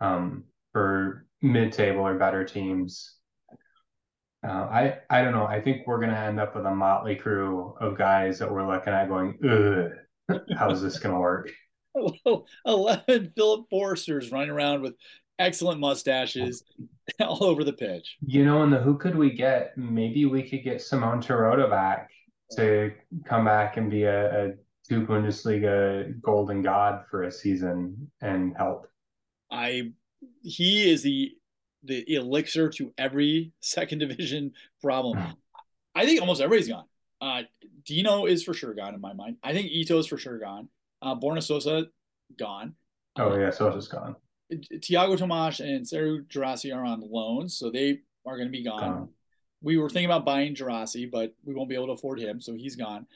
um, 0.00 0.44
for 0.72 1.26
mid-table 1.40 2.00
or 2.02 2.18
better 2.18 2.44
teams. 2.44 3.16
Uh, 4.46 4.48
I 4.50 4.98
I 5.08 5.22
don't 5.22 5.32
know. 5.32 5.46
I 5.46 5.60
think 5.60 5.86
we're 5.86 6.00
gonna 6.00 6.18
end 6.18 6.40
up 6.40 6.56
with 6.56 6.66
a 6.66 6.74
motley 6.74 7.16
crew 7.16 7.74
of 7.80 7.96
guys 7.96 8.38
that 8.38 8.50
we're 8.50 8.66
looking 8.66 8.92
at 8.92 9.08
going, 9.08 9.38
ugh, 9.44 9.92
How's 10.56 10.82
this 10.82 10.98
going 10.98 11.14
to 11.14 11.20
work? 11.20 11.50
11 12.66 13.32
Philipp 13.36 13.64
Försters 13.72 14.30
running 14.32 14.50
around 14.50 14.82
with 14.82 14.94
excellent 15.38 15.80
mustaches 15.80 16.62
all 17.20 17.44
over 17.44 17.64
the 17.64 17.72
pitch. 17.72 18.16
You 18.24 18.44
know, 18.44 18.62
and 18.62 18.72
the 18.72 18.78
who 18.78 18.96
could 18.96 19.16
we 19.16 19.32
get? 19.32 19.76
Maybe 19.76 20.24
we 20.26 20.48
could 20.48 20.62
get 20.62 20.82
Simon 20.82 21.20
Terodde 21.20 21.68
back 21.68 22.10
to 22.52 22.92
come 23.24 23.44
back 23.44 23.76
and 23.76 23.90
be 23.90 24.04
a, 24.04 24.46
a 24.46 24.52
two 24.88 25.06
Bundesliga 25.06 26.20
golden 26.20 26.62
god 26.62 27.04
for 27.10 27.24
a 27.24 27.32
season 27.32 28.10
and 28.20 28.54
help. 28.56 28.86
I 29.50 29.92
he 30.42 30.90
is 30.90 31.02
the 31.02 31.32
the 31.82 32.04
elixir 32.14 32.68
to 32.68 32.92
every 32.98 33.52
second 33.60 33.98
division 33.98 34.52
problem. 34.82 35.18
Hmm. 35.18 35.30
I 35.94 36.04
think 36.04 36.20
almost 36.20 36.40
everybody's 36.40 36.68
gone. 36.68 36.84
Uh, 37.20 37.42
Dino 37.84 38.26
is 38.26 38.42
for 38.42 38.54
sure 38.54 38.74
gone 38.74 38.94
in 38.94 39.00
my 39.00 39.12
mind. 39.12 39.36
I 39.42 39.52
think 39.52 39.70
Ito 39.70 39.98
is 39.98 40.06
for 40.06 40.18
sure 40.18 40.38
gone. 40.38 40.68
Uh, 41.02 41.14
Borna 41.14 41.42
Sosa 41.42 41.86
gone. 42.38 42.74
Oh 43.16 43.36
yeah, 43.36 43.50
Sosa's 43.50 43.88
gone. 43.88 44.16
Tiago 44.80 45.16
Tomás 45.16 45.60
and 45.60 45.84
Serhou 45.84 46.26
Guirassy 46.28 46.72
are 46.74 46.84
on 46.84 47.02
loans, 47.08 47.56
so 47.56 47.70
they 47.70 48.00
are 48.26 48.36
going 48.36 48.48
to 48.48 48.52
be 48.52 48.64
gone. 48.64 48.80
gone. 48.80 49.08
We 49.62 49.76
were 49.76 49.90
thinking 49.90 50.06
about 50.06 50.24
buying 50.24 50.54
Guirassy, 50.54 51.06
but 51.06 51.34
we 51.44 51.54
won't 51.54 51.68
be 51.68 51.74
able 51.74 51.86
to 51.86 51.92
afford 51.92 52.18
him, 52.18 52.40
so 52.40 52.54
he's 52.54 52.76
gone. 52.76 53.06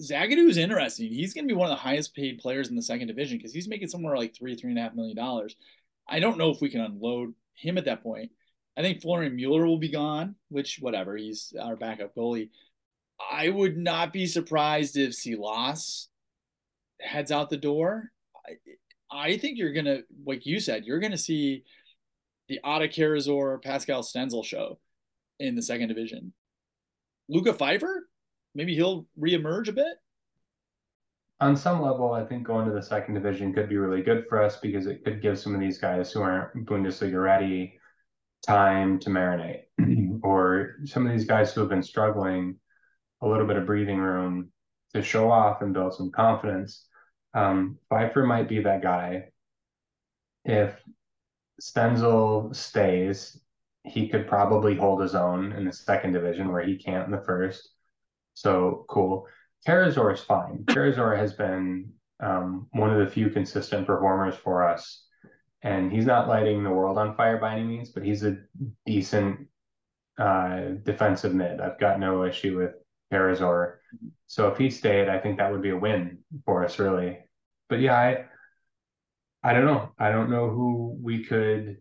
Zagadou 0.00 0.48
is 0.48 0.56
interesting. 0.56 1.08
He's 1.08 1.34
going 1.34 1.46
to 1.46 1.52
be 1.52 1.58
one 1.58 1.70
of 1.70 1.76
the 1.76 1.82
highest 1.82 2.14
paid 2.14 2.38
players 2.38 2.68
in 2.68 2.76
the 2.76 2.82
second 2.82 3.06
division 3.06 3.38
because 3.38 3.52
he's 3.52 3.68
making 3.68 3.88
somewhere 3.88 4.16
like 4.16 4.34
three, 4.34 4.56
three 4.56 4.70
and 4.70 4.78
a 4.78 4.82
half 4.82 4.94
million 4.94 5.16
dollars. 5.16 5.56
I 6.08 6.20
don't 6.20 6.38
know 6.38 6.50
if 6.50 6.60
we 6.60 6.68
can 6.68 6.80
unload 6.80 7.34
him 7.54 7.78
at 7.78 7.86
that 7.86 8.02
point. 8.02 8.30
I 8.76 8.82
think 8.82 9.00
Florian 9.00 9.36
Mueller 9.36 9.66
will 9.66 9.78
be 9.78 9.88
gone, 9.88 10.34
which 10.50 10.78
whatever. 10.80 11.16
He's 11.16 11.54
our 11.60 11.76
backup 11.76 12.14
goalie. 12.14 12.50
I 13.18 13.48
would 13.48 13.76
not 13.76 14.12
be 14.12 14.26
surprised 14.26 14.96
if 14.96 15.14
Silas 15.14 16.08
heads 17.00 17.32
out 17.32 17.50
the 17.50 17.56
door, 17.56 18.10
I, 18.46 18.56
I 19.10 19.36
think 19.38 19.58
you're 19.58 19.72
gonna, 19.72 20.00
like 20.24 20.46
you 20.46 20.60
said, 20.60 20.84
you're 20.84 21.00
gonna 21.00 21.18
see 21.18 21.64
the 22.48 22.60
Ata 22.64 22.88
Karazor 22.88 23.62
Pascal 23.62 24.02
Stenzel 24.02 24.44
show 24.44 24.78
in 25.38 25.54
the 25.54 25.62
second 25.62 25.88
division. 25.88 26.32
Luca 27.28 27.52
Pfeiffer, 27.52 28.08
maybe 28.54 28.74
he'll 28.74 29.06
reemerge 29.18 29.68
a 29.68 29.72
bit. 29.72 29.98
On 31.40 31.56
some 31.56 31.82
level, 31.82 32.12
I 32.12 32.24
think 32.24 32.44
going 32.44 32.66
to 32.66 32.72
the 32.72 32.82
second 32.82 33.14
division 33.14 33.52
could 33.52 33.68
be 33.68 33.76
really 33.76 34.02
good 34.02 34.24
for 34.28 34.42
us 34.42 34.56
because 34.56 34.86
it 34.86 35.04
could 35.04 35.20
give 35.20 35.38
some 35.38 35.54
of 35.54 35.60
these 35.60 35.78
guys 35.78 36.10
who 36.10 36.22
aren't 36.22 36.64
Bundesliga 36.64 37.22
ready 37.22 37.78
time 38.46 38.98
to 39.00 39.10
marinate, 39.10 39.64
or 40.22 40.76
some 40.84 41.04
of 41.04 41.12
these 41.12 41.26
guys 41.26 41.52
who 41.52 41.60
have 41.60 41.68
been 41.68 41.82
struggling 41.82 42.56
a 43.22 43.28
little 43.28 43.46
bit 43.46 43.56
of 43.56 43.66
breathing 43.66 43.98
room 43.98 44.50
to 44.94 45.02
show 45.02 45.30
off 45.30 45.62
and 45.62 45.74
build 45.74 45.94
some 45.94 46.10
confidence. 46.10 46.86
Um, 47.34 47.78
Pfeiffer 47.88 48.24
might 48.24 48.48
be 48.48 48.62
that 48.62 48.82
guy. 48.82 49.30
If 50.44 50.74
Stenzel 51.60 52.54
stays, 52.54 53.40
he 53.84 54.08
could 54.08 54.26
probably 54.26 54.74
hold 54.74 55.00
his 55.00 55.14
own 55.14 55.52
in 55.52 55.64
the 55.64 55.72
second 55.72 56.12
division 56.12 56.52
where 56.52 56.62
he 56.62 56.76
can't 56.76 57.06
in 57.06 57.12
the 57.12 57.22
first. 57.24 57.68
So 58.34 58.84
cool. 58.88 59.26
Karazor 59.66 60.12
is 60.12 60.20
fine. 60.20 60.64
Karazor 60.66 61.16
has 61.16 61.32
been 61.32 61.92
um, 62.20 62.68
one 62.72 62.90
of 62.90 62.98
the 62.98 63.10
few 63.10 63.30
consistent 63.30 63.86
performers 63.86 64.34
for 64.34 64.66
us. 64.66 65.04
And 65.62 65.90
he's 65.90 66.06
not 66.06 66.28
lighting 66.28 66.62
the 66.62 66.70
world 66.70 66.98
on 66.98 67.16
fire 67.16 67.38
by 67.38 67.54
any 67.54 67.64
means, 67.64 67.90
but 67.90 68.04
he's 68.04 68.22
a 68.22 68.36
decent 68.84 69.48
uh, 70.18 70.60
defensive 70.84 71.34
mid. 71.34 71.60
I've 71.60 71.80
got 71.80 71.98
no 71.98 72.24
issue 72.24 72.58
with 72.58 72.74
Karazor. 73.12 73.76
So 74.26 74.48
if 74.48 74.58
he 74.58 74.70
stayed, 74.70 75.08
I 75.08 75.18
think 75.18 75.38
that 75.38 75.50
would 75.52 75.62
be 75.62 75.70
a 75.70 75.76
win 75.76 76.18
for 76.44 76.64
us, 76.64 76.78
really. 76.78 77.18
But 77.68 77.80
yeah, 77.80 77.94
I 77.94 78.24
I 79.42 79.52
don't 79.52 79.64
know. 79.64 79.90
I 79.98 80.10
don't 80.10 80.30
know 80.30 80.50
who 80.50 80.98
we 81.00 81.24
could 81.24 81.78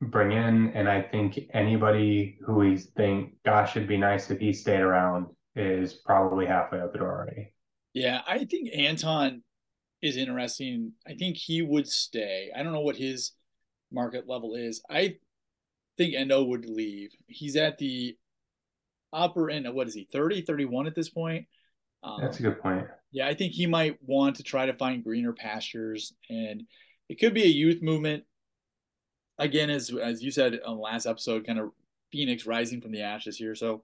bring 0.00 0.32
in, 0.32 0.72
and 0.74 0.88
I 0.88 1.02
think 1.02 1.38
anybody 1.52 2.38
who 2.44 2.54
we 2.54 2.76
think, 2.76 3.34
gosh, 3.44 3.76
it'd 3.76 3.88
be 3.88 3.98
nice 3.98 4.30
if 4.30 4.40
he 4.40 4.52
stayed 4.52 4.80
around, 4.80 5.26
is 5.54 5.92
probably 5.92 6.46
halfway 6.46 6.80
out 6.80 6.92
the 6.92 6.98
door 6.98 7.12
already. 7.12 7.52
Yeah, 7.92 8.22
I 8.26 8.44
think 8.46 8.70
Anton 8.74 9.42
is 10.00 10.16
interesting. 10.16 10.92
I 11.06 11.14
think 11.14 11.36
he 11.36 11.62
would 11.62 11.86
stay. 11.86 12.50
I 12.56 12.62
don't 12.62 12.72
know 12.72 12.80
what 12.80 12.96
his 12.96 13.32
market 13.92 14.26
level 14.26 14.54
is. 14.54 14.82
I 14.88 15.16
think 15.98 16.14
Endo 16.14 16.42
would 16.44 16.64
leave. 16.64 17.10
He's 17.26 17.56
at 17.56 17.78
the 17.78 18.16
upper 19.12 19.50
end 19.50 19.66
of 19.66 19.74
what 19.74 19.88
is 19.88 19.94
he 19.94 20.08
30 20.12 20.42
31 20.42 20.86
at 20.86 20.94
this 20.94 21.08
point? 21.08 21.46
Um, 22.02 22.18
that's 22.20 22.40
a 22.40 22.42
good 22.42 22.60
point. 22.60 22.86
Yeah 23.10 23.28
i 23.28 23.34
think 23.34 23.52
he 23.52 23.66
might 23.66 23.98
want 24.02 24.36
to 24.36 24.42
try 24.42 24.66
to 24.66 24.72
find 24.72 25.04
greener 25.04 25.32
pastures 25.32 26.14
and 26.30 26.64
it 27.08 27.20
could 27.20 27.34
be 27.34 27.42
a 27.42 27.46
youth 27.46 27.82
movement. 27.82 28.24
Again 29.38 29.70
as 29.70 29.90
as 29.90 30.22
you 30.22 30.30
said 30.30 30.60
on 30.64 30.76
the 30.76 30.82
last 30.82 31.06
episode 31.06 31.46
kind 31.46 31.58
of 31.58 31.70
phoenix 32.10 32.46
rising 32.46 32.80
from 32.80 32.92
the 32.92 33.02
ashes 33.02 33.36
here 33.36 33.54
so 33.54 33.82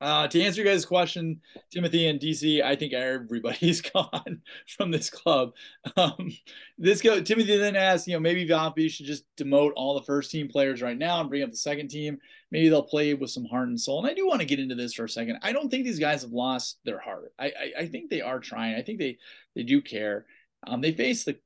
uh, 0.00 0.26
to 0.28 0.42
answer 0.42 0.62
you 0.62 0.66
guys' 0.66 0.86
question, 0.86 1.40
Timothy 1.70 2.06
and 2.06 2.18
DC, 2.18 2.62
I 2.62 2.74
think 2.74 2.94
everybody's 2.94 3.80
gone 3.92 4.40
from 4.76 4.90
this 4.90 5.10
club. 5.10 5.52
Um, 5.96 6.32
this 6.78 7.02
go 7.02 7.20
Timothy 7.20 7.58
then 7.58 7.76
asked, 7.76 8.06
you 8.06 8.14
know, 8.14 8.20
maybe 8.20 8.48
Valpy 8.48 8.90
should 8.90 9.06
just 9.06 9.24
demote 9.36 9.72
all 9.76 9.94
the 9.94 10.06
first 10.06 10.30
team 10.30 10.48
players 10.48 10.80
right 10.80 10.96
now 10.96 11.20
and 11.20 11.28
bring 11.28 11.42
up 11.42 11.50
the 11.50 11.56
second 11.56 11.88
team. 11.88 12.18
Maybe 12.50 12.68
they'll 12.68 12.82
play 12.82 13.12
with 13.12 13.30
some 13.30 13.44
heart 13.44 13.68
and 13.68 13.78
soul. 13.78 13.98
And 13.98 14.10
I 14.10 14.14
do 14.14 14.26
want 14.26 14.40
to 14.40 14.46
get 14.46 14.58
into 14.58 14.74
this 14.74 14.94
for 14.94 15.04
a 15.04 15.08
second. 15.08 15.38
I 15.42 15.52
don't 15.52 15.68
think 15.70 15.84
these 15.84 15.98
guys 15.98 16.22
have 16.22 16.32
lost 16.32 16.78
their 16.84 16.98
heart. 16.98 17.32
I 17.38 17.46
I, 17.46 17.72
I 17.80 17.86
think 17.86 18.08
they 18.08 18.22
are 18.22 18.40
trying. 18.40 18.76
I 18.76 18.82
think 18.82 18.98
they 18.98 19.18
they 19.54 19.64
do 19.64 19.82
care. 19.82 20.24
Um, 20.66 20.80
they 20.80 20.92
face 20.92 21.24
the 21.24 21.38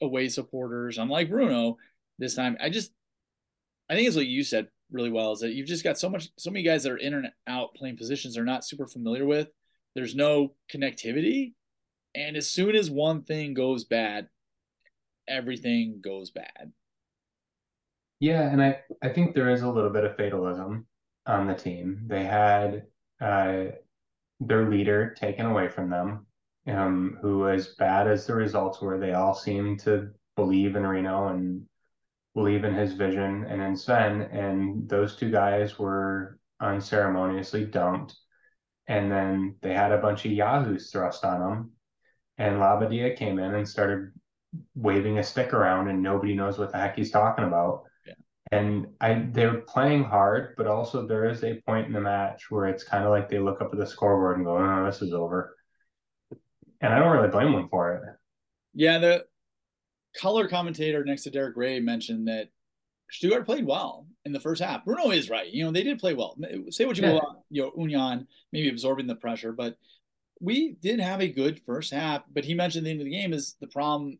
away 0.00 0.28
supporters. 0.28 0.98
I'm 0.98 1.08
like 1.08 1.30
Bruno 1.30 1.76
this 2.18 2.34
time. 2.34 2.56
I 2.60 2.70
just 2.70 2.90
I 3.88 3.94
think 3.94 4.08
it's 4.08 4.16
what 4.16 4.26
you 4.26 4.42
said 4.42 4.68
really 4.90 5.10
well 5.10 5.32
is 5.32 5.40
that 5.40 5.52
you've 5.52 5.68
just 5.68 5.84
got 5.84 5.98
so 5.98 6.08
much 6.08 6.28
so 6.38 6.50
many 6.50 6.62
guys 6.62 6.82
that 6.82 6.92
are 6.92 6.96
in 6.96 7.14
and 7.14 7.28
out 7.46 7.74
playing 7.74 7.96
positions 7.96 8.34
they're 8.34 8.44
not 8.44 8.64
super 8.64 8.86
familiar 8.86 9.24
with. 9.24 9.48
There's 9.94 10.14
no 10.14 10.54
connectivity. 10.72 11.54
And 12.14 12.36
as 12.36 12.48
soon 12.48 12.74
as 12.74 12.90
one 12.90 13.22
thing 13.22 13.54
goes 13.54 13.84
bad, 13.84 14.28
everything 15.28 16.00
goes 16.02 16.30
bad. 16.30 16.72
Yeah, 18.18 18.50
and 18.50 18.62
I, 18.62 18.80
I 19.02 19.08
think 19.08 19.34
there 19.34 19.50
is 19.50 19.62
a 19.62 19.70
little 19.70 19.90
bit 19.90 20.04
of 20.04 20.16
fatalism 20.16 20.86
on 21.26 21.46
the 21.46 21.54
team. 21.54 22.02
They 22.06 22.24
had 22.24 22.84
uh, 23.20 23.66
their 24.40 24.68
leader 24.68 25.14
taken 25.18 25.46
away 25.46 25.68
from 25.68 25.88
them, 25.88 26.26
um, 26.66 27.18
who, 27.22 27.48
as 27.48 27.68
bad 27.78 28.08
as 28.08 28.26
the 28.26 28.34
results 28.34 28.80
were, 28.80 28.98
they 28.98 29.14
all 29.14 29.34
seemed 29.34 29.80
to 29.80 30.10
believe 30.36 30.76
in 30.76 30.86
Rino 30.86 31.28
and 31.28 31.62
believe 32.34 32.64
in 32.64 32.74
his 32.74 32.92
vision 32.92 33.44
and 33.48 33.60
in 33.60 33.76
Sven. 33.76 34.22
And 34.22 34.88
those 34.88 35.16
two 35.16 35.30
guys 35.30 35.78
were 35.78 36.38
unceremoniously 36.60 37.64
dumped. 37.64 38.16
And 38.86 39.10
then 39.10 39.56
they 39.62 39.72
had 39.72 39.92
a 39.92 39.98
bunch 39.98 40.24
of 40.24 40.32
Yahoos 40.32 40.90
thrust 40.90 41.24
on 41.24 41.40
them. 41.40 41.70
And 42.38 42.56
Labbadia 42.56 43.16
came 43.16 43.38
in 43.38 43.54
and 43.54 43.68
started 43.68 44.12
waving 44.74 45.18
a 45.18 45.22
stick 45.22 45.52
around, 45.52 45.88
and 45.88 46.02
nobody 46.02 46.34
knows 46.34 46.58
what 46.58 46.72
the 46.72 46.78
heck 46.78 46.96
he's 46.96 47.10
talking 47.10 47.44
about. 47.44 47.84
Yeah. 48.06 48.14
And 48.50 48.86
I 49.00 49.26
they're 49.30 49.60
playing 49.60 50.04
hard, 50.04 50.54
but 50.56 50.66
also 50.66 51.06
there 51.06 51.28
is 51.28 51.44
a 51.44 51.60
point 51.66 51.86
in 51.86 51.92
the 51.92 52.00
match 52.00 52.50
where 52.50 52.66
it's 52.66 52.84
kind 52.84 53.04
of 53.04 53.10
like 53.10 53.28
they 53.28 53.38
look 53.38 53.60
up 53.60 53.70
at 53.72 53.78
the 53.78 53.86
scoreboard 53.86 54.36
and 54.36 54.46
go, 54.46 54.56
"Oh, 54.56 54.86
this 54.86 55.02
is 55.02 55.12
over." 55.12 55.56
And 56.80 56.92
I 56.92 56.98
don't 56.98 57.12
really 57.12 57.28
blame 57.28 57.52
them 57.52 57.68
for 57.68 57.94
it. 57.94 58.02
Yeah, 58.72 58.98
the 58.98 59.24
color 60.16 60.48
commentator 60.48 61.04
next 61.04 61.22
to 61.24 61.30
Derek 61.30 61.56
Rae 61.56 61.80
mentioned 61.80 62.28
that 62.28 62.48
Stuttgart 63.10 63.46
played 63.46 63.66
well 63.66 64.06
in 64.24 64.32
the 64.32 64.40
first 64.40 64.62
half. 64.62 64.84
Bruno 64.84 65.10
is 65.10 65.30
right. 65.30 65.48
You 65.48 65.64
know, 65.64 65.72
they 65.72 65.82
did 65.82 65.98
play 65.98 66.14
well. 66.14 66.36
Say 66.70 66.84
what 66.84 66.96
you 66.96 67.04
yeah. 67.04 67.12
will 67.14 67.44
you 67.50 67.62
know, 67.62 67.72
Union 67.76 68.26
maybe 68.52 68.68
absorbing 68.68 69.06
the 69.06 69.14
pressure, 69.14 69.52
but 69.52 69.76
we 70.40 70.76
did 70.80 71.00
have 71.00 71.20
a 71.20 71.28
good 71.28 71.60
first 71.66 71.92
half. 71.92 72.22
But 72.32 72.44
he 72.44 72.54
mentioned 72.54 72.86
the 72.86 72.90
end 72.90 73.00
of 73.00 73.04
the 73.04 73.10
game 73.10 73.32
is 73.32 73.56
the 73.60 73.66
problem 73.66 74.18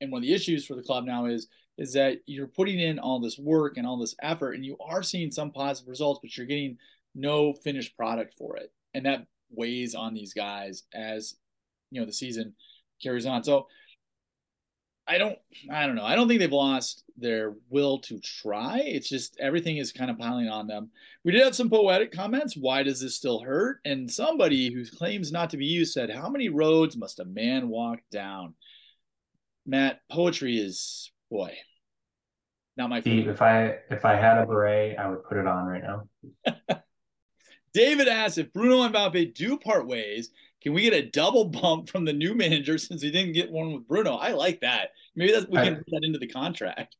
and 0.00 0.10
one 0.10 0.20
of 0.20 0.22
the 0.22 0.34
issues 0.34 0.66
for 0.66 0.74
the 0.74 0.82
club 0.82 1.04
now 1.04 1.26
is 1.26 1.48
is 1.76 1.92
that 1.94 2.18
you're 2.26 2.46
putting 2.46 2.78
in 2.78 3.00
all 3.00 3.20
this 3.20 3.38
work 3.38 3.76
and 3.76 3.86
all 3.86 3.98
this 3.98 4.14
effort 4.22 4.52
and 4.52 4.64
you 4.64 4.76
are 4.78 5.02
seeing 5.02 5.32
some 5.32 5.50
positive 5.50 5.88
results, 5.88 6.20
but 6.22 6.36
you're 6.36 6.46
getting 6.46 6.78
no 7.16 7.52
finished 7.52 7.96
product 7.96 8.32
for 8.38 8.56
it. 8.56 8.72
And 8.94 9.06
that 9.06 9.26
weighs 9.50 9.94
on 9.94 10.14
these 10.14 10.32
guys 10.32 10.84
as 10.94 11.34
you 11.90 12.00
know 12.00 12.06
the 12.06 12.12
season 12.12 12.54
carries 13.02 13.26
on. 13.26 13.42
So 13.44 13.66
I 15.06 15.18
don't 15.18 15.38
I 15.70 15.86
don't 15.86 15.96
know. 15.96 16.04
I 16.04 16.14
don't 16.14 16.28
think 16.28 16.40
they've 16.40 16.50
lost 16.50 17.04
their 17.16 17.54
will 17.68 17.98
to 18.00 18.18
try. 18.20 18.80
It's 18.84 19.08
just 19.08 19.38
everything 19.38 19.76
is 19.76 19.92
kind 19.92 20.10
of 20.10 20.18
piling 20.18 20.48
on 20.48 20.66
them. 20.66 20.90
We 21.24 21.32
did 21.32 21.44
have 21.44 21.54
some 21.54 21.70
poetic 21.70 22.10
comments. 22.10 22.56
Why 22.56 22.82
does 22.82 23.00
this 23.00 23.14
still 23.14 23.40
hurt? 23.40 23.80
And 23.84 24.10
somebody 24.10 24.72
who 24.72 24.84
claims 24.84 25.30
not 25.30 25.50
to 25.50 25.56
be 25.56 25.66
you 25.66 25.84
said, 25.84 26.10
How 26.10 26.30
many 26.30 26.48
roads 26.48 26.96
must 26.96 27.20
a 27.20 27.24
man 27.24 27.68
walk 27.68 27.98
down? 28.10 28.54
Matt, 29.66 30.00
poetry 30.10 30.56
is 30.56 31.10
boy, 31.30 31.54
not 32.76 32.90
my 32.90 33.00
favorite. 33.00 33.32
If 33.32 33.42
I 33.42 33.76
if 33.90 34.04
I 34.04 34.16
had 34.16 34.38
a 34.38 34.46
beret, 34.46 34.98
I 34.98 35.08
would 35.08 35.24
put 35.24 35.36
it 35.36 35.46
on 35.46 35.66
right 35.66 35.82
now. 35.82 36.08
David 37.74 38.08
asks 38.08 38.38
if 38.38 38.52
Bruno 38.52 38.82
and 38.82 38.94
Valpe 38.94 39.34
do 39.34 39.58
part 39.58 39.86
ways 39.86 40.30
can 40.64 40.72
we 40.72 40.82
get 40.82 40.94
a 40.94 41.10
double 41.10 41.44
bump 41.44 41.90
from 41.90 42.04
the 42.04 42.12
new 42.12 42.34
manager 42.34 42.78
since 42.78 43.02
he 43.02 43.10
didn't 43.10 43.34
get 43.34 43.52
one 43.52 43.74
with 43.74 43.86
Bruno? 43.86 44.14
I 44.14 44.32
like 44.32 44.60
that. 44.62 44.90
Maybe 45.14 45.32
that's 45.32 45.46
we 45.46 45.58
can 45.58 45.74
I, 45.74 45.76
put 45.76 45.86
that 45.88 46.00
into 46.02 46.18
the 46.18 46.26
contract. 46.26 46.96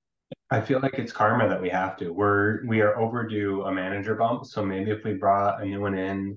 I 0.51 0.61
feel 0.61 0.81
like 0.81 0.95
it's 0.99 1.13
karma 1.13 1.49
that 1.49 1.61
we 1.61 1.71
have 1.71 1.97
to. 1.97 2.11
We're 2.11 2.65
we 2.67 2.83
are 2.83 2.99
overdue 2.99 3.63
a 3.63 3.73
manager 3.73 4.15
bump. 4.15 4.45
So 4.45 4.65
maybe 4.65 4.91
if 4.91 5.03
we 5.03 5.15
brought 5.15 5.63
a 5.63 5.65
new 5.65 5.81
one 5.81 5.97
in 5.97 6.37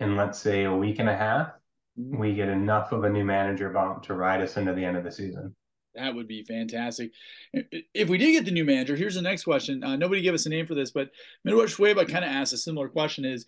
in 0.00 0.16
let's 0.16 0.40
say 0.40 0.64
a 0.64 0.74
week 0.74 0.98
and 0.98 1.08
a 1.08 1.16
half, 1.16 1.52
mm-hmm. 1.98 2.18
we 2.18 2.34
get 2.34 2.48
enough 2.48 2.90
of 2.90 3.04
a 3.04 3.08
new 3.08 3.24
manager 3.24 3.70
bump 3.70 4.02
to 4.04 4.14
ride 4.14 4.42
us 4.42 4.56
into 4.56 4.74
the 4.74 4.84
end 4.84 4.96
of 4.96 5.04
the 5.04 5.12
season. 5.12 5.54
That 5.94 6.14
would 6.14 6.28
be 6.28 6.42
fantastic. 6.42 7.12
If 7.94 8.08
we 8.08 8.18
did 8.18 8.32
get 8.32 8.44
the 8.44 8.50
new 8.50 8.64
manager, 8.64 8.96
here's 8.96 9.14
the 9.14 9.22
next 9.22 9.44
question. 9.44 9.82
Uh, 9.82 9.96
nobody 9.96 10.20
gave 10.20 10.34
us 10.34 10.44
a 10.44 10.50
name 10.50 10.66
for 10.66 10.74
this, 10.74 10.90
but 10.90 11.10
Midwest 11.44 11.78
Schweba 11.78 12.06
kind 12.06 12.24
of 12.24 12.30
asked 12.30 12.52
a 12.52 12.58
similar 12.58 12.88
question: 12.88 13.24
Is 13.24 13.46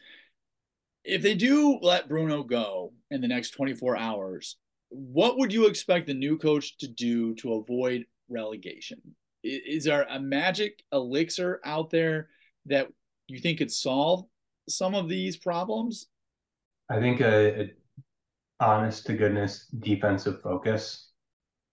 if 1.09 1.23
they 1.23 1.35
do 1.35 1.79
let 1.81 2.09
Bruno 2.09 2.43
go 2.43 2.93
in 3.11 3.23
the 3.23 3.29
next 3.29 3.51
24 3.53 3.97
hours, 3.97 4.57
what 4.91 5.39
would 5.39 5.53
you 5.53 5.67
expect 5.67 6.07
the 6.07 6.15
new 6.15 6.37
coach 6.37 6.77
to 6.79 6.87
do 6.87 7.35
to 7.37 7.55
avoid 7.55 8.05
relegation? 8.29 9.01
Is 9.43 9.85
there 9.85 10.07
a 10.11 10.21
magic 10.21 10.83
elixir 10.93 11.61
out 11.65 11.89
there 11.89 12.29
that 12.67 12.89
you 13.27 13.39
think 13.39 13.59
could 13.59 13.73
solve 13.73 14.25
some 14.69 14.95
of 14.95 15.09
these 15.09 15.39
problems? 15.39 16.09
I 16.91 17.01
think 17.01 17.21
a, 17.21 17.63
a 17.63 17.71
honest 18.61 19.07
to 19.07 19.15
goodness 19.15 19.67
defensive 19.79 20.43
focus, 20.43 21.09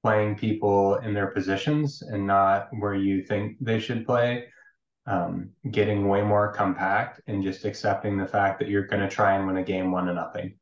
playing 0.01 0.37
people 0.37 0.95
in 0.99 1.13
their 1.13 1.27
positions 1.27 2.01
and 2.01 2.25
not 2.25 2.69
where 2.79 2.95
you 2.95 3.25
think 3.25 3.57
they 3.59 3.79
should 3.81 4.05
play 4.05 4.45
um, 5.07 5.51
getting 5.69 6.07
way 6.07 6.21
more 6.21 6.51
compact 6.51 7.21
and 7.27 7.43
just 7.43 7.65
accepting 7.65 8.17
the 8.17 8.27
fact 8.27 8.59
that 8.59 8.69
you're 8.69 8.87
going 8.87 9.01
to 9.01 9.09
try 9.09 9.35
and 9.35 9.45
win 9.45 9.57
a 9.57 9.63
game 9.63 9.91
one 9.91 10.05
to 10.05 10.13
nothing. 10.13 10.55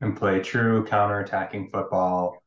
And 0.00 0.16
play 0.16 0.40
true 0.40 0.84
counter-attacking 0.84 1.70
football. 1.70 2.42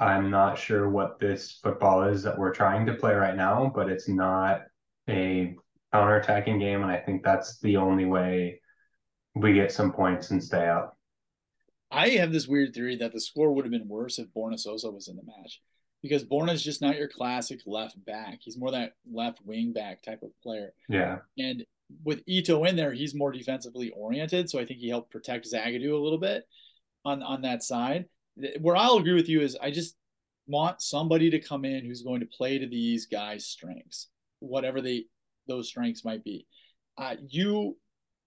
I'm 0.00 0.30
not 0.30 0.58
sure 0.58 0.88
what 0.88 1.20
this 1.20 1.60
football 1.62 2.04
is 2.04 2.24
that 2.24 2.36
we're 2.36 2.52
trying 2.52 2.86
to 2.86 2.94
play 2.94 3.14
right 3.14 3.36
now, 3.36 3.70
but 3.72 3.88
it's 3.88 4.08
not 4.08 4.62
a 5.08 5.54
counter-attacking 5.92 6.58
game, 6.58 6.82
and 6.82 6.90
I 6.90 6.98
think 6.98 7.22
that's 7.22 7.60
the 7.60 7.76
only 7.76 8.04
way 8.04 8.60
we 9.34 9.54
get 9.54 9.70
some 9.70 9.92
points 9.92 10.32
and 10.32 10.42
stay 10.42 10.68
up. 10.68 10.96
I 11.90 12.10
have 12.10 12.32
this 12.32 12.48
weird 12.48 12.74
theory 12.74 12.96
that 12.96 13.12
the 13.12 13.20
score 13.20 13.52
would 13.52 13.64
have 13.64 13.72
been 13.72 13.88
worse 13.88 14.18
if 14.18 14.26
Borna 14.36 14.58
Sosa 14.58 14.90
was 14.90 15.08
in 15.08 15.16
the 15.16 15.22
match 15.22 15.62
because 16.02 16.24
Borna 16.24 16.52
is 16.52 16.62
just 16.62 16.80
not 16.80 16.96
your 16.96 17.08
classic 17.08 17.60
left 17.66 18.02
back. 18.04 18.38
He's 18.42 18.56
more 18.56 18.70
that 18.70 18.92
left 19.10 19.40
wing 19.44 19.72
back 19.72 20.02
type 20.02 20.22
of 20.22 20.30
player. 20.42 20.72
Yeah. 20.88 21.18
And 21.38 21.64
with 22.04 22.22
Ito 22.26 22.64
in 22.64 22.76
there, 22.76 22.92
he's 22.92 23.14
more 23.14 23.32
defensively 23.32 23.90
oriented. 23.90 24.48
So 24.48 24.58
I 24.58 24.64
think 24.64 24.80
he 24.80 24.88
helped 24.88 25.10
protect 25.10 25.50
Zagadou 25.52 25.92
a 25.92 26.02
little 26.02 26.18
bit 26.18 26.46
on, 27.04 27.22
on 27.22 27.42
that 27.42 27.62
side. 27.62 28.06
Where 28.60 28.76
I'll 28.76 28.98
agree 28.98 29.14
with 29.14 29.28
you 29.28 29.40
is 29.40 29.56
I 29.60 29.70
just 29.70 29.96
want 30.46 30.80
somebody 30.80 31.30
to 31.30 31.40
come 31.40 31.64
in 31.64 31.84
who's 31.84 32.02
going 32.02 32.20
to 32.20 32.26
play 32.26 32.58
to 32.58 32.66
these 32.66 33.06
guys' 33.06 33.46
strengths, 33.46 34.08
whatever 34.38 34.80
they 34.80 35.06
those 35.46 35.68
strengths 35.68 36.04
might 36.04 36.22
be. 36.22 36.46
Uh, 36.96 37.16
you 37.28 37.76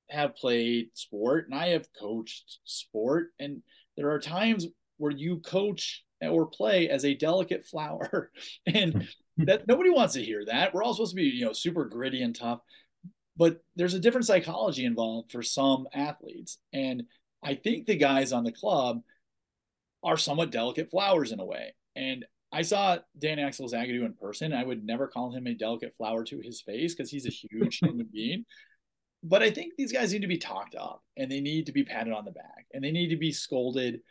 have 0.09 0.35
played 0.35 0.89
sport 0.93 1.45
and 1.45 1.57
I 1.57 1.69
have 1.69 1.87
coached 1.97 2.59
sport. 2.65 3.29
And 3.39 3.61
there 3.95 4.11
are 4.11 4.19
times 4.19 4.67
where 4.97 5.11
you 5.11 5.39
coach 5.39 6.03
or 6.21 6.45
play 6.45 6.89
as 6.89 7.05
a 7.05 7.15
delicate 7.15 7.65
flower. 7.65 8.31
and 8.65 9.07
hmm. 9.37 9.43
that 9.45 9.67
nobody 9.67 9.89
wants 9.89 10.13
to 10.13 10.23
hear 10.23 10.45
that. 10.45 10.73
We're 10.73 10.83
all 10.83 10.93
supposed 10.93 11.11
to 11.11 11.15
be, 11.15 11.23
you 11.23 11.45
know, 11.45 11.53
super 11.53 11.85
gritty 11.85 12.21
and 12.21 12.35
tough. 12.35 12.59
But 13.37 13.63
there's 13.75 13.93
a 13.93 13.99
different 13.99 14.27
psychology 14.27 14.85
involved 14.85 15.31
for 15.31 15.41
some 15.41 15.87
athletes. 15.93 16.57
And 16.73 17.03
I 17.43 17.55
think 17.55 17.85
the 17.85 17.95
guys 17.95 18.33
on 18.33 18.43
the 18.43 18.51
club 18.51 19.01
are 20.03 20.17
somewhat 20.17 20.51
delicate 20.51 20.91
flowers 20.91 21.31
in 21.31 21.39
a 21.39 21.45
way. 21.45 21.73
And 21.95 22.25
I 22.51 22.63
saw 22.63 22.97
Dan 23.17 23.39
Axel 23.39 23.69
Zagadou 23.69 24.05
in 24.05 24.13
person. 24.13 24.53
I 24.53 24.63
would 24.63 24.83
never 24.83 25.07
call 25.07 25.33
him 25.33 25.47
a 25.47 25.53
delicate 25.53 25.95
flower 25.95 26.23
to 26.25 26.39
his 26.39 26.61
face 26.61 26.93
because 26.93 27.09
he's 27.09 27.25
a 27.25 27.29
huge 27.29 27.79
human 27.81 28.09
being. 28.11 28.45
But 29.23 29.43
I 29.43 29.51
think 29.51 29.73
these 29.77 29.93
guys 29.93 30.11
need 30.11 30.23
to 30.23 30.27
be 30.27 30.37
talked 30.37 30.75
up 30.75 31.03
and 31.15 31.31
they 31.31 31.41
need 31.41 31.67
to 31.67 31.71
be 31.71 31.83
patted 31.83 32.13
on 32.13 32.25
the 32.25 32.31
back 32.31 32.65
and 32.73 32.83
they 32.83 32.91
need 32.91 33.09
to 33.09 33.17
be 33.17 33.31
scolded 33.31 34.01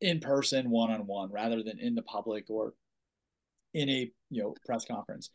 in 0.00 0.20
person 0.20 0.70
one 0.70 0.90
on 0.90 1.06
one 1.06 1.30
rather 1.30 1.62
than 1.62 1.78
in 1.78 1.94
the 1.94 2.02
public 2.02 2.48
or 2.48 2.74
in 3.72 3.88
a 3.88 4.10
you 4.30 4.42
know 4.42 4.54
press 4.64 4.84
conference. 4.84 5.30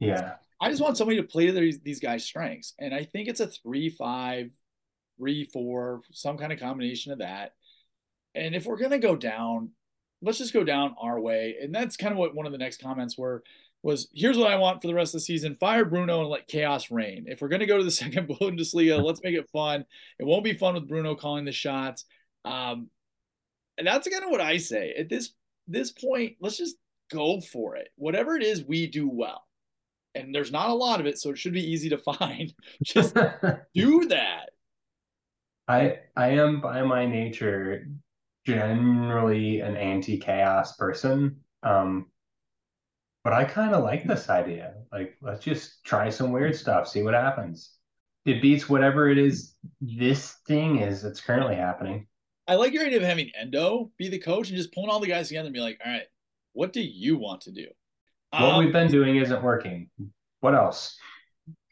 Yeah. 0.00 0.34
I 0.60 0.70
just 0.70 0.82
want 0.82 0.96
somebody 0.96 1.20
to 1.20 1.26
play 1.26 1.50
these, 1.50 1.80
these 1.80 2.00
guys' 2.00 2.24
strengths. 2.24 2.74
And 2.78 2.94
I 2.94 3.04
think 3.04 3.28
it's 3.28 3.40
a 3.40 3.46
three, 3.46 3.90
five, 3.90 4.50
three, 5.18 5.44
four, 5.44 6.02
some 6.12 6.38
kind 6.38 6.52
of 6.52 6.60
combination 6.60 7.12
of 7.12 7.18
that. 7.18 7.52
And 8.34 8.54
if 8.54 8.66
we're 8.66 8.78
gonna 8.78 8.98
go 8.98 9.16
down, 9.16 9.70
let's 10.22 10.38
just 10.38 10.52
go 10.54 10.64
down 10.64 10.94
our 11.00 11.20
way. 11.20 11.56
And 11.60 11.74
that's 11.74 11.96
kind 11.96 12.12
of 12.12 12.18
what 12.18 12.34
one 12.34 12.46
of 12.46 12.52
the 12.52 12.58
next 12.58 12.80
comments 12.80 13.16
were 13.16 13.42
was 13.84 14.08
here's 14.14 14.38
what 14.38 14.50
I 14.50 14.56
want 14.56 14.80
for 14.80 14.88
the 14.88 14.94
rest 14.94 15.14
of 15.14 15.20
the 15.20 15.26
season. 15.26 15.56
Fire 15.60 15.84
Bruno 15.84 16.20
and 16.20 16.30
let 16.30 16.48
chaos 16.48 16.90
reign. 16.90 17.26
If 17.28 17.42
we're 17.42 17.48
going 17.48 17.60
to 17.60 17.66
go 17.66 17.76
to 17.76 17.84
the 17.84 17.90
second 18.02 18.28
Bundesliga, 18.28 19.00
let's 19.00 19.20
make 19.22 19.36
it 19.36 19.48
fun. 19.50 19.84
It 20.18 20.24
won't 20.24 20.42
be 20.42 20.54
fun 20.54 20.74
with 20.74 20.88
Bruno 20.88 21.14
calling 21.14 21.44
the 21.44 21.52
shots. 21.52 22.06
Um, 22.46 22.88
and 23.78 23.86
that's 23.86 24.08
kind 24.08 24.24
of 24.24 24.30
what 24.30 24.40
I 24.40 24.58
say 24.58 24.94
at 24.98 25.08
this 25.08 25.32
this 25.66 25.92
point. 25.92 26.36
Let's 26.40 26.56
just 26.56 26.76
go 27.10 27.40
for 27.40 27.76
it. 27.76 27.88
Whatever 27.96 28.36
it 28.36 28.42
is, 28.42 28.64
we 28.64 28.86
do 28.86 29.08
well. 29.08 29.42
And 30.14 30.34
there's 30.34 30.52
not 30.52 30.70
a 30.70 30.74
lot 30.74 31.00
of 31.00 31.06
it, 31.06 31.18
so 31.18 31.30
it 31.30 31.38
should 31.38 31.52
be 31.52 31.72
easy 31.72 31.88
to 31.90 31.98
find. 32.18 32.52
Just 32.82 33.14
do 33.74 34.06
that. 34.06 34.50
I 35.66 35.98
I 36.16 36.30
am 36.30 36.60
by 36.60 36.82
my 36.82 37.06
nature 37.06 37.88
generally 38.46 39.60
an 39.60 39.76
anti-chaos 39.76 40.76
person. 40.76 41.36
Um, 41.62 42.06
but 43.22 43.32
I 43.32 43.44
kind 43.44 43.74
of 43.74 43.82
like 43.82 44.06
this 44.06 44.28
idea. 44.28 44.74
Like, 44.92 45.16
let's 45.22 45.42
just 45.42 45.82
try 45.84 46.10
some 46.10 46.30
weird 46.30 46.54
stuff, 46.54 46.86
see 46.86 47.02
what 47.02 47.14
happens. 47.14 47.70
It 48.26 48.42
beats 48.42 48.68
whatever 48.68 49.08
it 49.08 49.16
is 49.18 49.54
this 49.80 50.36
thing 50.46 50.80
is 50.80 51.02
that's 51.02 51.20
currently 51.22 51.56
happening. 51.56 52.06
I 52.46 52.56
like 52.56 52.72
your 52.72 52.84
idea 52.84 52.98
of 52.98 53.04
having 53.04 53.30
Endo 53.38 53.90
be 53.96 54.08
the 54.08 54.18
coach 54.18 54.48
and 54.48 54.56
just 54.56 54.72
pulling 54.72 54.90
all 54.90 55.00
the 55.00 55.06
guys 55.06 55.28
together 55.28 55.46
and 55.46 55.54
be 55.54 55.60
like, 55.60 55.80
all 55.84 55.92
right, 55.92 56.06
what 56.52 56.72
do 56.72 56.80
you 56.80 57.16
want 57.16 57.42
to 57.42 57.52
do? 57.52 57.66
What 58.30 58.42
um, 58.42 58.64
we've 58.64 58.72
been 58.72 58.90
doing 58.90 59.16
isn't 59.16 59.42
working. 59.42 59.88
What 60.40 60.54
else? 60.54 60.96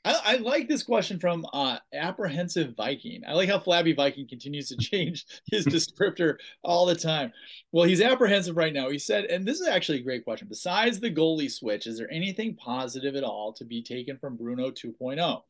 I, 0.04 0.20
I, 0.24 0.36
like 0.36 0.68
this 0.68 0.82
question 0.82 1.20
from 1.20 1.46
uh, 1.52 1.78
apprehensive 1.94 2.74
Viking. 2.76 3.22
I 3.26 3.34
like 3.34 3.48
how 3.48 3.60
Flabby 3.60 3.92
Viking 3.92 4.26
continues 4.26 4.68
to 4.68 4.76
change 4.80 5.26
his 5.50 5.64
descriptor 5.66 6.36
all 6.64 6.86
the 6.86 6.94
time. 6.94 7.32
Well, 7.70 7.86
he's 7.86 8.00
apprehensive 8.00 8.56
right 8.56 8.72
now. 8.72 8.90
He 8.90 8.98
said, 8.98 9.26
and 9.26 9.46
this 9.46 9.60
is 9.60 9.68
actually 9.68 10.00
a 10.00 10.04
great 10.04 10.24
question. 10.24 10.48
Besides 10.48 10.98
the 10.98 11.10
goalie 11.10 11.50
switch, 11.50 11.86
is 11.86 11.98
there 11.98 12.10
anything 12.10 12.56
positive 12.56 13.14
at 13.14 13.24
all 13.24 13.52
to 13.54 13.64
be 13.64 13.82
taken 13.82 14.18
from 14.18 14.36
Bruno 14.36 14.70
2.0? 14.70 15.42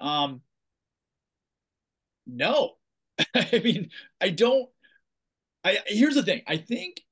Um, 0.00 0.40
no. 2.26 2.74
I 3.34 3.60
mean, 3.62 3.90
I 4.20 4.30
don't. 4.30 4.68
I 5.64 5.78
here's 5.86 6.14
the 6.14 6.22
thing. 6.22 6.42
I 6.46 6.56
think 6.56 7.02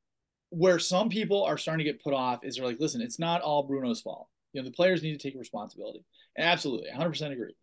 where 0.50 0.78
some 0.78 1.08
people 1.08 1.42
are 1.44 1.58
starting 1.58 1.84
to 1.84 1.90
get 1.90 2.02
put 2.02 2.14
off 2.14 2.44
is 2.44 2.56
they're 2.56 2.66
like, 2.66 2.78
listen, 2.78 3.00
it's 3.00 3.18
not 3.18 3.42
all 3.42 3.66
Bruno's 3.66 4.00
fault. 4.00 4.28
You 4.52 4.62
know, 4.62 4.68
the 4.68 4.74
players 4.74 5.02
need 5.02 5.18
to 5.18 5.28
take 5.28 5.38
responsibility. 5.38 6.04
Absolutely, 6.38 6.88
100% 6.96 7.32
agree. 7.32 7.54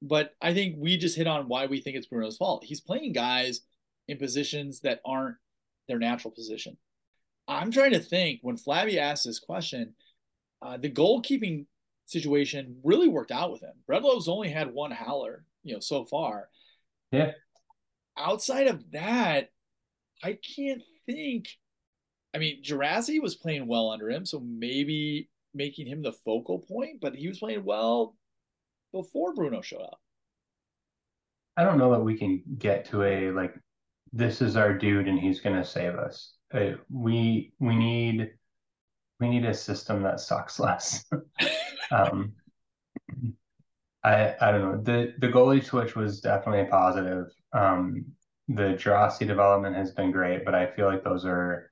But 0.00 0.34
I 0.40 0.54
think 0.54 0.76
we 0.78 0.96
just 0.96 1.16
hit 1.16 1.26
on 1.26 1.48
why 1.48 1.66
we 1.66 1.80
think 1.80 1.96
it's 1.96 2.06
Bruno's 2.06 2.36
fault. 2.36 2.62
He's 2.64 2.80
playing 2.80 3.12
guys 3.12 3.62
in 4.06 4.18
positions 4.18 4.80
that 4.80 5.00
aren't 5.04 5.36
their 5.88 5.98
natural 5.98 6.32
position. 6.32 6.76
I'm 7.48 7.72
trying 7.72 7.92
to 7.92 8.00
think 8.00 8.40
when 8.42 8.56
Flabby 8.56 9.00
asked 9.00 9.24
this 9.24 9.40
question, 9.40 9.94
uh, 10.62 10.76
the 10.76 10.90
goalkeeping 10.90 11.66
situation 12.06 12.76
really 12.84 13.08
worked 13.08 13.30
out 13.32 13.50
with 13.50 13.62
him. 13.62 13.72
Bredlow's 13.90 14.28
only 14.28 14.48
had 14.48 14.72
one 14.72 14.90
howler, 14.90 15.44
you 15.64 15.74
know, 15.74 15.80
so 15.80 16.04
far. 16.04 16.48
Yeah. 17.10 17.32
Outside 18.18 18.66
of 18.66 18.90
that, 18.92 19.50
I 20.22 20.38
can't 20.56 20.82
think. 21.06 21.48
I 22.34 22.38
mean, 22.38 22.62
Guirassy 22.62 23.20
was 23.20 23.36
playing 23.36 23.66
well 23.66 23.90
under 23.90 24.10
him, 24.10 24.26
so 24.26 24.40
maybe 24.40 25.30
making 25.54 25.86
him 25.86 26.02
the 26.02 26.12
focal 26.12 26.58
point, 26.58 27.00
but 27.00 27.14
he 27.14 27.28
was 27.28 27.38
playing 27.38 27.64
well 27.64 28.16
before 28.92 29.34
Bruno 29.34 29.62
showed 29.62 29.82
up. 29.82 30.00
I 31.56 31.64
don't 31.64 31.78
know 31.78 31.90
that 31.92 32.00
we 32.00 32.16
can 32.16 32.42
get 32.58 32.84
to 32.90 33.02
a 33.02 33.30
like 33.30 33.54
this 34.12 34.40
is 34.40 34.56
our 34.56 34.72
dude 34.72 35.08
and 35.08 35.18
he's 35.18 35.40
going 35.40 35.56
to 35.56 35.64
save 35.64 35.94
us. 35.94 36.34
Uh, 36.54 36.72
we 36.90 37.52
we 37.58 37.74
need 37.74 38.30
we 39.20 39.28
need 39.28 39.44
a 39.44 39.54
system 39.54 40.02
that 40.02 40.20
sucks 40.20 40.60
less. 40.60 41.04
um, 41.90 42.32
I 44.08 44.34
I 44.40 44.52
don't 44.52 44.62
know 44.62 44.82
the 44.82 45.14
the 45.18 45.28
goalie 45.28 45.64
switch 45.64 45.94
was 45.94 46.20
definitely 46.20 46.62
a 46.62 46.66
positive. 46.66 47.26
Um, 47.52 48.06
the 48.48 48.78
Guirassy 48.82 49.26
development 49.26 49.76
has 49.76 49.92
been 49.92 50.10
great, 50.10 50.44
but 50.44 50.54
I 50.54 50.66
feel 50.74 50.86
like 50.86 51.04
those 51.04 51.26
are 51.26 51.70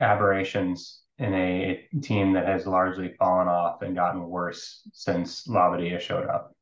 aberrations 0.00 1.00
in 1.18 1.32
a 1.32 1.88
team 2.02 2.34
that 2.34 2.46
has 2.46 2.66
largely 2.66 3.14
fallen 3.18 3.48
off 3.48 3.80
and 3.82 3.94
gotten 3.94 4.28
worse 4.28 4.82
since 4.92 5.46
Labbadia 5.46 6.00
showed 6.00 6.28
up. 6.28 6.54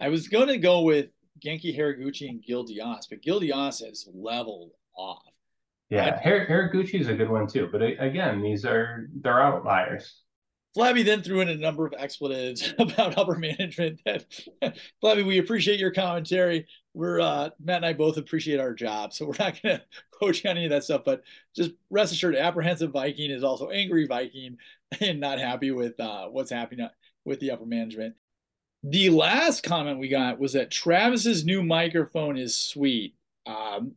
I 0.00 0.08
was 0.08 0.28
going 0.28 0.48
to 0.48 0.58
go 0.58 0.82
with 0.82 1.06
Genki 1.44 1.76
Haraguchi 1.76 2.28
and 2.28 2.42
Gil 2.42 2.64
Dias, 2.64 3.08
but 3.10 3.22
Gil 3.22 3.40
Dias 3.40 3.80
has 3.80 4.08
leveled 4.14 4.70
off. 4.96 5.22
Yeah, 5.90 6.20
Haraguchi 6.22 7.00
is 7.00 7.08
a 7.08 7.14
good 7.14 7.28
one 7.28 7.46
too, 7.46 7.68
but 7.70 7.82
again, 7.82 8.42
these 8.42 8.64
are 8.64 9.08
they're 9.20 9.42
outliers. 9.42 10.22
Flabby 10.76 11.02
then 11.02 11.22
threw 11.22 11.40
in 11.40 11.48
a 11.48 11.56
number 11.56 11.86
of 11.86 11.94
expletives 11.94 12.74
about 12.78 13.16
upper 13.16 13.36
management. 13.36 14.02
That 14.04 14.26
Flabby, 15.00 15.22
we 15.22 15.38
appreciate 15.38 15.80
your 15.80 15.90
commentary. 15.90 16.66
We're 16.92 17.18
uh, 17.18 17.48
Matt 17.58 17.78
and 17.78 17.86
I 17.86 17.94
both 17.94 18.18
appreciate 18.18 18.60
our 18.60 18.74
job, 18.74 19.14
so 19.14 19.24
we're 19.24 19.38
not 19.38 19.60
going 19.62 19.78
to 19.78 19.82
coach 20.20 20.44
you 20.44 20.50
any 20.50 20.64
of 20.64 20.70
that 20.70 20.84
stuff. 20.84 21.00
But 21.02 21.22
just 21.54 21.70
rest 21.88 22.12
assured, 22.12 22.36
apprehensive 22.36 22.90
Viking 22.90 23.30
is 23.30 23.42
also 23.42 23.70
angry 23.70 24.06
Viking 24.06 24.58
and 25.00 25.18
not 25.18 25.38
happy 25.38 25.70
with 25.70 25.98
uh, 25.98 26.26
what's 26.26 26.50
happening 26.50 26.86
with 27.24 27.40
the 27.40 27.52
upper 27.52 27.64
management. 27.64 28.14
The 28.82 29.08
last 29.08 29.62
comment 29.62 29.98
we 29.98 30.08
got 30.08 30.38
was 30.38 30.52
that 30.52 30.70
Travis's 30.70 31.46
new 31.46 31.62
microphone 31.62 32.36
is 32.36 32.54
sweet. 32.54 33.14
Um, 33.46 33.92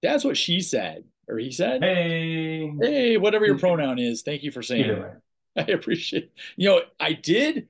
that's 0.00 0.22
what 0.22 0.36
she 0.36 0.60
said, 0.60 1.02
or 1.26 1.38
he 1.38 1.50
said. 1.50 1.82
Hey, 1.82 2.72
hey, 2.80 3.16
whatever 3.16 3.46
your 3.46 3.58
pronoun 3.58 3.98
is. 3.98 4.22
Thank 4.22 4.44
you 4.44 4.52
for 4.52 4.62
saying 4.62 4.84
it. 4.84 5.20
I 5.56 5.62
appreciate. 5.62 6.32
You 6.56 6.68
know, 6.68 6.80
I 6.98 7.12
did 7.12 7.68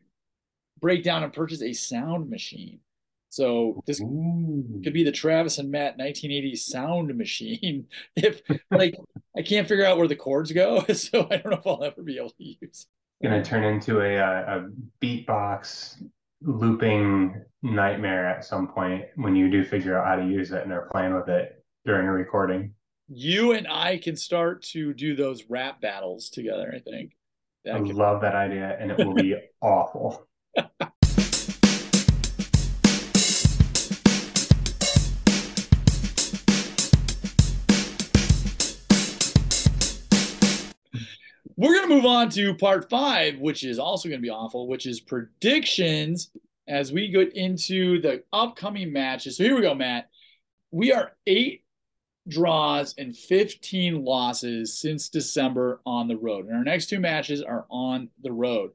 break 0.80 1.02
down 1.04 1.22
and 1.22 1.32
purchase 1.32 1.62
a 1.62 1.72
sound 1.72 2.30
machine. 2.30 2.80
So 3.30 3.80
this 3.86 4.00
Ooh. 4.00 4.80
could 4.82 4.92
be 4.92 5.04
the 5.04 5.12
Travis 5.12 5.58
and 5.58 5.70
Matt 5.70 5.96
1980 5.98 6.56
sound 6.56 7.16
machine. 7.16 7.86
If 8.16 8.42
like 8.70 8.96
I 9.36 9.42
can't 9.42 9.68
figure 9.68 9.84
out 9.84 9.98
where 9.98 10.08
the 10.08 10.16
chords 10.16 10.52
go, 10.52 10.84
so 10.92 11.28
I 11.30 11.36
don't 11.36 11.50
know 11.50 11.58
if 11.58 11.66
I'll 11.66 11.84
ever 11.84 12.02
be 12.02 12.18
able 12.18 12.30
to 12.30 12.44
use. 12.44 12.86
Going 13.22 13.40
to 13.40 13.48
turn 13.48 13.64
into 13.64 14.00
a, 14.00 14.16
uh, 14.16 14.58
a 14.58 15.04
beatbox 15.04 16.02
looping 16.42 17.40
nightmare 17.62 18.26
at 18.26 18.44
some 18.44 18.66
point 18.66 19.04
when 19.16 19.36
you 19.36 19.50
do 19.50 19.62
figure 19.62 19.98
out 19.98 20.06
how 20.06 20.16
to 20.16 20.26
use 20.26 20.52
it 20.52 20.62
and 20.62 20.72
are 20.72 20.88
playing 20.90 21.14
with 21.14 21.28
it 21.28 21.62
during 21.84 22.06
a 22.08 22.12
recording. 22.12 22.72
you 23.08 23.52
and 23.52 23.68
I 23.68 23.98
can 23.98 24.16
start 24.16 24.62
to 24.72 24.94
do 24.94 25.14
those 25.14 25.44
rap 25.48 25.80
battles 25.80 26.30
together. 26.30 26.72
I 26.74 26.80
think. 26.80 27.12
I 27.66 27.78
love 27.78 28.22
that 28.22 28.34
idea, 28.34 28.76
and 28.80 28.90
it 28.90 28.98
will 28.98 29.14
be 29.14 29.36
awful. 29.60 30.26
We're 41.56 41.74
going 41.74 41.88
to 41.90 41.94
move 41.94 42.06
on 42.06 42.30
to 42.30 42.54
part 42.54 42.88
five, 42.88 43.38
which 43.38 43.64
is 43.64 43.78
also 43.78 44.08
going 44.08 44.20
to 44.20 44.22
be 44.22 44.30
awful, 44.30 44.66
which 44.66 44.86
is 44.86 45.00
predictions 45.00 46.30
as 46.66 46.90
we 46.90 47.08
get 47.08 47.34
into 47.36 48.00
the 48.00 48.22
upcoming 48.32 48.90
matches. 48.94 49.36
So 49.36 49.44
here 49.44 49.54
we 49.54 49.60
go, 49.60 49.74
Matt. 49.74 50.08
We 50.70 50.92
are 50.92 51.12
eight 51.26 51.64
draws 52.28 52.94
and 52.98 53.16
15 53.16 54.04
losses 54.04 54.78
since 54.78 55.08
December 55.08 55.80
on 55.86 56.08
the 56.08 56.16
road. 56.16 56.46
And 56.46 56.56
our 56.56 56.64
next 56.64 56.88
two 56.88 57.00
matches 57.00 57.42
are 57.42 57.66
on 57.70 58.08
the 58.22 58.32
road. 58.32 58.70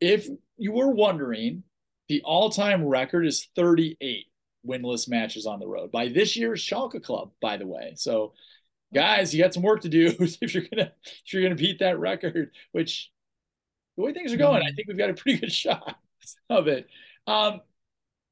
If 0.00 0.28
you 0.56 0.72
were 0.72 0.90
wondering, 0.90 1.62
the 2.08 2.22
all 2.22 2.50
time 2.50 2.84
record 2.84 3.26
is 3.26 3.48
38 3.56 4.26
winless 4.66 5.08
matches 5.08 5.46
on 5.46 5.60
the 5.60 5.66
road 5.66 5.92
by 5.92 6.08
this 6.08 6.36
year's 6.36 6.62
Schalke 6.62 7.02
club, 7.02 7.30
by 7.40 7.56
the 7.56 7.66
way. 7.66 7.92
So, 7.96 8.32
guys, 8.92 9.34
you 9.34 9.42
got 9.42 9.54
some 9.54 9.62
work 9.62 9.82
to 9.82 9.88
do 9.88 10.14
if 10.18 10.54
you're 10.54 10.64
gonna 10.70 10.92
if 11.24 11.32
you're 11.32 11.42
gonna 11.42 11.54
beat 11.54 11.80
that 11.80 11.98
record. 11.98 12.50
Which 12.72 13.10
the 13.96 14.02
way 14.02 14.12
things 14.12 14.32
are 14.32 14.38
going, 14.38 14.62
I 14.62 14.72
think 14.74 14.88
we've 14.88 14.98
got 14.98 15.10
a 15.10 15.14
pretty 15.14 15.38
good 15.38 15.52
shot 15.52 15.96
of 16.50 16.68
it. 16.68 16.86
Um, 17.26 17.60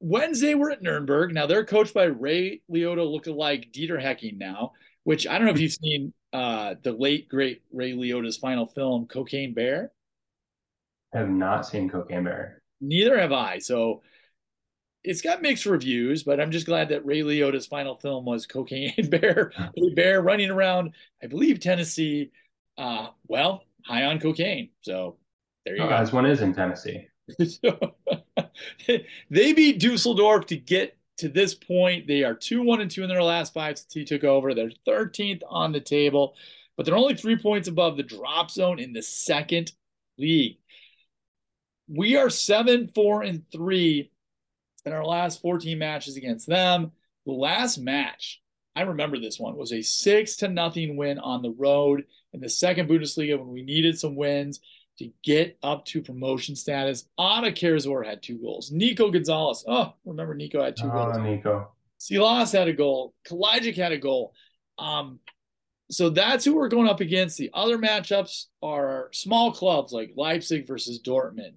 Wednesday, 0.03 0.53
we're 0.53 0.71
at 0.71 0.81
Nuremberg. 0.81 1.33
Now 1.33 1.45
they're 1.45 1.63
coached 1.63 1.93
by 1.93 2.03
Ray 2.03 2.61
Liotta 2.69 3.09
look-alike 3.09 3.69
Dieter 3.71 4.01
Hecking 4.01 4.37
now, 4.37 4.73
which 5.05 5.25
I 5.25 5.37
don't 5.37 5.47
know 5.47 5.53
if 5.53 5.61
you've 5.61 5.71
seen 5.71 6.13
uh, 6.33 6.75
the 6.83 6.91
late 6.91 7.29
great 7.29 7.61
Ray 7.71 7.93
Liotta's 7.93 8.35
final 8.35 8.67
film, 8.67 9.05
Cocaine 9.05 9.53
Bear. 9.53 9.93
I 11.13 11.19
have 11.19 11.29
not 11.29 11.65
seen 11.65 11.89
Cocaine 11.89 12.25
Bear. 12.25 12.61
Neither 12.81 13.17
have 13.17 13.31
I. 13.31 13.59
So 13.59 14.01
it's 15.05 15.21
got 15.21 15.41
mixed 15.41 15.65
reviews, 15.65 16.23
but 16.23 16.41
I'm 16.41 16.51
just 16.51 16.65
glad 16.65 16.89
that 16.89 17.05
Ray 17.05 17.21
Liotta's 17.21 17.67
final 17.67 17.95
film 17.95 18.25
was 18.25 18.45
Cocaine 18.45 18.93
Bear, 19.09 19.53
bear 19.95 20.21
running 20.21 20.49
around, 20.49 20.95
I 21.23 21.27
believe 21.27 21.61
Tennessee. 21.61 22.31
Uh, 22.77 23.07
well, 23.27 23.63
high 23.85 24.03
on 24.03 24.19
cocaine. 24.19 24.71
So 24.81 25.15
there 25.65 25.77
you 25.77 25.83
oh, 25.83 25.87
go. 25.87 25.95
As 25.95 26.11
one 26.11 26.25
is 26.25 26.41
in 26.41 26.53
Tennessee. 26.53 27.07
they 29.29 29.53
beat 29.53 29.79
Dusseldorf 29.79 30.45
to 30.47 30.57
get 30.57 30.97
to 31.17 31.29
this 31.29 31.53
point. 31.53 32.07
They 32.07 32.23
are 32.23 32.33
2 32.33 32.63
1 32.63 32.81
and 32.81 32.91
2 32.91 33.03
in 33.03 33.09
their 33.09 33.23
last 33.23 33.53
five 33.53 33.77
since 33.77 33.93
he 33.93 34.03
took 34.03 34.23
over. 34.23 34.53
They're 34.53 34.71
13th 34.87 35.41
on 35.47 35.71
the 35.71 35.79
table, 35.79 36.35
but 36.75 36.85
they're 36.85 36.97
only 36.97 37.15
three 37.15 37.37
points 37.37 37.67
above 37.67 37.97
the 37.97 38.03
drop 38.03 38.51
zone 38.51 38.79
in 38.79 38.93
the 38.93 39.01
second 39.01 39.71
league. 40.17 40.57
We 41.87 42.17
are 42.17 42.29
7 42.29 42.91
4 42.93 43.23
and 43.23 43.43
3 43.51 44.11
in 44.85 44.93
our 44.93 45.05
last 45.05 45.41
14 45.41 45.77
matches 45.77 46.17
against 46.17 46.47
them. 46.47 46.91
The 47.25 47.31
last 47.31 47.77
match, 47.77 48.41
I 48.75 48.81
remember 48.81 49.17
this 49.17 49.39
one, 49.39 49.55
was 49.55 49.71
a 49.71 49.81
6 49.81 50.35
to 50.37 50.49
nothing 50.49 50.97
win 50.97 51.19
on 51.19 51.41
the 51.41 51.51
road 51.51 52.03
in 52.33 52.41
the 52.41 52.49
second 52.49 52.89
Bundesliga 52.89 53.37
when 53.37 53.49
we 53.49 53.61
needed 53.61 53.97
some 53.97 54.15
wins 54.15 54.59
to 54.99 55.09
get 55.23 55.57
up 55.63 55.85
to 55.85 56.01
promotion 56.01 56.55
status. 56.55 57.05
Ata 57.17 57.51
Karazor 57.51 58.05
had 58.05 58.21
two 58.21 58.37
goals. 58.37 58.71
Nico 58.71 59.09
Gonzalez. 59.11 59.63
Oh, 59.67 59.93
remember 60.05 60.35
Nico 60.35 60.63
had 60.63 60.77
two 60.77 60.87
oh, 60.87 61.11
goals. 61.11 61.17
Nico. 61.17 61.71
Silas 61.97 62.51
had 62.51 62.67
a 62.67 62.73
goal. 62.73 63.13
Kalajdzic 63.27 63.75
had 63.75 63.91
a 63.91 63.97
goal. 63.97 64.33
Um, 64.77 65.19
so 65.89 66.09
that's 66.09 66.45
who 66.45 66.55
we're 66.55 66.69
going 66.69 66.87
up 66.87 66.99
against. 66.99 67.37
The 67.37 67.51
other 67.53 67.77
matchups 67.77 68.45
are 68.61 69.09
small 69.13 69.51
clubs 69.51 69.93
like 69.93 70.13
Leipzig 70.15 70.67
versus 70.67 71.01
Dortmund, 71.01 71.53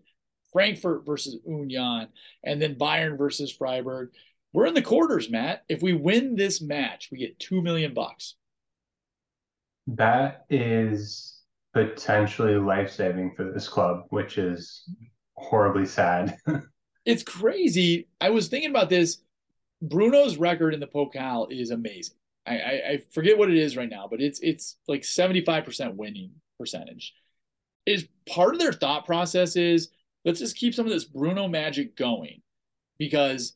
Frankfurt 0.53 1.05
versus 1.07 1.39
Union, 1.47 2.09
and 2.45 2.61
then 2.61 2.76
Bayern 2.76 3.18
versus 3.18 3.51
Freiburg. 3.51 4.11
We're 4.53 4.66
in 4.66 4.74
the 4.74 4.82
quarters, 4.82 5.30
Matt. 5.30 5.64
If 5.68 5.82
we 5.82 5.93
win 5.93 6.37
this 6.37 6.61
match, 6.61 7.09
we 7.11 7.18
get 7.18 7.39
two 7.39 7.61
million 7.61 7.93
bucks. 7.93 8.34
That 9.89 10.47
is 10.51 11.36
potentially 11.77 12.55
life 12.55 12.91
saving 12.91 13.35
for 13.35 13.45
this 13.45 13.68
club, 13.68 14.07
which 14.09 14.39
is 14.39 14.89
horribly 15.35 15.85
sad. 15.85 16.39
it's 17.05 17.22
crazy. 17.22 18.09
I 18.18 18.31
was 18.31 18.49
thinking 18.49 18.70
about 18.70 18.89
this. 18.89 19.18
Bruno's 19.83 20.39
record 20.39 20.72
in 20.72 20.81
the 20.81 20.87
Pokal 20.87 21.53
is 21.53 21.70
amazing. 21.70 22.16
I, 22.47 22.59
I, 22.59 22.70
I 22.70 23.03
forget 23.12 23.37
what 23.37 23.51
it 23.51 23.59
is 23.59 23.77
right 23.77 23.91
now, 23.91 24.09
but 24.11 24.22
it's 24.22 24.41
it's 24.41 24.77
like 24.89 25.03
75% 25.03 25.97
winning 25.97 26.31
percentage. 26.59 27.12
Is 27.85 28.09
part 28.27 28.55
of 28.55 28.61
their 28.61 28.72
thought 28.72 29.05
process 29.05 29.55
is 29.55 29.91
let's 30.24 30.41
just 30.41 30.57
keep 30.57 30.74
some 30.74 30.87
of 30.87 30.93
this 30.93 31.05
Bruno 31.05 31.47
magic 31.47 31.95
going 31.95 32.41
because 32.99 33.55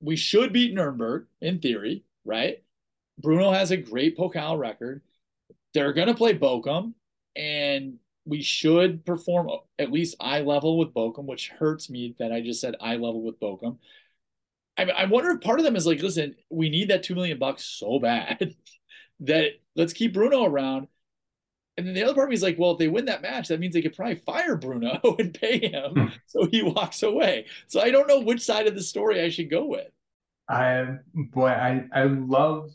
we 0.00 0.16
should 0.16 0.52
beat 0.52 0.74
Nuremberg 0.74 1.26
in 1.40 1.60
theory, 1.60 2.02
right? 2.24 2.64
Bruno 3.18 3.52
has 3.52 3.70
a 3.70 3.76
great 3.76 4.18
Pokal 4.18 4.58
record. 4.58 5.02
They're 5.72 5.92
going 5.92 6.08
to 6.08 6.14
play 6.14 6.36
Bochum 6.36 6.94
and 7.36 7.98
we 8.24 8.42
should 8.42 9.04
perform 9.04 9.50
at 9.78 9.92
least 9.92 10.16
eye 10.20 10.40
level 10.40 10.78
with 10.78 10.94
Bochum, 10.94 11.24
which 11.24 11.48
hurts 11.48 11.90
me 11.90 12.14
that 12.18 12.32
I 12.32 12.40
just 12.40 12.60
said 12.60 12.76
eye 12.80 12.96
level 12.96 13.22
with 13.22 13.40
Bochum. 13.40 13.78
I, 14.78 14.84
I 14.84 15.04
wonder 15.06 15.30
if 15.30 15.40
part 15.40 15.58
of 15.58 15.64
them 15.64 15.76
is 15.76 15.86
like, 15.86 16.02
listen, 16.02 16.36
we 16.48 16.70
need 16.70 16.90
that 16.90 17.02
two 17.02 17.14
million 17.14 17.38
bucks 17.38 17.64
so 17.64 17.98
bad 17.98 18.54
that 19.20 19.52
let's 19.74 19.92
keep 19.92 20.14
Bruno 20.14 20.44
around. 20.44 20.88
And 21.76 21.86
then 21.86 21.94
the 21.94 22.02
other 22.02 22.14
part 22.14 22.26
of 22.26 22.30
me 22.30 22.34
is 22.34 22.42
like, 22.42 22.58
well, 22.58 22.72
if 22.72 22.78
they 22.78 22.88
win 22.88 23.06
that 23.06 23.22
match, 23.22 23.48
that 23.48 23.58
means 23.58 23.72
they 23.72 23.80
could 23.80 23.96
probably 23.96 24.16
fire 24.16 24.56
Bruno 24.56 25.00
and 25.18 25.32
pay 25.32 25.70
him 25.70 25.92
hmm. 25.92 26.06
so 26.26 26.46
he 26.46 26.62
walks 26.62 27.02
away. 27.02 27.46
So 27.68 27.80
I 27.80 27.90
don't 27.90 28.08
know 28.08 28.20
which 28.20 28.42
side 28.42 28.66
of 28.66 28.74
the 28.74 28.82
story 28.82 29.20
I 29.22 29.30
should 29.30 29.50
go 29.50 29.64
with. 29.64 29.88
I 30.48 30.98
boy, 31.14 31.46
I 31.46 31.84
I 31.92 32.04
love 32.04 32.70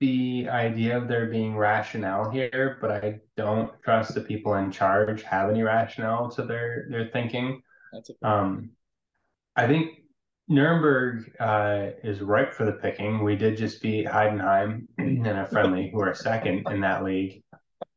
the 0.00 0.48
idea 0.48 0.96
of 0.96 1.08
there 1.08 1.26
being 1.26 1.56
rationale 1.56 2.30
here, 2.30 2.78
but 2.80 2.90
I 2.90 3.20
don't 3.36 3.70
trust 3.82 4.14
the 4.14 4.22
people 4.22 4.54
in 4.54 4.72
charge 4.72 5.22
have 5.22 5.50
any 5.50 5.62
rationale 5.62 6.30
to 6.32 6.42
their 6.42 6.86
their 6.90 7.10
thinking. 7.12 7.62
That's 7.92 8.10
a 8.10 8.28
um, 8.28 8.70
I 9.54 9.66
think 9.66 9.98
Nuremberg 10.48 11.32
uh, 11.38 11.90
is 12.02 12.22
ripe 12.22 12.54
for 12.54 12.64
the 12.64 12.72
picking. 12.72 13.22
We 13.22 13.36
did 13.36 13.58
just 13.58 13.82
beat 13.82 14.06
Heidenheim 14.06 14.86
in 14.98 15.26
a 15.26 15.46
friendly, 15.46 15.90
who 15.92 16.00
are 16.00 16.14
second 16.14 16.66
in 16.70 16.80
that 16.80 17.04
league, 17.04 17.42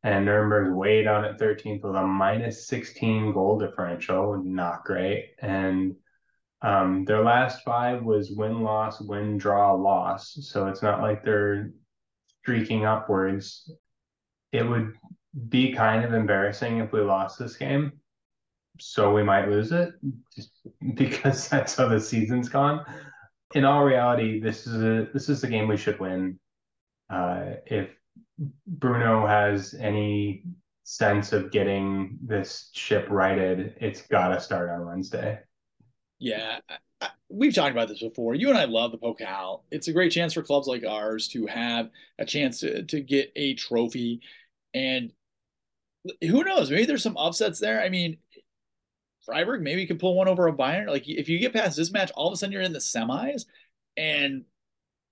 and 0.02 0.26
Nuremberg 0.26 0.76
weighed 0.76 1.04
down 1.04 1.24
at 1.24 1.40
13th 1.40 1.82
with 1.82 1.96
a 1.96 2.06
minus 2.06 2.68
16 2.68 3.32
goal 3.32 3.58
differential, 3.58 4.42
not 4.44 4.84
great, 4.84 5.30
and 5.40 5.96
um, 6.60 7.04
their 7.06 7.22
last 7.22 7.62
five 7.64 8.02
was 8.02 8.30
win 8.30 8.62
loss 8.62 9.00
win 9.00 9.38
draw 9.38 9.74
loss, 9.74 10.36
so 10.42 10.66
it's 10.66 10.82
not 10.82 11.00
like 11.00 11.22
they're 11.22 11.72
streaking 12.44 12.84
upwards, 12.84 13.70
it 14.52 14.62
would 14.62 14.92
be 15.48 15.72
kind 15.72 16.04
of 16.04 16.12
embarrassing 16.12 16.78
if 16.78 16.92
we 16.92 17.00
lost 17.00 17.38
this 17.38 17.56
game. 17.56 17.92
So 18.78 19.14
we 19.14 19.22
might 19.22 19.48
lose 19.48 19.72
it 19.72 19.94
just 20.34 20.50
because 20.94 21.48
that's 21.48 21.74
how 21.74 21.88
the 21.88 21.98
season's 21.98 22.50
gone. 22.50 22.84
In 23.54 23.64
all 23.64 23.82
reality, 23.82 24.40
this 24.40 24.66
is 24.66 24.74
a 24.82 25.08
this 25.14 25.30
is 25.30 25.42
a 25.42 25.46
game 25.48 25.68
we 25.68 25.78
should 25.78 25.98
win. 25.98 26.38
Uh, 27.08 27.54
if 27.66 27.88
Bruno 28.66 29.26
has 29.26 29.74
any 29.74 30.44
sense 30.82 31.32
of 31.32 31.50
getting 31.50 32.18
this 32.20 32.70
ship 32.74 33.06
righted, 33.08 33.74
it's 33.80 34.02
got 34.08 34.28
to 34.28 34.40
start 34.40 34.68
on 34.68 34.86
Wednesday. 34.86 35.38
Yeah, 36.18 36.58
we've 37.28 37.54
talked 37.54 37.72
about 37.72 37.88
this 37.88 38.00
before. 38.02 38.34
You 38.34 38.48
and 38.48 38.58
I 38.58 38.64
love 38.64 38.92
the 38.92 38.98
Pokal. 38.98 39.62
It's 39.70 39.88
a 39.88 39.92
great 39.92 40.12
chance 40.12 40.34
for 40.34 40.42
clubs 40.42 40.66
like 40.66 40.84
ours 40.84 41.28
to 41.28 41.46
have 41.46 41.90
a 42.18 42.24
chance 42.24 42.60
to, 42.60 42.82
to 42.84 43.00
get 43.00 43.32
a 43.36 43.54
trophy. 43.54 44.20
And 44.74 45.12
who 46.20 46.44
knows? 46.44 46.70
Maybe 46.70 46.84
there's 46.84 47.02
some 47.02 47.16
upsets 47.16 47.58
there. 47.58 47.82
I 47.82 47.88
mean, 47.88 48.18
Freiburg 49.24 49.62
maybe 49.62 49.86
could 49.86 49.98
pull 49.98 50.16
one 50.16 50.28
over 50.28 50.48
a 50.48 50.52
Bayern. 50.52 50.88
Like 50.88 51.08
if 51.08 51.28
you 51.28 51.38
get 51.38 51.52
past 51.52 51.76
this 51.76 51.92
match, 51.92 52.10
all 52.14 52.28
of 52.28 52.34
a 52.34 52.36
sudden 52.36 52.52
you're 52.52 52.62
in 52.62 52.72
the 52.72 52.78
semis, 52.78 53.46
and 53.96 54.44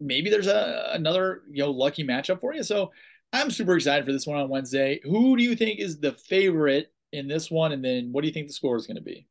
maybe 0.01 0.31
there's 0.31 0.49
a 0.49 0.91
another 0.93 1.43
you 1.51 1.63
know 1.63 1.71
lucky 1.71 2.05
matchup 2.05 2.41
for 2.41 2.55
you. 2.55 2.63
So 2.63 2.93
I'm 3.33 3.51
super 3.51 3.77
excited 3.77 4.05
for 4.05 4.13
this 4.13 4.27
one 4.27 4.39
on 4.39 4.49
Wednesday. 4.49 5.01
Who 5.05 5.37
do 5.37 5.43
you 5.43 5.57
think 5.57 5.81
is 5.81 5.99
the 5.99 6.13
favorite 6.13 6.93
in 7.13 7.29
this 7.29 7.51
one? 7.51 7.73
And 7.73 7.85
then 7.85 8.13
what 8.13 8.21
do 8.21 8.29
you 8.29 8.35
think 8.35 8.49
the 8.49 8.53
score 8.53 8.77
is 8.77 8.87
going 8.87 8.97
to 8.97 9.03
be? 9.03 9.27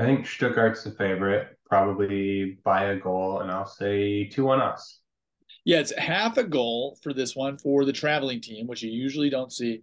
I 0.00 0.04
think 0.04 0.24
Stuttgart's 0.24 0.82
the 0.82 0.92
favorite, 0.92 1.58
probably 1.68 2.58
by 2.64 2.84
a 2.84 2.96
goal, 2.96 3.40
and 3.40 3.50
I'll 3.50 3.66
say 3.66 4.24
2 4.24 4.44
1 4.44 4.58
us. 4.58 5.00
Yeah, 5.66 5.80
it's 5.80 5.92
half 5.94 6.38
a 6.38 6.44
goal 6.44 6.96
for 7.02 7.12
this 7.12 7.36
one 7.36 7.58
for 7.58 7.84
the 7.84 7.92
traveling 7.92 8.40
team, 8.40 8.66
which 8.66 8.82
you 8.82 8.90
usually 8.90 9.28
don't 9.28 9.52
see. 9.52 9.82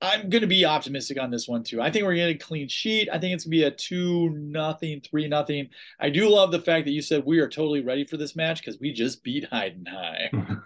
I'm 0.00 0.30
going 0.30 0.40
to 0.40 0.46
be 0.46 0.64
optimistic 0.64 1.20
on 1.20 1.30
this 1.30 1.46
one 1.46 1.64
too. 1.64 1.82
I 1.82 1.90
think 1.90 2.06
we're 2.06 2.14
going 2.14 2.28
to 2.28 2.32
get 2.32 2.42
a 2.42 2.46
clean 2.46 2.66
sheet. 2.66 3.10
I 3.12 3.18
think 3.18 3.34
it's 3.34 3.44
going 3.44 3.50
to 3.50 3.58
be 3.58 3.64
a 3.64 3.70
two 3.70 4.30
nothing, 4.30 5.02
three 5.02 5.28
nothing. 5.28 5.68
I 6.00 6.08
do 6.08 6.30
love 6.30 6.50
the 6.50 6.58
fact 6.58 6.86
that 6.86 6.92
you 6.92 7.02
said 7.02 7.22
we 7.26 7.38
are 7.38 7.48
totally 7.48 7.82
ready 7.82 8.06
for 8.06 8.16
this 8.16 8.34
match 8.34 8.62
because 8.62 8.80
we 8.80 8.90
just 8.90 9.22
beat 9.22 9.50
Heidenheim. 9.50 10.62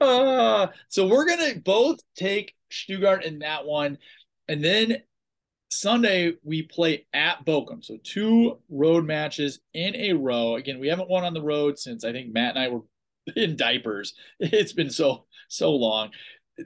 uh, 0.00 0.66
so 0.88 1.06
we're 1.06 1.28
going 1.28 1.54
to 1.54 1.60
both 1.60 2.00
take 2.16 2.56
Stuttgart 2.70 3.24
in 3.24 3.38
that 3.38 3.64
one, 3.64 3.98
and 4.48 4.64
then 4.64 5.02
Sunday 5.80 6.34
we 6.42 6.62
play 6.62 7.06
at 7.12 7.44
Bochum. 7.44 7.84
So 7.84 7.98
two 8.02 8.58
road 8.68 9.04
matches 9.04 9.60
in 9.74 9.94
a 9.96 10.12
row. 10.12 10.56
Again, 10.56 10.78
we 10.78 10.88
haven't 10.88 11.08
won 11.08 11.24
on 11.24 11.34
the 11.34 11.42
road 11.42 11.78
since 11.78 12.04
I 12.04 12.12
think 12.12 12.32
Matt 12.32 12.56
and 12.56 12.64
I 12.64 12.68
were 12.68 12.82
in 13.36 13.56
diapers. 13.56 14.14
It's 14.40 14.72
been 14.72 14.90
so 14.90 15.26
so 15.48 15.72
long. 15.74 16.10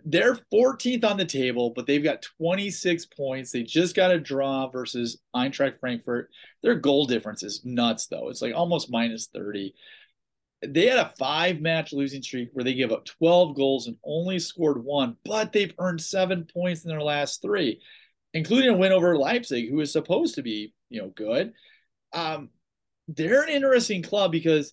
They're 0.05 0.39
14th 0.53 1.05
on 1.05 1.17
the 1.17 1.25
table, 1.25 1.73
but 1.75 1.87
they've 1.87 2.03
got 2.03 2.23
26 2.39 3.07
points. 3.07 3.51
They 3.51 3.65
just 3.65 3.97
got 3.97 4.13
a 4.13 4.21
draw 4.21 4.69
versus 4.69 5.21
Eintracht 5.35 5.81
Frankfurt. 5.81 6.31
Their 6.63 6.77
goal 6.77 7.07
difference 7.07 7.43
is 7.43 7.65
nuts, 7.65 8.07
though. 8.07 8.29
It's 8.29 8.41
like 8.41 8.55
almost 8.55 8.91
minus 8.91 9.27
30. 9.35 9.75
They 10.65 10.87
had 10.87 10.99
a 10.99 11.13
five 11.19 11.61
match 11.61 11.93
losing 11.93 12.23
streak 12.23 12.51
where 12.53 12.65
they 12.65 12.75
give 12.75 12.93
up 12.93 13.05
12 13.05 13.57
goals 13.57 13.89
and 13.89 13.97
only 14.05 14.39
scored 14.39 14.85
one, 14.85 15.17
but 15.25 15.53
they've 15.53 15.75
earned 15.79 16.03
seven 16.03 16.47
points 16.53 16.85
in 16.85 16.91
their 16.91 17.03
last 17.03 17.43
three, 17.43 17.81
including 18.35 18.71
a 18.71 18.77
win 18.77 18.93
over 18.93 19.17
Leipzig, 19.17 19.71
who 19.71 19.81
is 19.81 19.93
supposed 19.93 20.37
to 20.37 20.43
be, 20.43 20.73
you 20.89 21.01
know, 21.01 21.09
good. 21.09 21.53
Um, 22.13 22.51
they're 23.09 23.43
an 23.43 23.49
interesting 23.49 24.03
club 24.03 24.33
because 24.33 24.73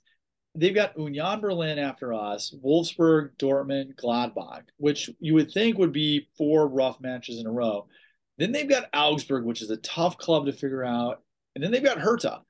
they've 0.56 0.76
got 0.76 0.98
Union 0.98 1.40
Berlin 1.40 1.80
after 1.80 2.14
us, 2.14 2.54
Wolfsburg, 2.64 3.32
Dortmund, 3.38 3.96
Gladbach, 3.96 4.64
which 4.78 5.10
you 5.20 5.34
would 5.36 5.52
think 5.52 5.78
would 5.78 5.94
be 5.94 6.28
four 6.38 6.68
rough 6.68 7.00
matches 7.00 7.40
in 7.40 7.48
a 7.48 7.52
row. 7.52 7.88
Then 8.38 8.52
they've 8.52 8.70
got 8.70 8.90
Augsburg, 8.94 9.46
which 9.46 9.62
is 9.62 9.72
a 9.72 9.78
tough 9.78 10.18
club 10.18 10.46
to 10.46 10.54
figure 10.54 10.84
out. 10.84 11.22
And 11.56 11.64
then 11.64 11.72
they've 11.72 11.84
got 11.84 12.00
Hertha 12.00 12.42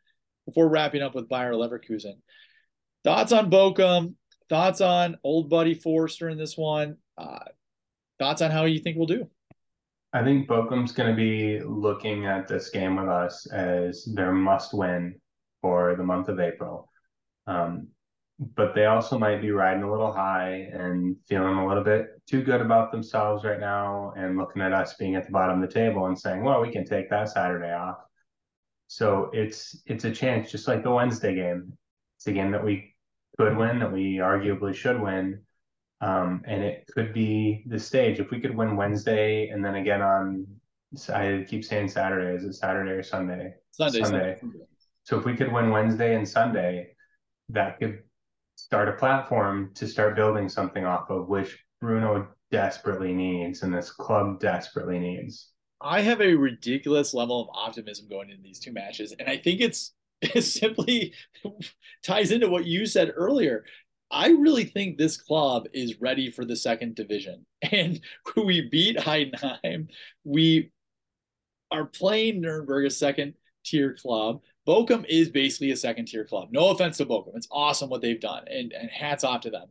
before 0.46 0.70
wrapping 0.70 1.02
up 1.02 1.16
with 1.16 1.30
Bayer 1.30 1.54
Leverkusen. 1.54 2.16
Thoughts 3.04 3.32
on 3.32 3.50
Bochum? 3.50 4.16
Thoughts 4.50 4.82
on 4.82 5.18
old 5.24 5.50
buddy 5.50 5.76
Förster 5.76 6.32
in 6.32 6.38
this 6.38 6.58
one? 6.58 6.98
Uh, 7.18 7.40
thoughts 8.20 8.42
on 8.42 8.52
how 8.52 8.66
you 8.66 8.80
think 8.80 8.98
we'll 8.98 9.06
do? 9.06 9.30
I 10.18 10.24
think 10.24 10.48
Bochum's 10.48 10.94
going 10.94 11.12
to 11.12 11.16
be 11.16 11.60
looking 11.64 12.26
at 12.26 12.48
this 12.48 12.72
game 12.72 12.96
with 12.96 13.08
us 13.08 13.46
as 13.52 14.04
their 14.16 14.32
must 14.32 14.74
win 14.74 15.14
for 15.62 15.96
the 15.96 16.04
month 16.04 16.28
of 16.28 16.40
April. 16.40 16.90
Um, 17.46 17.90
but 18.40 18.74
they 18.74 18.86
also 18.86 19.20
might 19.20 19.44
be 19.44 19.52
riding 19.52 19.84
a 19.84 19.92
little 19.92 20.12
high 20.12 20.72
and 20.74 21.18
feeling 21.28 21.60
a 21.60 21.68
little 21.68 21.84
bit 21.84 22.20
too 22.28 22.42
good 22.42 22.62
about 22.62 22.92
themselves 22.92 23.44
right 23.44 23.60
now 23.60 24.12
and 24.18 24.38
looking 24.38 24.64
at 24.64 24.74
us 24.74 24.96
being 24.96 25.14
at 25.14 25.28
the 25.28 25.32
bottom 25.32 25.62
of 25.62 25.70
the 25.70 25.74
table 25.74 26.08
and 26.08 26.18
saying, 26.18 26.44
well, 26.44 26.62
we 26.62 26.72
can 26.72 26.84
take 26.84 27.12
that 27.12 27.30
Saturday 27.30 27.72
off. 27.72 27.98
So 28.88 29.30
it's 29.34 29.84
it's 29.86 30.06
a 30.06 30.12
chance, 30.12 30.50
just 30.50 30.68
like 30.68 30.82
the 30.82 30.90
Wednesday 30.90 31.36
game. 31.36 31.74
It's 32.18 32.26
a 32.26 32.32
game 32.32 32.52
that 32.54 32.66
we 32.66 32.96
could 33.38 33.56
win, 33.56 33.78
that 33.80 33.94
we 33.94 34.16
arguably 34.16 34.74
should 34.74 35.00
win. 35.00 35.44
Um, 36.00 36.44
and 36.46 36.64
it 36.64 36.88
could 36.94 37.14
be 37.14 37.64
the 37.68 37.80
stage. 37.80 38.20
If 38.20 38.30
we 38.30 38.40
could 38.40 38.56
win 38.56 38.76
Wednesday 38.76 39.50
and 39.50 39.64
then 39.64 39.76
again 39.76 40.02
on 40.02 40.46
I 41.14 41.46
keep 41.48 41.66
saying 41.66 41.90
Saturday, 41.90 42.36
is 42.36 42.44
it 42.44 42.54
Saturday 42.54 42.92
or 42.92 43.04
Sunday? 43.04 43.54
Sunday. 43.72 44.02
Sunday. 44.02 44.38
Sunday. 44.40 44.66
So 45.04 45.18
if 45.18 45.26
we 45.26 45.36
could 45.36 45.52
win 45.52 45.70
Wednesday 45.70 46.16
and 46.16 46.28
Sunday, 46.28 46.96
that 47.50 47.80
could 47.80 48.00
start 48.56 48.90
a 48.90 48.94
platform 48.94 49.72
to 49.76 49.88
start 49.88 50.16
building 50.16 50.50
something 50.50 50.86
off 50.86 51.10
of, 51.10 51.28
which 51.28 51.58
Bruno 51.82 52.28
desperately 52.52 53.14
needs 53.14 53.64
and 53.64 53.74
this 53.74 53.92
club 53.92 54.40
desperately 54.40 55.00
needs. 55.00 55.52
I 55.80 56.02
have 56.02 56.22
a 56.22 56.34
ridiculous 56.34 57.14
level 57.14 57.42
of 57.42 57.50
optimism 57.54 58.08
going 58.10 58.30
into 58.30 58.42
these 58.42 58.60
two 58.60 58.74
matches, 58.74 59.14
and 59.18 59.30
I 59.30 59.38
think 59.38 59.62
it's 59.62 59.94
it 60.22 60.42
simply 60.42 61.14
ties 62.04 62.32
into 62.32 62.50
what 62.50 62.66
you 62.66 62.86
said 62.86 63.14
earlier. 63.16 63.66
I 64.10 64.30
really 64.30 64.64
think 64.64 64.98
this 64.98 65.18
club 65.18 65.68
is 65.74 66.00
ready 66.00 66.30
for 66.30 66.46
the 66.46 66.56
second 66.56 66.96
division. 66.96 67.46
And 67.72 68.00
we 68.36 68.70
beat 68.70 68.98
Heidenheim. 68.98 69.88
We 70.24 70.72
are 71.72 71.86
playing 71.86 72.42
Nuremberg, 72.42 72.86
a 72.86 72.90
second 72.90 73.34
tier 73.66 73.94
club. 73.94 74.42
Bochum 74.68 75.06
is 75.08 75.30
basically 75.30 75.72
a 75.72 75.78
second 75.78 76.06
tier 76.06 76.24
club. 76.24 76.50
No 76.52 76.70
offense 76.70 76.98
to 76.98 77.06
Bochum. 77.06 77.36
It's 77.36 77.48
awesome 77.52 77.90
what 77.90 78.02
they've 78.02 78.20
done 78.20 78.44
and, 78.48 78.72
and 78.74 78.90
hats 78.90 79.24
off 79.24 79.42
to 79.42 79.50
them. 79.50 79.68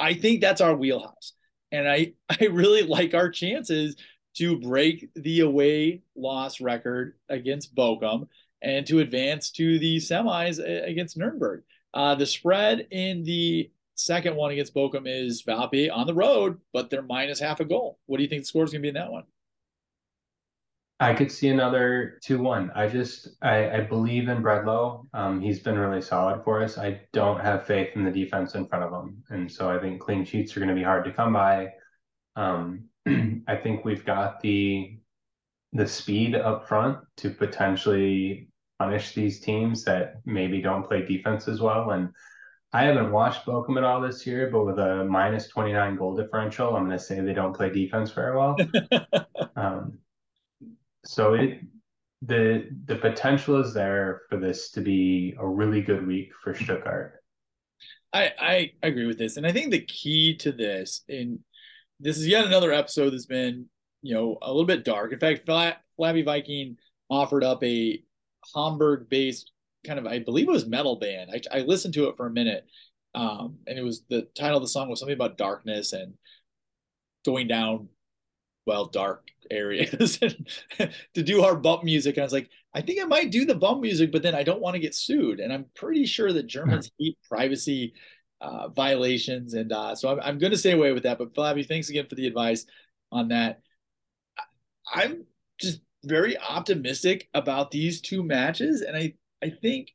I 0.00 0.14
think 0.14 0.40
that's 0.40 0.60
our 0.60 0.74
wheelhouse. 0.74 1.34
And 1.70 1.88
I, 1.88 2.14
I 2.28 2.46
really 2.46 2.82
like 2.82 3.14
our 3.14 3.30
chances 3.30 3.96
to 4.36 4.58
break 4.58 5.10
the 5.14 5.40
away 5.40 6.02
loss 6.16 6.60
record 6.60 7.14
against 7.28 7.74
Bochum 7.74 8.28
and 8.62 8.86
to 8.86 9.00
advance 9.00 9.50
to 9.52 9.78
the 9.78 9.98
semis 9.98 10.58
against 10.88 11.16
Nuremberg. 11.16 11.62
Uh, 11.94 12.14
the 12.14 12.26
spread 12.26 12.88
in 12.90 13.22
the 13.22 13.70
second 13.94 14.34
one 14.34 14.50
against 14.50 14.74
Bochum 14.74 15.04
is 15.06 15.42
Valpy 15.42 15.88
on 15.92 16.06
the 16.06 16.14
road, 16.14 16.60
but 16.72 16.90
they're 16.90 17.02
minus 17.02 17.38
half 17.38 17.60
a 17.60 17.64
goal. 17.64 17.98
What 18.06 18.16
do 18.16 18.24
you 18.24 18.28
think 18.28 18.42
the 18.42 18.46
score 18.46 18.64
is 18.64 18.72
going 18.72 18.82
to 18.82 18.82
be 18.82 18.88
in 18.88 18.94
that 18.94 19.12
one? 19.12 19.24
I 21.00 21.12
could 21.12 21.30
see 21.30 21.48
another 21.48 22.18
2 22.24 22.40
1. 22.40 22.72
I 22.74 22.88
just, 22.88 23.28
I, 23.42 23.70
I 23.70 23.80
believe 23.80 24.28
in 24.28 24.42
Bredlow. 24.42 25.06
Um, 25.12 25.40
he's 25.40 25.60
been 25.60 25.78
really 25.78 26.00
solid 26.00 26.42
for 26.44 26.62
us. 26.62 26.78
I 26.78 27.00
don't 27.12 27.40
have 27.40 27.66
faith 27.66 27.90
in 27.94 28.04
the 28.04 28.10
defense 28.10 28.54
in 28.54 28.66
front 28.66 28.84
of 28.84 28.92
him. 28.92 29.22
And 29.30 29.50
so 29.50 29.70
I 29.70 29.78
think 29.80 30.00
clean 30.00 30.24
sheets 30.24 30.56
are 30.56 30.60
going 30.60 30.68
to 30.68 30.74
be 30.74 30.82
hard 30.82 31.04
to 31.04 31.12
come 31.12 31.32
by. 31.32 31.72
Um, 32.36 32.84
I 33.06 33.56
think 33.56 33.84
we've 33.84 34.04
got 34.04 34.40
the 34.40 34.98
the 35.74 35.86
speed 35.86 36.36
up 36.36 36.68
front 36.68 36.98
to 37.16 37.30
potentially 37.30 38.48
punish 38.78 39.14
these 39.14 39.40
teams 39.40 39.84
that 39.84 40.16
maybe 40.24 40.60
don't 40.60 40.86
play 40.86 41.04
defense 41.04 41.48
as 41.48 41.60
well. 41.60 41.90
And 41.90 42.10
I 42.72 42.84
haven't 42.84 43.12
watched 43.12 43.46
Bochum 43.46 43.76
at 43.76 43.84
all 43.84 44.00
this 44.00 44.26
year, 44.26 44.50
but 44.50 44.64
with 44.64 44.78
a 44.78 45.04
minus 45.04 45.48
29 45.48 45.96
goal 45.96 46.16
differential, 46.16 46.74
I'm 46.74 46.86
going 46.86 46.98
to 46.98 47.04
say 47.04 47.20
they 47.20 47.32
don't 47.32 47.54
play 47.54 47.70
defense 47.70 48.10
very 48.10 48.36
well. 48.36 48.56
um, 49.56 49.98
so 51.04 51.34
it 51.34 51.60
the 52.26 52.68
the 52.86 52.96
potential 52.96 53.60
is 53.60 53.74
there 53.74 54.22
for 54.28 54.38
this 54.38 54.70
to 54.70 54.80
be 54.80 55.34
a 55.38 55.46
really 55.46 55.82
good 55.82 56.06
week 56.06 56.30
for 56.42 56.54
Stuttgart. 56.54 57.22
I 58.12 58.32
I 58.38 58.72
agree 58.82 59.06
with 59.06 59.18
this, 59.18 59.36
and 59.36 59.46
I 59.46 59.52
think 59.52 59.70
the 59.70 59.84
key 59.84 60.36
to 60.38 60.52
this, 60.52 61.02
and 61.08 61.40
this 62.00 62.16
is 62.16 62.26
yet 62.26 62.46
another 62.46 62.72
episode 62.72 63.10
that's 63.10 63.26
been 63.26 63.66
you 64.02 64.14
know 64.14 64.38
a 64.42 64.48
little 64.48 64.66
bit 64.66 64.84
dark. 64.84 65.12
In 65.12 65.18
fact, 65.18 65.46
Flabby 65.96 66.22
Viking 66.22 66.78
offered 67.10 67.44
up 67.44 67.62
a 67.62 68.02
Hamburg-based 68.54 69.50
kind 69.86 69.98
of 69.98 70.06
I 70.06 70.18
believe 70.18 70.48
it 70.48 70.52
was 70.52 70.66
metal 70.66 70.96
band. 70.96 71.30
I, 71.32 71.58
I 71.58 71.60
listened 71.62 71.94
to 71.94 72.08
it 72.08 72.16
for 72.16 72.26
a 72.26 72.30
minute, 72.30 72.66
um, 73.14 73.58
and 73.66 73.78
it 73.78 73.82
was 73.82 74.02
the 74.08 74.22
title 74.36 74.56
of 74.56 74.62
the 74.62 74.68
song 74.68 74.88
was 74.88 75.00
something 75.00 75.14
about 75.14 75.38
darkness 75.38 75.92
and 75.92 76.14
going 77.24 77.46
down 77.48 77.88
well 78.66 78.86
dark 78.86 79.28
areas 79.50 80.18
to 80.78 81.22
do 81.22 81.42
our 81.42 81.54
bump 81.54 81.84
music. 81.84 82.16
And 82.16 82.22
I 82.22 82.24
was 82.24 82.32
like, 82.32 82.48
I 82.74 82.80
think 82.80 83.00
I 83.00 83.04
might 83.04 83.30
do 83.30 83.44
the 83.44 83.54
bump 83.54 83.82
music, 83.82 84.10
but 84.10 84.22
then 84.22 84.34
I 84.34 84.42
don't 84.42 84.60
want 84.60 84.74
to 84.74 84.80
get 84.80 84.94
sued. 84.94 85.40
And 85.40 85.52
I'm 85.52 85.66
pretty 85.74 86.06
sure 86.06 86.32
that 86.32 86.46
Germans 86.46 86.90
hate 86.98 87.18
privacy 87.28 87.94
uh, 88.40 88.68
violations. 88.68 89.54
And 89.54 89.72
uh, 89.72 89.94
so 89.94 90.08
I'm, 90.10 90.20
I'm 90.20 90.38
going 90.38 90.52
to 90.52 90.58
stay 90.58 90.72
away 90.72 90.92
with 90.92 91.04
that. 91.04 91.18
But 91.18 91.34
Flabby, 91.34 91.62
thanks 91.62 91.90
again 91.90 92.06
for 92.08 92.14
the 92.14 92.26
advice 92.26 92.66
on 93.12 93.28
that. 93.28 93.60
I'm 94.92 95.24
just 95.60 95.80
very 96.04 96.38
optimistic 96.38 97.28
about 97.34 97.70
these 97.70 98.00
two 98.00 98.22
matches. 98.22 98.80
And 98.82 98.96
I, 98.96 99.14
I 99.42 99.50
think 99.50 99.90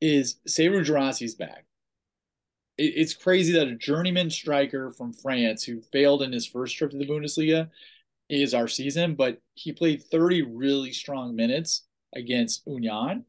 is 0.00 0.36
Serhou 0.48 0.84
Guirassy's 0.84 1.34
back. 1.34 1.66
It, 2.76 2.94
it's 2.96 3.14
crazy 3.14 3.52
that 3.54 3.68
a 3.68 3.76
journeyman 3.76 4.30
striker 4.30 4.90
from 4.90 5.12
France 5.12 5.64
who 5.64 5.80
failed 5.92 6.22
in 6.22 6.32
his 6.32 6.46
first 6.46 6.76
trip 6.76 6.90
to 6.90 6.98
the 6.98 7.06
Bundesliga 7.06 7.68
is 8.28 8.54
our 8.54 8.68
season, 8.68 9.14
but 9.14 9.40
he 9.54 9.72
played 9.72 10.02
30 10.02 10.42
really 10.42 10.92
strong 10.92 11.34
minutes 11.34 11.84
against 12.14 12.66
Union. 12.66 13.24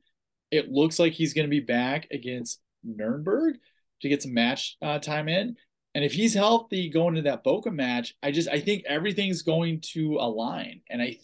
It 0.52 0.72
looks 0.72 1.00
like 1.00 1.14
he's 1.14 1.34
going 1.34 1.46
to 1.46 1.50
be 1.50 1.60
back 1.60 2.08
against 2.12 2.60
Nuremberg 2.84 3.58
to 4.02 4.10
get 4.10 4.22
some 4.22 4.34
match 4.34 4.78
uh, 4.82 5.00
time 5.00 5.28
in. 5.30 5.56
And 5.96 6.06
if 6.06 6.14
he's 6.14 6.34
healthy 6.34 6.90
going 6.90 7.16
to 7.16 7.24
that 7.24 7.44
Boca 7.44 7.72
match, 7.72 8.16
I 8.22 8.32
just 8.32 8.48
I 8.48 8.60
think 8.60 8.84
everything's 8.86 9.42
going 9.42 9.82
to 9.94 10.18
align, 10.20 10.82
and 10.90 11.02
I 11.02 11.18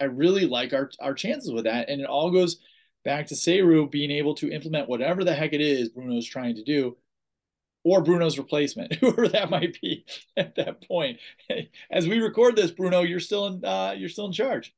I 0.00 0.04
really 0.04 0.46
like 0.46 0.72
our 0.72 0.90
our 1.00 1.14
chances 1.14 1.52
with 1.52 1.64
that. 1.64 1.88
And 1.88 2.00
it 2.00 2.06
all 2.06 2.30
goes 2.30 2.58
back 3.04 3.26
to 3.28 3.34
Serhou 3.34 3.90
being 3.90 4.10
able 4.10 4.34
to 4.36 4.50
implement 4.50 4.88
whatever 4.88 5.24
the 5.24 5.34
heck 5.34 5.52
it 5.52 5.60
is 5.60 5.88
Bruno's 5.88 6.26
trying 6.26 6.56
to 6.56 6.64
do 6.64 6.96
or 7.82 8.02
Bruno's 8.02 8.38
replacement, 8.38 8.94
whoever 9.00 9.28
that 9.28 9.50
might 9.50 9.80
be 9.80 10.04
at 10.36 10.54
that 10.56 10.86
point. 10.86 11.18
As 11.90 12.06
we 12.06 12.18
record 12.18 12.56
this, 12.56 12.70
Bruno, 12.70 13.02
you're 13.02 13.20
still 13.20 13.46
in 13.46 13.64
uh, 13.64 13.94
you're 13.96 14.08
still 14.08 14.26
in 14.26 14.32
charge. 14.32 14.74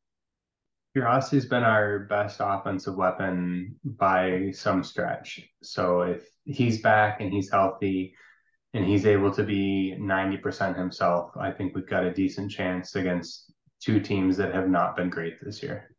Guirassy's 0.97 1.47
been 1.47 1.63
our 1.63 2.01
best 2.01 2.37
offensive 2.41 2.97
weapon 2.97 3.77
by 3.83 4.51
some 4.53 4.85
stretch. 4.85 5.41
So 5.63 6.03
if 6.03 6.29
he's 6.45 6.83
back 6.83 7.23
and 7.23 7.33
he's 7.33 7.51
healthy, 7.51 8.15
and 8.75 8.85
he's 8.85 9.07
able 9.07 9.31
to 9.33 9.43
be 9.43 9.97
90% 9.99 10.77
himself, 10.77 11.31
I 11.39 11.51
think 11.51 11.75
we've 11.75 11.89
got 11.89 12.05
a 12.05 12.13
decent 12.13 12.51
chance 12.51 12.95
against 12.95 13.52
two 13.83 14.01
teams 14.01 14.37
that 14.37 14.55
have 14.55 14.69
not 14.69 14.97
been 14.97 15.11
great 15.11 15.43
this 15.43 15.63
year. 15.63 15.91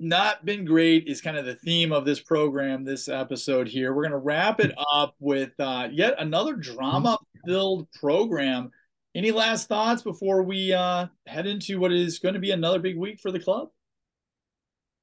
Not 0.00 0.44
been 0.44 0.64
great 0.64 1.08
is 1.08 1.20
kind 1.20 1.36
of 1.36 1.44
the 1.44 1.56
theme 1.56 1.92
of 1.92 2.04
this 2.04 2.20
program, 2.20 2.84
this 2.84 3.08
episode 3.08 3.68
here. 3.68 3.92
We're 3.92 4.04
going 4.04 4.12
to 4.12 4.18
wrap 4.18 4.60
it 4.60 4.72
up 4.92 5.14
with 5.18 5.50
uh, 5.58 5.88
yet 5.90 6.14
another 6.18 6.54
drama 6.54 7.18
filled 7.44 7.90
program. 7.92 8.70
Any 9.14 9.32
last 9.32 9.68
thoughts 9.68 10.02
before 10.02 10.42
we 10.42 10.72
uh, 10.72 11.06
head 11.26 11.46
into 11.46 11.80
what 11.80 11.92
is 11.92 12.20
going 12.20 12.34
to 12.34 12.40
be 12.40 12.52
another 12.52 12.78
big 12.78 12.96
week 12.96 13.20
for 13.20 13.32
the 13.32 13.40
club? 13.40 13.68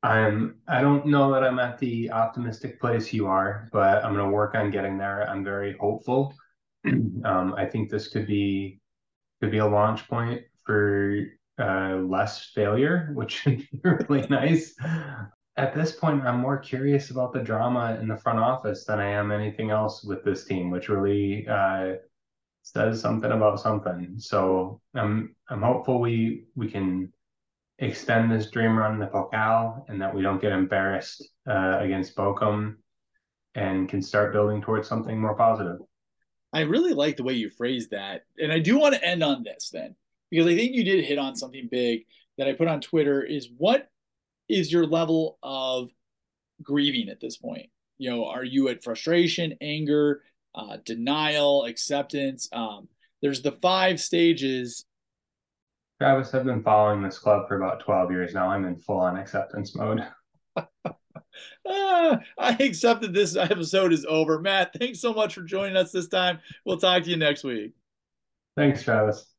I'm 0.02 0.56
I 0.68 0.82
don't 0.82 1.08
know 1.08 1.34
that 1.34 1.44
I'm 1.44 1.60
at 1.60 1.80
the 1.80 2.12
optimistic 2.12 2.80
place 2.80 3.12
you 3.12 3.26
are, 3.28 3.68
but 3.74 4.06
I'm 4.06 4.14
going 4.14 4.26
to 4.26 4.32
work 4.32 4.56
on 4.56 4.70
getting 4.70 4.98
there. 4.98 5.28
I'm 5.28 5.44
very 5.44 5.76
hopeful. 5.80 6.34
um, 6.86 7.56
I 7.58 7.66
think 7.66 7.90
this 7.90 8.08
could 8.08 8.28
be 8.28 8.80
could 9.42 9.52
be 9.52 9.58
a 9.58 9.66
launch 9.66 10.08
point 10.08 10.42
for 10.64 11.26
uh, 11.60 11.98
less 12.04 12.52
failure, 12.54 13.12
which 13.14 13.46
would 13.46 13.58
be 13.58 13.80
really 13.84 14.28
nice. 14.28 14.76
At 15.58 15.74
this 15.74 15.94
point, 15.94 16.24
I'm 16.24 16.40
more 16.40 16.58
curious 16.58 17.12
about 17.12 17.32
the 17.32 17.40
drama 17.40 17.98
in 18.02 18.08
the 18.08 18.18
front 18.18 18.40
office 18.40 18.84
than 18.84 19.00
I 19.00 19.08
am 19.12 19.32
anything 19.32 19.72
else 19.72 20.04
with 20.04 20.24
this 20.26 20.44
team, 20.44 20.70
which 20.70 20.90
really 20.90 21.48
uh, 21.48 21.94
says 22.62 23.00
something 23.00 23.32
about 23.32 23.62
something. 23.62 24.16
So 24.18 24.82
I'm 24.96 25.36
I'm 25.50 25.62
hopeful 25.62 26.02
we 26.02 26.46
we 26.56 26.70
can 26.70 27.14
extend 27.80 28.32
this 28.32 28.50
dream 28.52 28.78
run 28.78 28.94
in 28.94 29.00
the 29.00 29.08
Pokal 29.08 29.86
and 29.88 30.02
that 30.02 30.14
we 30.14 30.22
don't 30.22 30.42
get 30.42 30.52
embarrassed 30.52 31.28
uh, 31.48 31.78
against 31.80 32.16
Bochum 32.16 32.76
and 33.54 33.88
can 33.88 34.02
start 34.02 34.34
building 34.34 34.62
towards 34.62 34.88
something 34.88 35.20
more 35.20 35.36
positive. 35.36 35.78
I 36.54 36.62
really 36.62 36.94
like 36.94 37.18
the 37.18 37.24
way 37.24 37.34
you 37.34 37.50
phrased 37.50 37.92
that. 37.92 38.24
And 38.38 38.52
I 38.52 38.60
do 38.60 38.80
want 38.80 38.96
to 38.96 39.04
end 39.04 39.24
on 39.24 39.44
this 39.44 39.70
then, 39.72 39.96
because 40.36 40.52
I 40.52 40.56
think 40.56 40.74
you 40.74 40.84
did 40.84 41.06
hit 41.06 41.18
on 41.18 41.36
something 41.36 41.70
big 41.72 42.06
that 42.38 42.48
I 42.48 42.54
put 42.54 42.68
on 42.68 42.82
Twitter 42.82 43.24
is 43.24 43.50
what 43.58 43.88
is 44.50 44.72
your 44.72 44.86
level 44.86 45.38
of 45.42 45.90
grieving 46.62 47.10
at 47.10 47.22
this 47.22 47.38
point? 47.38 47.70
You 47.98 48.10
know, 48.10 48.26
are 48.26 48.44
you 48.44 48.68
at 48.68 48.84
frustration, 48.84 49.56
anger, 49.62 50.22
uh, 50.54 50.78
denial, 50.84 51.64
acceptance? 51.64 52.50
Um, 52.52 52.90
there's 53.22 53.42
the 53.42 53.54
five 53.54 54.02
stages 54.02 54.86
Travis, 56.02 56.34
I've 56.34 56.44
been 56.44 56.62
following 56.62 57.02
this 57.02 57.18
club 57.18 57.48
for 57.48 57.56
about 57.56 57.80
12 57.80 58.12
years 58.12 58.34
now. 58.34 58.50
I'm 58.50 58.66
in 58.66 58.76
full 58.76 59.00
on 59.00 59.16
acceptance 59.16 59.76
mode. 59.76 60.06
ah, 60.58 62.20
I 62.38 62.58
accept 62.60 63.02
that 63.02 63.14
this 63.14 63.38
episode 63.38 63.94
is 63.94 64.06
over. 64.06 64.42
Matt, 64.42 64.74
thanks 64.78 65.00
so 65.00 65.14
much 65.14 65.36
for 65.36 65.44
joining 65.44 65.78
us 65.78 65.94
this 65.94 66.10
time. 66.10 66.40
We'll 66.66 66.80
talk 66.80 67.04
to 67.04 67.10
you 67.10 67.16
next 67.16 67.46
week. 67.46 67.72
Thanks, 68.58 68.84
Travis. 68.84 69.35